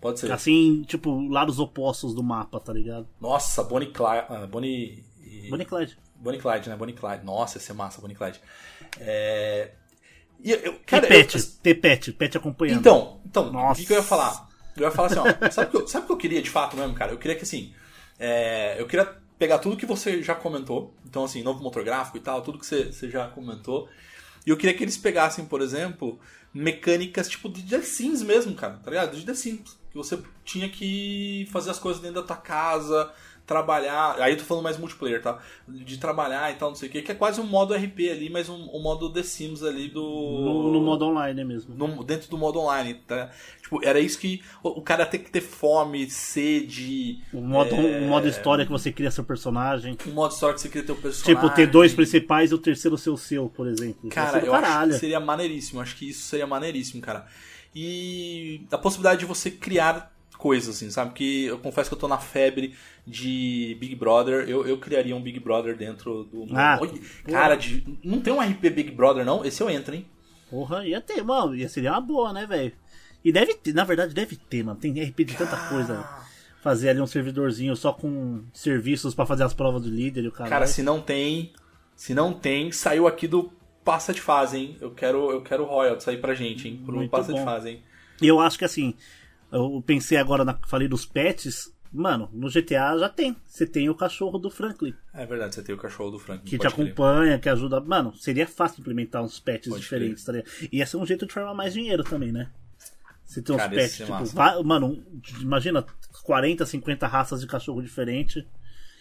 Pode 0.00 0.20
ser. 0.20 0.30
Assim, 0.30 0.82
tipo, 0.86 1.26
lados 1.30 1.58
opostos 1.58 2.14
do 2.14 2.22
mapa, 2.22 2.60
tá 2.60 2.72
ligado? 2.72 3.08
Nossa, 3.20 3.62
Bonnie 3.64 3.90
Clyde. 3.90 4.26
Ah, 4.28 4.46
Bonnie. 4.46 5.02
Bonnie 5.48 5.64
Clyde. 5.64 5.96
Bonnie 6.16 6.38
Clyde, 6.40 6.68
né? 6.68 6.76
Bonnie 6.76 6.94
Clyde. 6.94 7.24
Nossa, 7.24 7.56
ia 7.56 7.62
ser 7.62 7.72
massa, 7.72 8.00
Bonnie 8.00 8.14
Clyde. 8.16 8.40
É. 9.00 9.70
E 10.44 10.52
eu, 10.52 10.78
cara, 10.86 11.06
e 11.06 11.08
Pet, 11.08 11.36
eu- 11.36 11.42
ter 11.62 11.74
Pet, 11.74 12.12
Pet 12.12 12.36
acompanhando. 12.36 12.80
Então, 12.80 13.20
então, 13.24 13.50
Nossa. 13.50 13.80
o 13.80 13.86
que, 13.86 13.92
eu 13.92 13.96
ia 13.96 14.02
falar? 14.02 14.46
Eu 14.76 14.82
ia 14.82 14.90
falar 14.90 15.08
assim, 15.08 15.18
ó, 15.18 15.24
sabe 15.50 15.68
o 15.68 15.70
que, 15.70 15.76
eu- 15.78 15.88
sabe 15.88 16.06
que 16.06 16.12
eu 16.12 16.16
queria 16.18 16.42
de 16.42 16.50
fato 16.50 16.76
mesmo, 16.76 16.94
cara? 16.94 17.12
Eu 17.12 17.18
queria 17.18 17.36
que 17.36 17.42
assim. 17.44 17.72
é, 18.18 18.76
eu 18.78 18.86
queria 18.86 19.06
pegar 19.38 19.58
tudo 19.58 19.76
que 19.76 19.86
você 19.86 20.22
já 20.22 20.34
comentou. 20.34 20.94
Então, 21.04 21.24
assim, 21.24 21.42
novo 21.42 21.62
motor 21.62 21.82
gráfico 21.82 22.18
e 22.18 22.20
tal, 22.20 22.42
tudo 22.42 22.58
que 22.58 22.66
você, 22.66 22.92
você 22.92 23.10
já 23.10 23.26
comentou. 23.28 23.88
E 24.46 24.50
eu 24.50 24.56
queria 24.56 24.74
que 24.76 24.84
eles 24.84 24.96
pegassem, 24.98 25.46
por 25.46 25.60
exemplo, 25.62 26.20
mecânicas 26.52 27.28
tipo 27.28 27.48
de 27.48 27.62
The 27.62 27.80
Sims 27.80 28.22
mesmo, 28.22 28.54
cara, 28.54 28.74
tá 28.84 28.90
ligado? 28.90 29.16
De 29.16 29.24
The 29.24 29.34
Sims. 29.34 29.76
Que 29.90 29.96
você 29.96 30.18
tinha 30.44 30.68
que 30.68 31.48
fazer 31.52 31.70
as 31.70 31.78
coisas 31.78 32.02
dentro 32.02 32.20
da 32.20 32.26
tua 32.26 32.36
casa, 32.36 33.10
trabalhar. 33.46 34.16
Aí 34.20 34.32
eu 34.32 34.38
tô 34.38 34.44
falando 34.44 34.64
mais 34.64 34.78
multiplayer, 34.78 35.20
tá? 35.20 35.38
De 35.68 35.98
trabalhar 35.98 36.50
e 36.50 36.54
tal, 36.54 36.70
não 36.70 36.76
sei 36.76 36.88
o 36.88 36.92
que, 36.92 37.02
que 37.02 37.12
é 37.12 37.14
quase 37.14 37.40
um 37.40 37.46
modo 37.46 37.74
RP 37.74 38.10
ali, 38.10 38.30
mas 38.30 38.48
um, 38.48 38.70
um 38.72 38.80
modo 38.82 39.12
The 39.12 39.22
Sims 39.22 39.62
ali 39.62 39.88
do. 39.88 40.00
No, 40.02 40.72
no 40.72 40.80
modo 40.80 41.04
online 41.06 41.44
mesmo. 41.44 41.74
no- 41.74 42.02
dentro 42.02 42.28
do 42.30 42.38
modo 42.38 42.58
online, 42.60 42.94
tá? 43.06 43.30
Tipo, 43.62 43.84
era 43.84 44.00
isso 44.00 44.18
que 44.18 44.42
o, 44.62 44.68
o 44.78 44.82
cara 44.82 45.04
tem 45.06 45.20
que 45.20 45.30
ter 45.30 45.40
fome, 45.40 46.08
sede. 46.10 47.22
O 47.32 47.40
modo, 47.40 47.74
é, 47.74 48.00
o 48.00 48.08
modo 48.08 48.28
história 48.28 48.64
que 48.64 48.72
você 48.72 48.90
cria 48.92 49.10
seu 49.10 49.24
personagem. 49.24 49.96
Um 50.06 50.12
modo 50.12 50.32
história 50.32 50.54
que 50.54 50.60
você 50.60 50.68
ter 50.68 50.92
o 50.92 50.96
personagem. 50.96 51.34
Tipo, 51.34 51.54
ter 51.54 51.66
dois 51.66 51.92
principais 51.94 52.50
e 52.50 52.54
o 52.54 52.58
terceiro 52.58 52.96
seu 52.96 53.16
seu, 53.16 53.48
por 53.48 53.66
exemplo. 53.66 53.98
Isso 54.04 54.14
Cara, 54.14 54.40
ser 54.40 54.46
eu 54.46 54.54
acho 54.54 54.62
caralho. 54.64 54.92
que 54.92 54.98
seria 54.98 55.20
maneiríssimo. 55.20 55.80
Acho 55.80 55.96
que 55.96 56.08
isso 56.08 56.22
seria 56.22 56.46
maneiríssimo, 56.46 57.00
cara. 57.02 57.26
E 57.74 58.64
a 58.70 58.78
possibilidade 58.78 59.20
de 59.20 59.26
você 59.26 59.50
criar 59.50 60.13
coisas, 60.44 60.76
assim, 60.76 60.90
sabe? 60.90 61.14
Que 61.14 61.46
eu 61.46 61.58
confesso 61.58 61.88
que 61.88 61.94
eu 61.94 61.98
tô 61.98 62.06
na 62.06 62.18
febre 62.18 62.74
de 63.06 63.74
Big 63.80 63.94
Brother. 63.94 64.46
Eu, 64.48 64.66
eu 64.66 64.76
criaria 64.76 65.16
um 65.16 65.22
Big 65.22 65.40
Brother 65.40 65.74
dentro 65.74 66.24
do. 66.24 66.46
Ah, 66.54 66.78
Olha, 66.80 66.92
cara, 67.24 67.56
de- 67.56 67.82
não 68.04 68.20
tem 68.20 68.30
um 68.30 68.40
RP 68.40 68.68
Big 68.70 68.90
Brother, 68.90 69.24
não? 69.24 69.42
Esse 69.44 69.62
eu 69.62 69.70
entro, 69.70 69.94
hein? 69.94 70.04
Porra, 70.50 70.86
ia 70.86 71.00
ter, 71.00 71.22
mano. 71.24 71.54
Ia 71.56 71.66
seria 71.68 71.92
uma 71.92 72.00
boa, 72.02 72.32
né, 72.32 72.46
velho? 72.46 72.72
E 73.24 73.32
deve 73.32 73.54
ter, 73.54 73.72
na 73.72 73.84
verdade, 73.84 74.12
deve 74.14 74.36
ter, 74.36 74.62
mano. 74.62 74.78
Tem 74.78 74.92
RP 75.02 75.24
de 75.24 75.34
tanta 75.34 75.56
coisa. 75.68 76.06
Fazer 76.62 76.90
ali 76.90 77.00
um 77.00 77.06
servidorzinho 77.06 77.74
só 77.74 77.92
com 77.92 78.42
serviços 78.52 79.14
pra 79.14 79.24
fazer 79.26 79.44
as 79.44 79.54
provas 79.54 79.82
do 79.82 79.88
líder 79.90 80.24
e 80.24 80.28
o 80.28 80.32
cara. 80.32 80.48
Cara, 80.50 80.66
se 80.66 80.82
não 80.82 81.00
tem, 81.00 81.52
se 81.96 82.12
não 82.14 82.32
tem, 82.34 82.70
saiu 82.70 83.06
aqui 83.06 83.26
do 83.26 83.50
passa 83.84 84.12
de 84.14 84.20
fase, 84.20 84.56
hein? 84.58 84.76
Eu 84.80 84.90
quero, 84.90 85.30
eu 85.30 85.40
quero 85.42 85.64
royalties 85.64 86.06
aí 86.08 86.16
pra 86.18 86.34
gente, 86.34 86.68
hein? 86.68 86.82
Pro 86.84 86.96
Muito 86.96 87.10
passa 87.10 87.32
de 87.32 87.38
bom. 87.38 87.44
fase, 87.44 87.68
hein? 87.70 87.82
E 88.22 88.26
eu 88.28 88.40
acho 88.40 88.58
que 88.58 88.64
assim, 88.64 88.94
eu 89.54 89.82
pensei 89.86 90.18
agora, 90.18 90.44
na, 90.44 90.58
falei 90.66 90.88
dos 90.88 91.06
pets. 91.06 91.72
Mano, 91.92 92.28
no 92.32 92.50
GTA 92.50 92.98
já 92.98 93.08
tem. 93.08 93.36
Você 93.46 93.64
tem 93.64 93.88
o 93.88 93.94
cachorro 93.94 94.36
do 94.36 94.50
Franklin. 94.50 94.92
É 95.12 95.24
verdade, 95.24 95.54
você 95.54 95.62
tem 95.62 95.74
o 95.74 95.78
cachorro 95.78 96.10
do 96.10 96.18
Frank. 96.18 96.42
que 96.44 96.58
te 96.58 96.66
acompanha, 96.66 97.38
que 97.38 97.48
ajuda. 97.48 97.80
Mano, 97.80 98.12
seria 98.16 98.48
fácil 98.48 98.80
implementar 98.80 99.22
uns 99.22 99.38
pets 99.38 99.68
Pode 99.68 99.80
diferentes, 99.80 100.24
tá 100.24 100.32
ligado? 100.32 100.50
Ia 100.72 100.84
ser 100.84 100.96
um 100.96 101.06
jeito 101.06 101.24
de 101.24 101.32
formar 101.32 101.54
mais 101.54 101.72
dinheiro 101.72 102.02
também, 102.02 102.32
né? 102.32 102.50
Você 103.24 103.40
tem 103.40 103.54
uns 103.54 103.58
Cara, 103.58 103.70
pets, 103.70 103.96
tipo, 103.96 104.64
mano, 104.64 105.02
imagina 105.40 105.86
40, 106.24 106.66
50 106.66 107.06
raças 107.06 107.40
de 107.40 107.46
cachorro 107.46 107.80
diferente, 107.80 108.46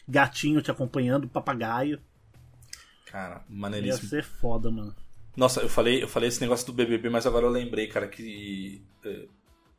gatinho 0.07 0.61
te 0.61 0.69
acompanhando, 0.69 1.27
papagaio. 1.27 1.99
Cara, 3.07 3.35
Ia 3.35 3.43
maneiríssimo. 3.49 4.07
ser 4.07 4.23
foda, 4.23 4.69
mano. 4.69 4.95
Nossa, 5.35 5.61
eu 5.61 5.69
falei, 5.69 6.03
eu 6.03 6.07
falei 6.07 6.29
esse 6.29 6.41
negócio 6.41 6.65
do 6.67 6.73
BBB, 6.73 7.09
mas 7.09 7.25
agora 7.25 7.45
eu 7.45 7.49
lembrei, 7.49 7.87
cara, 7.87 8.07
que 8.07 8.83
eh, 9.03 9.25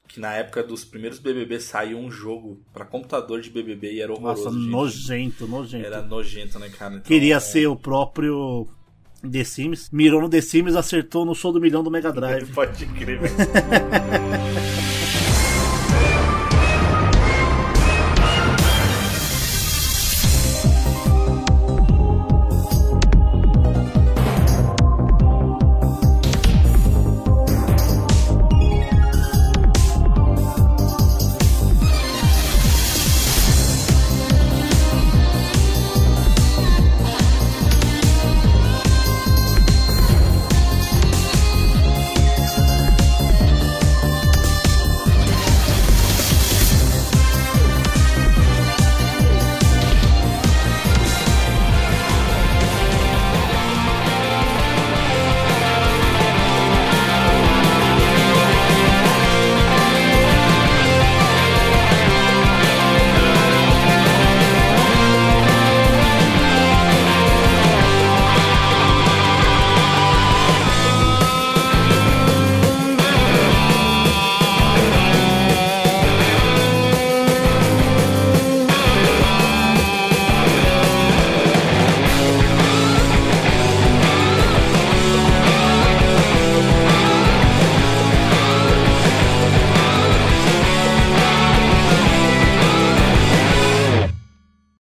que 0.07 0.21
na 0.21 0.35
época 0.35 0.63
dos 0.63 0.85
primeiros 0.85 1.19
BBB 1.19 1.61
saiu 1.61 1.99
um 1.99 2.11
jogo 2.11 2.61
pra 2.73 2.85
computador 2.85 3.41
de 3.41 3.51
BBB 3.51 3.95
e 3.95 4.01
era 4.01 4.13
horroroso. 4.13 4.45
Nossa, 4.45 4.59
gente. 4.59 4.71
nojento, 4.71 5.47
nojento. 5.49 5.87
Era 5.87 6.03
nojento, 6.03 6.59
né, 6.59 6.69
cara? 6.69 6.95
Então, 6.95 7.07
Queria 7.07 7.37
é, 7.37 7.41
ser 7.41 7.67
o 7.67 7.77
próprio 7.77 8.69
The 9.31 9.45
Sims. 9.45 9.91
Mirou 9.91 10.21
no 10.21 10.29
The 10.29 10.41
Sims, 10.41 10.77
acertou 10.77 11.25
no 11.25 11.35
show 11.35 11.53
do 11.53 11.61
milhão 11.61 11.83
do 11.83 11.91
Mega 11.91 12.13
Drive. 12.15 12.53
Pode 12.53 12.87
crer, 12.87 13.21
velho. 13.21 13.35